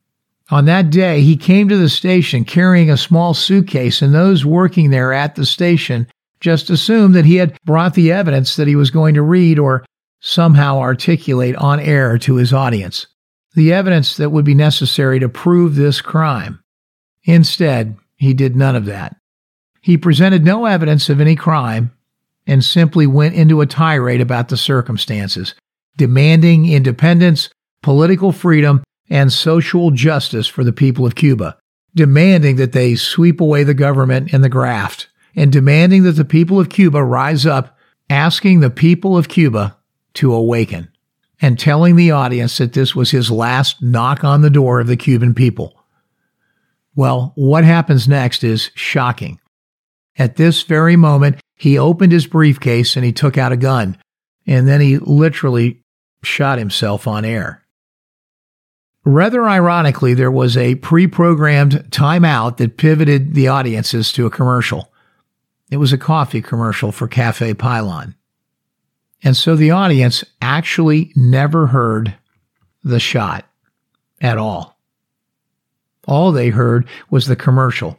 On 0.50 0.64
that 0.64 0.90
day, 0.90 1.20
he 1.20 1.36
came 1.36 1.68
to 1.68 1.76
the 1.76 1.88
station 1.88 2.44
carrying 2.44 2.90
a 2.90 2.96
small 2.96 3.34
suitcase, 3.34 4.02
and 4.02 4.12
those 4.12 4.44
working 4.44 4.90
there 4.90 5.12
at 5.12 5.36
the 5.36 5.46
station 5.46 6.08
just 6.40 6.70
assumed 6.70 7.14
that 7.14 7.24
he 7.24 7.36
had 7.36 7.56
brought 7.64 7.94
the 7.94 8.10
evidence 8.10 8.56
that 8.56 8.66
he 8.66 8.74
was 8.74 8.90
going 8.90 9.14
to 9.14 9.22
read 9.22 9.58
or 9.58 9.84
somehow 10.20 10.78
articulate 10.78 11.54
on 11.56 11.78
air 11.78 12.18
to 12.18 12.36
his 12.36 12.52
audience. 12.52 13.06
The 13.54 13.72
evidence 13.72 14.16
that 14.16 14.30
would 14.30 14.44
be 14.44 14.54
necessary 14.54 15.20
to 15.20 15.28
prove 15.28 15.74
this 15.74 16.00
crime. 16.00 16.60
Instead, 17.24 17.96
he 18.16 18.34
did 18.34 18.56
none 18.56 18.76
of 18.76 18.86
that. 18.86 19.16
He 19.80 19.96
presented 19.96 20.44
no 20.44 20.66
evidence 20.66 21.08
of 21.08 21.20
any 21.20 21.36
crime 21.36 21.92
and 22.46 22.64
simply 22.64 23.06
went 23.06 23.34
into 23.34 23.60
a 23.60 23.66
tirade 23.66 24.20
about 24.20 24.48
the 24.48 24.56
circumstances, 24.56 25.54
demanding 25.96 26.70
independence, 26.70 27.50
political 27.82 28.32
freedom, 28.32 28.82
and 29.08 29.32
social 29.32 29.90
justice 29.90 30.46
for 30.46 30.62
the 30.62 30.72
people 30.72 31.04
of 31.04 31.14
Cuba, 31.14 31.58
demanding 31.94 32.56
that 32.56 32.72
they 32.72 32.94
sweep 32.94 33.40
away 33.40 33.64
the 33.64 33.74
government 33.74 34.32
and 34.32 34.44
the 34.44 34.48
graft, 34.48 35.08
and 35.34 35.52
demanding 35.52 36.04
that 36.04 36.12
the 36.12 36.24
people 36.24 36.60
of 36.60 36.68
Cuba 36.68 37.02
rise 37.02 37.44
up, 37.44 37.76
asking 38.08 38.60
the 38.60 38.70
people 38.70 39.16
of 39.16 39.28
Cuba 39.28 39.76
to 40.14 40.32
awaken, 40.32 40.88
and 41.40 41.58
telling 41.58 41.96
the 41.96 42.10
audience 42.10 42.58
that 42.58 42.72
this 42.72 42.94
was 42.94 43.10
his 43.10 43.30
last 43.30 43.82
knock 43.82 44.22
on 44.22 44.42
the 44.42 44.50
door 44.50 44.80
of 44.80 44.86
the 44.86 44.96
Cuban 44.96 45.34
people. 45.34 45.76
Well, 46.94 47.32
what 47.36 47.64
happens 47.64 48.08
next 48.08 48.44
is 48.44 48.70
shocking. 48.74 49.40
At 50.18 50.36
this 50.36 50.62
very 50.62 50.96
moment, 50.96 51.40
he 51.56 51.78
opened 51.78 52.12
his 52.12 52.26
briefcase 52.26 52.96
and 52.96 53.04
he 53.04 53.12
took 53.12 53.38
out 53.38 53.52
a 53.52 53.56
gun, 53.56 53.96
and 54.46 54.68
then 54.68 54.80
he 54.80 54.98
literally 54.98 55.82
shot 56.22 56.58
himself 56.58 57.06
on 57.06 57.24
air. 57.24 57.59
Rather 59.04 59.48
ironically, 59.48 60.14
there 60.14 60.30
was 60.30 60.56
a 60.56 60.74
pre 60.76 61.06
programmed 61.06 61.90
timeout 61.90 62.58
that 62.58 62.76
pivoted 62.76 63.34
the 63.34 63.48
audiences 63.48 64.12
to 64.12 64.26
a 64.26 64.30
commercial. 64.30 64.92
It 65.70 65.78
was 65.78 65.92
a 65.92 65.98
coffee 65.98 66.42
commercial 66.42 66.92
for 66.92 67.08
Cafe 67.08 67.54
Pilón. 67.54 68.14
And 69.22 69.36
so 69.36 69.56
the 69.56 69.70
audience 69.70 70.24
actually 70.42 71.12
never 71.14 71.68
heard 71.68 72.14
the 72.82 73.00
shot 73.00 73.46
at 74.20 74.38
all. 74.38 74.78
All 76.06 76.32
they 76.32 76.48
heard 76.48 76.88
was 77.10 77.26
the 77.26 77.36
commercial. 77.36 77.98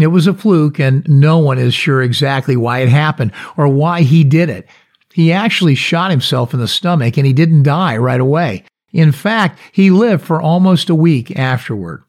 It 0.00 0.08
was 0.08 0.26
a 0.26 0.34
fluke, 0.34 0.78
and 0.78 1.08
no 1.08 1.38
one 1.38 1.58
is 1.58 1.74
sure 1.74 2.02
exactly 2.02 2.56
why 2.56 2.80
it 2.80 2.88
happened 2.88 3.32
or 3.56 3.68
why 3.68 4.02
he 4.02 4.24
did 4.24 4.48
it. 4.48 4.66
He 5.12 5.32
actually 5.32 5.74
shot 5.74 6.10
himself 6.10 6.54
in 6.54 6.60
the 6.60 6.68
stomach 6.68 7.16
and 7.16 7.26
he 7.26 7.32
didn't 7.32 7.64
die 7.64 7.96
right 7.96 8.20
away. 8.20 8.64
In 8.92 9.12
fact, 9.12 9.58
he 9.72 9.90
lived 9.90 10.24
for 10.24 10.40
almost 10.40 10.90
a 10.90 10.94
week 10.94 11.36
afterward. 11.38 12.02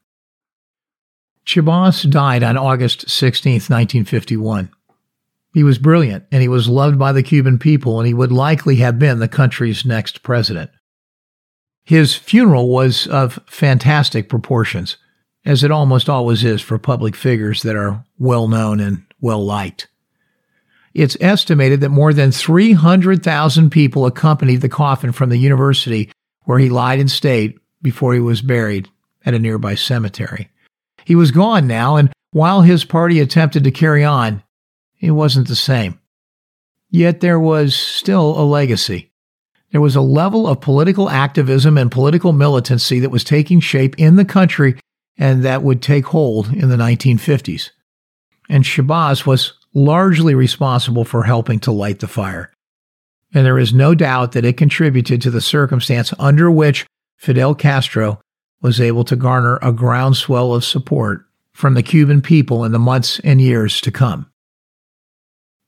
Chibás 1.46 2.10
died 2.10 2.44
on 2.44 2.58
August 2.58 3.10
16, 3.10 3.54
1951. 3.54 4.70
He 5.54 5.64
was 5.64 5.78
brilliant 5.78 6.26
and 6.32 6.42
he 6.42 6.48
was 6.48 6.70
loved 6.70 6.98
by 6.98 7.12
the 7.12 7.24
Cuban 7.24 7.60
people, 7.60 8.00
and 8.00 8.08
he 8.08 8.14
would 8.14 8.32
likely 8.32 8.78
have 8.78 8.98
been 8.98 9.20
the 9.20 9.28
country's 9.28 9.86
next 9.86 10.24
president. 10.24 10.72
His 11.84 12.16
funeral 12.16 12.70
was 12.70 13.08
of 13.08 13.40
fantastic 13.48 14.30
proportions, 14.30 14.98
as 15.44 15.64
it 15.64 15.72
almost 15.72 16.10
always 16.10 16.44
is 16.44 16.62
for 16.62 16.78
public 16.78 17.16
figures 17.16 17.64
that 17.64 17.76
are 17.76 18.06
well 18.18 18.48
known 18.48 18.80
and 18.80 19.04
well 19.20 19.44
liked. 19.44 19.88
It's 20.94 21.18
estimated 21.20 21.82
that 21.82 21.90
more 21.90 22.14
than 22.14 22.32
300,000 22.32 23.70
people 23.72 24.06
accompanied 24.06 24.62
the 24.62 24.70
coffin 24.70 25.12
from 25.12 25.30
the 25.30 25.38
university 25.38 26.12
where 26.46 26.60
he 26.60 26.70
lied 26.70 27.00
in 27.00 27.08
state 27.08 27.58
before 27.82 28.14
he 28.14 28.20
was 28.20 28.42
buried 28.42 28.90
at 29.26 29.34
a 29.34 29.40
nearby 29.40 29.76
cemetery. 29.76 30.50
He 31.06 31.16
was 31.16 31.32
gone 31.32 31.68
now, 31.68 31.96
and 31.96 32.12
while 32.32 32.62
his 32.62 32.86
party 32.86 33.20
attempted 33.20 33.64
to 33.64 33.72
carry 33.72 34.04
on, 34.04 34.44
it 35.00 35.12
wasn't 35.12 35.48
the 35.48 35.56
same. 35.56 36.00
Yet 36.90 37.22
there 37.22 37.40
was 37.40 37.76
still 37.76 38.40
a 38.40 38.44
legacy. 38.44 39.12
There 39.72 39.82
was 39.82 39.96
a 39.96 40.02
level 40.02 40.48
of 40.48 40.62
political 40.62 41.10
activism 41.10 41.78
and 41.78 41.92
political 41.92 42.34
militancy 42.34 43.00
that 43.00 43.10
was 43.10 43.24
taking 43.24 43.62
shape 43.62 43.96
in 43.98 44.18
the 44.18 44.26
country 44.26 44.78
and 45.18 45.44
that 45.44 45.64
would 45.64 45.82
take 45.82 46.06
hold 46.08 46.48
in 46.50 46.70
the 46.70 46.76
1950s. 46.76 47.72
And 48.50 48.64
Chibás 48.64 49.26
was 49.26 49.54
largely 49.74 50.36
responsible 50.36 51.06
for 51.06 51.24
helping 51.24 51.60
to 51.62 51.72
light 51.72 52.00
the 52.00 52.08
fire. 52.08 52.52
And 53.34 53.46
there 53.46 53.60
is 53.60 53.74
no 53.74 53.96
doubt 53.96 54.34
that 54.34 54.46
it 54.46 54.58
contributed 54.58 55.22
to 55.22 55.32
the 55.32 55.42
circumstance 55.42 56.14
under 56.20 56.52
which 56.52 56.86
Fidel 57.18 57.56
Castro 57.56 58.20
was 58.62 58.82
able 58.82 59.04
to 59.06 59.16
garner 59.16 59.58
a 59.62 59.72
groundswell 59.72 60.54
of 60.54 60.66
support 60.66 61.26
from 61.54 61.74
the 61.74 61.84
Cuban 61.84 62.22
people 62.22 62.64
in 62.64 62.72
the 62.72 62.80
months 62.80 63.20
and 63.20 63.42
years 63.42 63.82
to 63.82 63.92
come. 63.92 64.32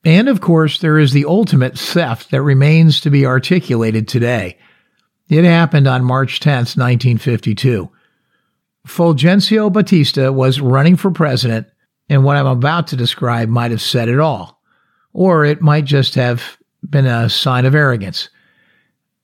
And 0.06 0.28
of 0.28 0.42
course, 0.42 0.80
there 0.80 1.00
is 1.00 1.14
the 1.14 1.26
ultimate 1.26 1.78
theft 1.78 2.32
that 2.32 2.42
remains 2.42 3.00
to 3.02 3.10
be 3.10 3.26
articulated 3.26 4.08
today. 4.08 4.58
It 5.30 5.46
happened 5.46 5.88
on 5.88 6.04
March 6.04 6.42
10, 6.42 6.56
1952. 6.56 7.90
Fulgencio 8.86 9.72
Batista 9.72 10.32
was 10.32 10.60
running 10.60 10.98
for 10.98 11.10
president, 11.12 11.68
and 12.10 12.26
what 12.26 12.36
I'm 12.36 12.48
about 12.48 12.88
to 12.88 12.98
describe 12.98 13.48
might 13.48 13.72
have 13.72 13.82
said 13.82 14.10
it 14.10 14.20
all. 14.20 14.62
Or 15.14 15.46
it 15.46 15.62
might 15.62 15.86
just 15.86 16.16
have 16.16 16.58
been 16.90 17.06
a 17.06 17.30
sign 17.30 17.66
of 17.66 17.76
arrogance. 17.76 18.30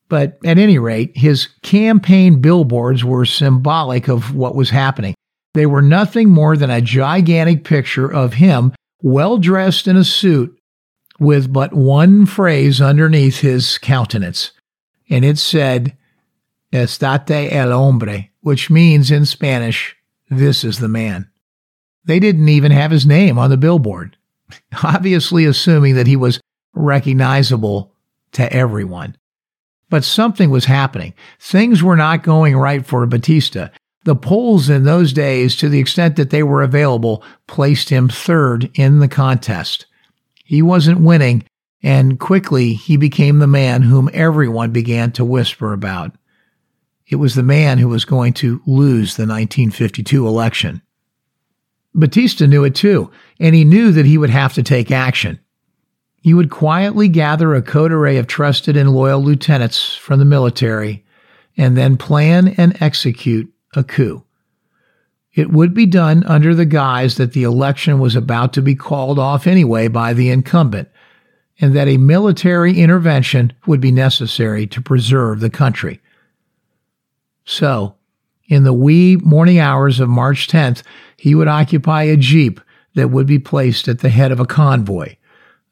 But 0.09 0.39
at 0.43 0.57
any 0.57 0.79
rate, 0.79 1.15
his 1.15 1.47
campaign 1.61 2.41
billboards 2.41 3.05
were 3.05 3.25
symbolic 3.25 4.07
of 4.07 4.33
what 4.35 4.55
was 4.55 4.71
happening. 4.71 5.13
They 5.53 5.65
were 5.65 5.81
nothing 5.81 6.29
more 6.29 6.57
than 6.57 6.69
a 6.69 6.81
gigantic 6.81 7.63
picture 7.63 8.11
of 8.11 8.33
him, 8.33 8.73
well 9.01 9.37
dressed 9.37 9.87
in 9.87 9.97
a 9.97 10.03
suit, 10.03 10.57
with 11.19 11.51
but 11.51 11.73
one 11.73 12.25
phrase 12.25 12.81
underneath 12.81 13.39
his 13.39 13.77
countenance. 13.77 14.51
And 15.09 15.23
it 15.23 15.37
said, 15.37 15.95
Estate 16.71 17.51
el 17.51 17.71
hombre, 17.71 18.29
which 18.41 18.69
means 18.69 19.11
in 19.11 19.25
Spanish, 19.25 19.95
this 20.29 20.63
is 20.63 20.79
the 20.79 20.87
man. 20.87 21.29
They 22.05 22.19
didn't 22.19 22.49
even 22.49 22.71
have 22.71 22.91
his 22.91 23.05
name 23.05 23.37
on 23.37 23.49
the 23.49 23.57
billboard, 23.57 24.17
obviously 24.83 25.45
assuming 25.45 25.95
that 25.95 26.07
he 26.07 26.15
was 26.15 26.39
recognizable 26.73 27.93
to 28.33 28.51
everyone. 28.51 29.17
But 29.89 30.03
something 30.03 30.49
was 30.49 30.65
happening. 30.65 31.13
Things 31.39 31.81
were 31.81 31.95
not 31.95 32.23
going 32.23 32.55
right 32.55 32.85
for 32.85 33.05
Batista. 33.05 33.69
The 34.05 34.15
polls 34.15 34.69
in 34.69 34.83
those 34.83 35.13
days, 35.13 35.55
to 35.57 35.69
the 35.69 35.79
extent 35.79 36.15
that 36.15 36.29
they 36.29 36.43
were 36.43 36.61
available, 36.61 37.23
placed 37.47 37.89
him 37.89 38.07
third 38.07 38.69
in 38.75 38.99
the 38.99 39.07
contest. 39.07 39.85
He 40.45 40.61
wasn't 40.61 41.01
winning, 41.01 41.43
and 41.83 42.19
quickly 42.19 42.73
he 42.73 42.97
became 42.97 43.39
the 43.39 43.47
man 43.47 43.81
whom 43.81 44.09
everyone 44.13 44.71
began 44.71 45.11
to 45.13 45.25
whisper 45.25 45.73
about. 45.73 46.15
It 47.07 47.17
was 47.17 47.35
the 47.35 47.43
man 47.43 47.79
who 47.79 47.87
was 47.87 48.05
going 48.05 48.33
to 48.33 48.61
lose 48.65 49.15
the 49.15 49.23
1952 49.23 50.27
election. 50.27 50.81
Batista 51.93 52.45
knew 52.45 52.63
it 52.63 52.75
too, 52.75 53.11
and 53.39 53.55
he 53.55 53.65
knew 53.65 53.91
that 53.91 54.05
he 54.05 54.17
would 54.17 54.29
have 54.29 54.53
to 54.53 54.63
take 54.63 54.91
action. 54.91 55.39
He 56.21 56.33
would 56.33 56.49
quietly 56.49 57.07
gather 57.07 57.55
a 57.55 57.61
coterie 57.61 58.17
of 58.17 58.27
trusted 58.27 58.75
and 58.75 58.91
loyal 58.91 59.23
lieutenants 59.23 59.95
from 59.95 60.19
the 60.19 60.25
military 60.25 61.05
and 61.57 61.77
then 61.77 61.97
plan 61.97 62.49
and 62.49 62.81
execute 62.81 63.51
a 63.75 63.83
coup. 63.83 64.23
It 65.33 65.51
would 65.51 65.73
be 65.73 65.85
done 65.85 66.23
under 66.25 66.53
the 66.53 66.65
guise 66.65 67.15
that 67.15 67.33
the 67.33 67.43
election 67.43 67.99
was 67.99 68.15
about 68.15 68.53
to 68.53 68.61
be 68.61 68.75
called 68.75 69.19
off 69.19 69.47
anyway 69.47 69.87
by 69.87 70.13
the 70.13 70.29
incumbent, 70.29 70.89
and 71.61 71.75
that 71.75 71.87
a 71.87 71.97
military 71.97 72.79
intervention 72.79 73.53
would 73.67 73.79
be 73.79 73.91
necessary 73.91 74.65
to 74.67 74.81
preserve 74.81 75.39
the 75.39 75.49
country. 75.49 76.01
So, 77.45 77.95
in 78.47 78.63
the 78.63 78.73
wee 78.73 79.17
morning 79.17 79.59
hours 79.59 79.99
of 79.99 80.09
March 80.09 80.47
10th, 80.47 80.81
he 81.15 81.35
would 81.35 81.47
occupy 81.47 82.03
a 82.03 82.17
jeep 82.17 82.59
that 82.95 83.09
would 83.09 83.27
be 83.27 83.39
placed 83.39 83.87
at 83.87 83.99
the 83.99 84.09
head 84.09 84.31
of 84.31 84.39
a 84.39 84.45
convoy 84.45 85.15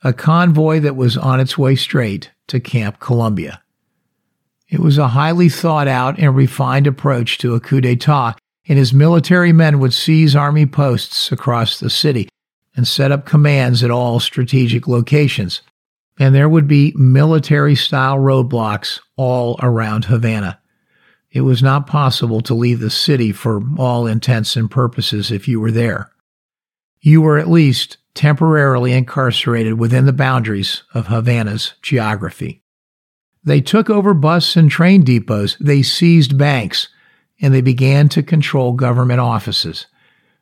a 0.04 0.14
convoy 0.14 0.80
that 0.80 0.96
was 0.96 1.18
on 1.18 1.40
its 1.40 1.58
way 1.58 1.76
straight 1.76 2.32
to 2.48 2.60
Camp 2.60 3.00
Columbia. 3.00 3.62
It 4.70 4.80
was 4.80 4.98
a 4.98 5.10
highly 5.10 5.50
thought 5.50 5.88
out 5.88 6.20
and 6.20 6.36
refined 6.36 6.88
approach 6.88 7.38
to 7.40 7.56
a 7.56 7.60
coup 7.60 7.82
d'etat, 7.82 8.36
and 8.68 8.78
his 8.78 8.94
military 8.94 9.54
men 9.54 9.80
would 9.80 9.94
seize 9.94 10.36
army 10.36 10.66
posts 10.66 11.32
across 11.32 11.80
the 11.80 11.90
city 11.90 12.28
and 12.76 12.88
set 12.88 13.12
up 13.12 13.26
commands 13.26 13.84
at 13.84 13.92
all 13.92 14.20
strategic 14.20 14.88
locations. 14.88 15.62
And 16.20 16.36
there 16.36 16.50
would 16.50 16.68
be 16.68 16.94
military 16.96 17.76
style 17.76 18.18
roadblocks 18.18 19.00
all 19.16 19.58
around 19.62 20.06
Havana. 20.06 20.60
It 21.32 21.42
was 21.42 21.62
not 21.64 21.88
possible 21.88 22.42
to 22.42 22.54
leave 22.54 22.80
the 22.80 22.90
city 22.90 23.32
for 23.32 23.62
all 23.78 24.08
intents 24.08 24.56
and 24.56 24.70
purposes 24.70 25.32
if 25.32 25.48
you 25.48 25.60
were 25.60 25.72
there. 25.72 26.12
You 27.00 27.22
were 27.22 27.38
at 27.38 27.50
least 27.50 27.98
temporarily 28.18 28.94
incarcerated 28.94 29.80
within 29.80 30.08
the 30.08 30.12
boundaries 30.12 30.82
of 30.96 31.08
Havana's 31.08 31.76
geography. 31.84 32.64
They 33.44 33.62
took 33.62 33.92
over 33.92 34.16
bus 34.16 34.56
and 34.56 34.70
train 34.70 35.04
depots, 35.04 35.56
they 35.60 35.84
seized 35.84 36.38
banks, 36.38 36.90
and 37.40 37.54
they 37.54 37.62
began 37.62 38.10
to 38.10 38.24
control 38.24 38.74
government 38.74 39.20
offices. 39.20 39.86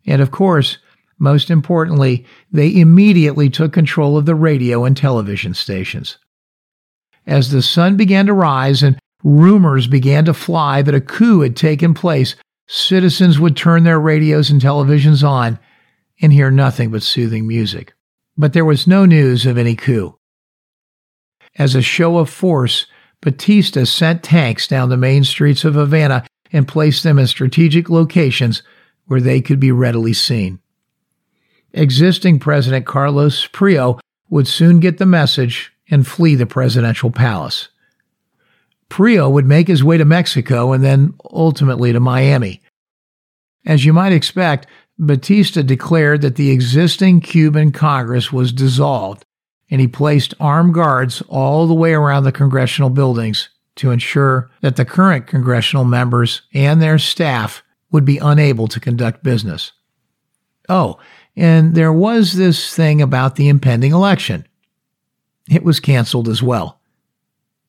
And 0.08 0.22
of 0.22 0.32
course, 0.32 0.78
most 1.20 1.50
importantly, 1.50 2.26
they 2.50 2.74
immediately 2.80 3.50
took 3.50 3.74
control 3.74 4.18
of 4.18 4.26
the 4.26 4.36
radio 4.36 4.86
and 4.86 4.96
television 4.96 5.54
stations. 5.54 6.18
As 7.28 7.52
the 7.52 7.62
sun 7.62 7.98
began 7.98 8.26
to 8.28 8.34
rise 8.34 8.84
and 8.84 8.98
rumors 9.22 9.88
began 9.88 10.24
to 10.26 10.34
fly 10.34 10.82
that 10.82 10.96
a 10.96 11.02
coup 11.02 11.42
had 11.42 11.58
taken 11.58 11.94
place, 11.94 12.36
citizens 12.68 13.38
would 13.38 13.58
turn 13.58 13.84
their 13.84 14.00
radios 14.00 14.50
and 14.50 14.62
televisions 14.62 15.28
on 15.28 15.60
and 16.22 16.32
hear 16.32 16.52
nothing 16.52 16.92
but 16.92 17.04
soothing 17.04 17.48
music. 17.48 17.94
But 18.38 18.54
there 18.54 18.66
was 18.66 18.88
no 18.88 19.06
news 19.06 19.46
of 19.46 19.58
any 19.58 19.76
coup. 19.76 20.18
As 21.58 21.76
a 21.76 21.82
show 21.82 22.18
of 22.18 22.30
force, 22.30 22.86
Batista 23.22 23.86
sent 23.86 24.24
tanks 24.24 24.68
down 24.68 24.90
the 24.90 24.98
main 24.98 25.24
streets 25.24 25.64
of 25.64 25.76
Havana 25.76 26.26
and 26.52 26.68
placed 26.68 27.04
them 27.04 27.18
in 27.18 27.28
strategic 27.28 27.90
locations 27.90 28.62
where 29.06 29.22
they 29.22 29.42
could 29.42 29.60
be 29.60 29.72
readily 29.72 30.14
seen. 30.14 30.60
Existing 31.74 32.40
President 32.40 32.86
Carlos 32.86 33.48
Prio 33.48 34.00
would 34.30 34.48
soon 34.48 34.80
get 34.80 34.98
the 34.98 35.06
message 35.06 35.74
and 35.90 36.08
flee 36.08 36.36
the 36.36 36.46
presidential 36.46 37.12
palace. 37.12 37.70
Prio 38.90 39.32
would 39.32 39.46
make 39.46 39.68
his 39.68 39.84
way 39.84 39.98
to 39.98 40.06
Mexico 40.06 40.72
and 40.72 40.84
then 40.84 41.14
ultimately 41.34 41.92
to 41.92 42.00
Miami. 42.00 42.62
As 43.66 43.84
you 43.84 43.94
might 43.94 44.14
expect, 44.14 44.68
Batista 44.98 45.62
declared 45.62 46.22
that 46.22 46.36
the 46.36 46.52
existing 46.52 47.22
Cuban 47.22 47.72
Congress 47.72 48.32
was 48.32 48.54
dissolved, 48.54 49.26
and 49.70 49.82
he 49.82 49.88
placed 49.88 50.34
armed 50.40 50.74
guards 50.74 51.22
all 51.28 51.68
the 51.68 51.74
way 51.74 51.94
around 51.94 52.24
the 52.24 52.32
congressional 52.32 52.90
buildings 52.90 53.50
to 53.76 53.92
ensure 53.92 54.50
that 54.62 54.78
the 54.78 54.86
current 54.86 55.28
congressional 55.28 55.84
members 55.84 56.44
and 56.54 56.82
their 56.82 56.98
staff 56.98 57.62
would 57.92 58.06
be 58.06 58.18
unable 58.20 58.68
to 58.70 58.80
conduct 58.80 59.24
business. 59.24 59.74
Oh, 60.70 60.98
and 61.36 61.76
there 61.76 61.94
was 61.94 62.34
this 62.34 62.74
thing 62.74 63.02
about 63.02 63.36
the 63.36 63.50
impending 63.50 63.92
election. 63.92 64.48
It 65.50 65.64
was 65.64 65.80
canceled 65.80 66.30
as 66.30 66.42
well. 66.42 66.80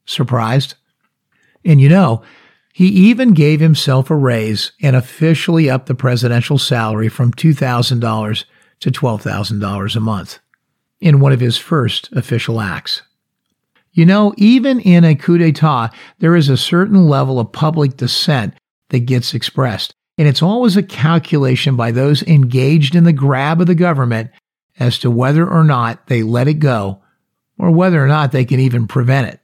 Surprised? 0.06 0.74
And 1.64 1.80
you 1.80 1.88
know, 1.88 2.22
he 2.76 2.88
even 2.88 3.32
gave 3.32 3.58
himself 3.58 4.10
a 4.10 4.14
raise 4.14 4.72
and 4.82 4.94
officially 4.94 5.70
upped 5.70 5.86
the 5.86 5.94
presidential 5.94 6.58
salary 6.58 7.08
from 7.08 7.32
$2,000 7.32 8.44
to 8.80 8.90
$12,000 8.90 9.96
a 9.96 10.00
month 10.00 10.38
in 11.00 11.18
one 11.18 11.32
of 11.32 11.40
his 11.40 11.56
first 11.56 12.12
official 12.12 12.60
acts. 12.60 13.00
You 13.92 14.04
know, 14.04 14.34
even 14.36 14.78
in 14.80 15.04
a 15.04 15.14
coup 15.14 15.38
d'etat, 15.38 15.88
there 16.18 16.36
is 16.36 16.50
a 16.50 16.58
certain 16.58 17.08
level 17.08 17.40
of 17.40 17.50
public 17.50 17.96
dissent 17.96 18.52
that 18.90 19.06
gets 19.06 19.32
expressed. 19.32 19.94
And 20.18 20.28
it's 20.28 20.42
always 20.42 20.76
a 20.76 20.82
calculation 20.82 21.76
by 21.76 21.92
those 21.92 22.22
engaged 22.24 22.94
in 22.94 23.04
the 23.04 23.12
grab 23.14 23.62
of 23.62 23.68
the 23.68 23.74
government 23.74 24.32
as 24.78 24.98
to 24.98 25.10
whether 25.10 25.48
or 25.48 25.64
not 25.64 26.08
they 26.08 26.22
let 26.22 26.46
it 26.46 26.58
go 26.58 27.00
or 27.58 27.70
whether 27.70 28.04
or 28.04 28.06
not 28.06 28.32
they 28.32 28.44
can 28.44 28.60
even 28.60 28.86
prevent 28.86 29.28
it. 29.28 29.40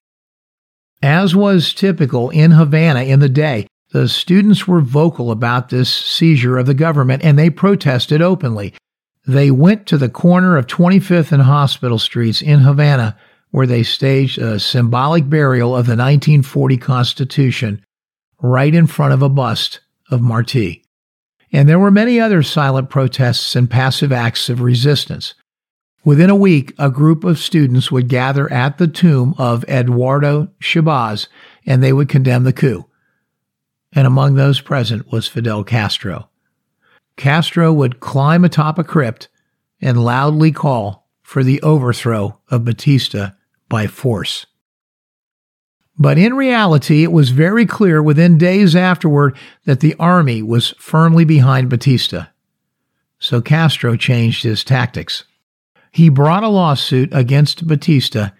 As 1.03 1.34
was 1.34 1.74
typical 1.74 2.30
in 2.30 2.53
Havana 2.53 3.03
in 3.03 3.18
the 3.18 3.28
day, 3.28 3.66
the 3.90 4.09
students 4.09 4.68
were 4.68 4.80
vocal 4.80 5.30
about 5.30 5.68
this 5.68 5.92
seizure 5.92 6.59
of 6.59 6.66
the 6.66 6.74
government 6.74 7.24
and 7.24 7.38
they 7.38 7.50
protested 7.50 8.22
openly. 8.22 8.72
They 9.26 9.50
went 9.50 9.86
to 9.86 9.98
the 9.98 10.09
corner 10.09 10.57
of 10.57 10.66
25th 10.66 11.32
and 11.32 11.42
Hospital 11.42 11.98
Streets 11.98 12.40
in 12.40 12.61
Havana 12.61 13.16
where 13.50 13.66
they 13.66 13.82
staged 13.82 14.38
a 14.38 14.59
symbolic 14.59 15.28
burial 15.28 15.70
of 15.70 15.86
the 15.86 15.92
1940 15.92 16.78
Constitution 16.78 17.84
right 18.40 18.74
in 18.74 18.86
front 18.86 19.12
of 19.12 19.22
a 19.22 19.28
bust 19.28 19.80
of 20.11 20.22
Marti. 20.22 20.84
And 21.53 21.68
there 21.68 21.78
were 21.78 21.90
many 21.90 22.18
other 22.18 22.42
silent 22.42 22.88
protests 22.88 23.55
and 23.55 23.68
passive 23.68 24.11
acts 24.11 24.48
of 24.48 24.62
resistance. 24.62 25.34
Within 26.05 26.30
a 26.30 26.36
week, 26.36 26.74
a 26.78 26.90
group 26.90 27.22
of 27.22 27.38
students 27.38 27.92
would 27.92 28.09
gather 28.09 28.53
at 28.53 28.78
the 28.78 28.88
tomb 28.88 29.34
of 29.38 29.64
Eduardo 29.64 30.48
Chibás 30.61 31.28
and 31.64 31.82
they 31.82 31.92
would 31.92 32.09
condemn 32.09 32.44
the 32.44 32.53
coup. 32.53 32.86
And 33.92 34.07
among 34.07 34.34
those 34.34 34.61
present 34.61 35.12
was 35.12 35.28
Fidel 35.28 35.62
Castro. 35.62 36.28
Castro 37.16 37.72
would 37.72 38.00
climb 38.00 38.44
atop 38.44 38.78
a 38.78 38.84
crypt 38.84 39.28
and 39.80 40.03
loudly 40.03 40.50
call 40.50 41.09
for 41.22 41.44
the 41.44 41.62
overthrow 41.62 42.38
of 42.50 42.64
Batista 42.64 43.30
by 43.68 43.86
force. 43.86 44.46
But 45.98 46.18
in 46.18 46.34
reality, 46.34 47.05
it 47.05 47.12
was 47.12 47.30
very 47.30 47.66
clear 47.66 48.03
within 48.03 48.38
days 48.38 48.74
afterward 48.74 49.36
that 49.66 49.80
the 49.80 49.94
army 50.00 50.42
was 50.42 50.74
firmly 50.78 51.24
behind 51.24 51.68
Batista. 51.68 52.26
So 53.18 53.40
Castro 53.40 53.94
changed 53.96 54.42
his 54.42 54.64
tactics. 54.64 55.24
He 55.93 56.09
brought 56.09 56.43
a 56.43 56.49
lawsuit 56.49 57.11
against 57.12 57.66
Batista, 57.66 58.30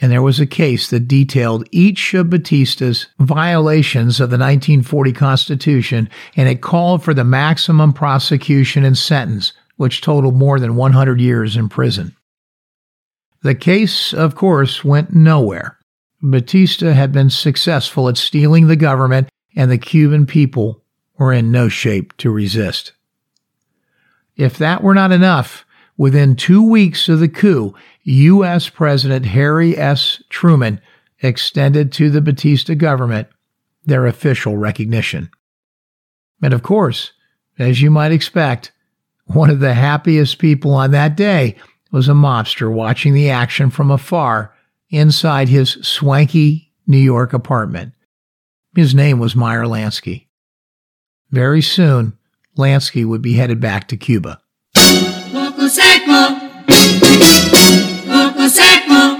and 0.00 0.10
there 0.10 0.22
was 0.22 0.40
a 0.40 0.46
case 0.46 0.88
that 0.88 1.06
detailed 1.06 1.68
each 1.70 2.14
of 2.14 2.30
Batista's 2.30 3.06
violations 3.18 4.18
of 4.18 4.30
the 4.30 4.38
1940 4.38 5.12
Constitution, 5.12 6.08
and 6.36 6.48
it 6.48 6.62
called 6.62 7.04
for 7.04 7.12
the 7.12 7.24
maximum 7.24 7.92
prosecution 7.92 8.82
and 8.82 8.96
sentence, 8.96 9.52
which 9.76 10.00
totaled 10.00 10.36
more 10.36 10.58
than 10.58 10.74
100 10.74 11.20
years 11.20 11.54
in 11.54 11.68
prison. 11.68 12.16
The 13.42 13.54
case, 13.54 14.14
of 14.14 14.34
course, 14.34 14.82
went 14.82 15.14
nowhere. 15.14 15.78
Batista 16.22 16.92
had 16.92 17.12
been 17.12 17.28
successful 17.28 18.08
at 18.08 18.16
stealing 18.16 18.68
the 18.68 18.76
government, 18.76 19.28
and 19.54 19.70
the 19.70 19.78
Cuban 19.78 20.24
people 20.24 20.82
were 21.18 21.32
in 21.32 21.52
no 21.52 21.68
shape 21.68 22.16
to 22.16 22.30
resist. 22.30 22.92
If 24.34 24.56
that 24.58 24.82
were 24.82 24.94
not 24.94 25.12
enough, 25.12 25.65
Within 25.96 26.36
two 26.36 26.62
weeks 26.62 27.08
of 27.08 27.20
the 27.20 27.28
coup, 27.28 27.74
U.S. 28.04 28.68
President 28.68 29.26
Harry 29.26 29.76
S. 29.76 30.22
Truman 30.28 30.80
extended 31.22 31.90
to 31.92 32.10
the 32.10 32.20
Batista 32.20 32.74
government 32.74 33.28
their 33.84 34.06
official 34.06 34.56
recognition. 34.56 35.30
And 36.42 36.52
of 36.52 36.62
course, 36.62 37.12
as 37.58 37.80
you 37.80 37.90
might 37.90 38.12
expect, 38.12 38.72
one 39.26 39.48
of 39.48 39.60
the 39.60 39.74
happiest 39.74 40.38
people 40.38 40.74
on 40.74 40.90
that 40.90 41.16
day 41.16 41.56
was 41.90 42.08
a 42.08 42.12
mobster 42.12 42.70
watching 42.70 43.14
the 43.14 43.30
action 43.30 43.70
from 43.70 43.90
afar 43.90 44.54
inside 44.90 45.48
his 45.48 45.72
swanky 45.82 46.72
New 46.86 46.98
York 46.98 47.32
apartment. 47.32 47.92
His 48.74 48.94
name 48.94 49.18
was 49.18 49.34
Meyer 49.34 49.64
Lansky. 49.64 50.26
Very 51.30 51.62
soon, 51.62 52.16
Lansky 52.56 53.04
would 53.04 53.22
be 53.22 53.34
headed 53.34 53.60
back 53.60 53.88
to 53.88 53.96
Cuba. 53.96 54.40
Seco, 55.68 56.36
poco 58.06 58.48
seco. 58.48 59.15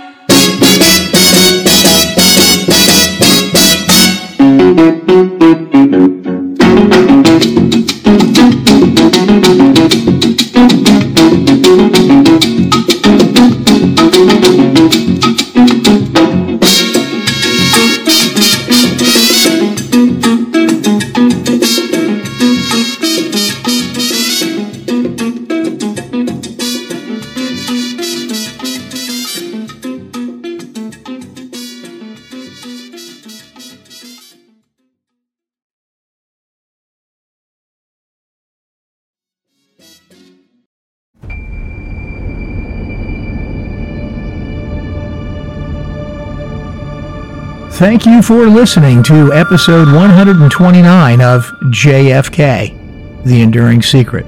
Thank 47.77 48.07
you 48.07 48.22
for 48.22 48.47
listening 48.47 49.03
to 49.03 49.35
episode 49.35 49.93
129 49.93 51.20
of 51.20 51.45
JFK 51.64 53.22
The 53.24 53.43
Enduring 53.43 53.83
Secret. 53.83 54.24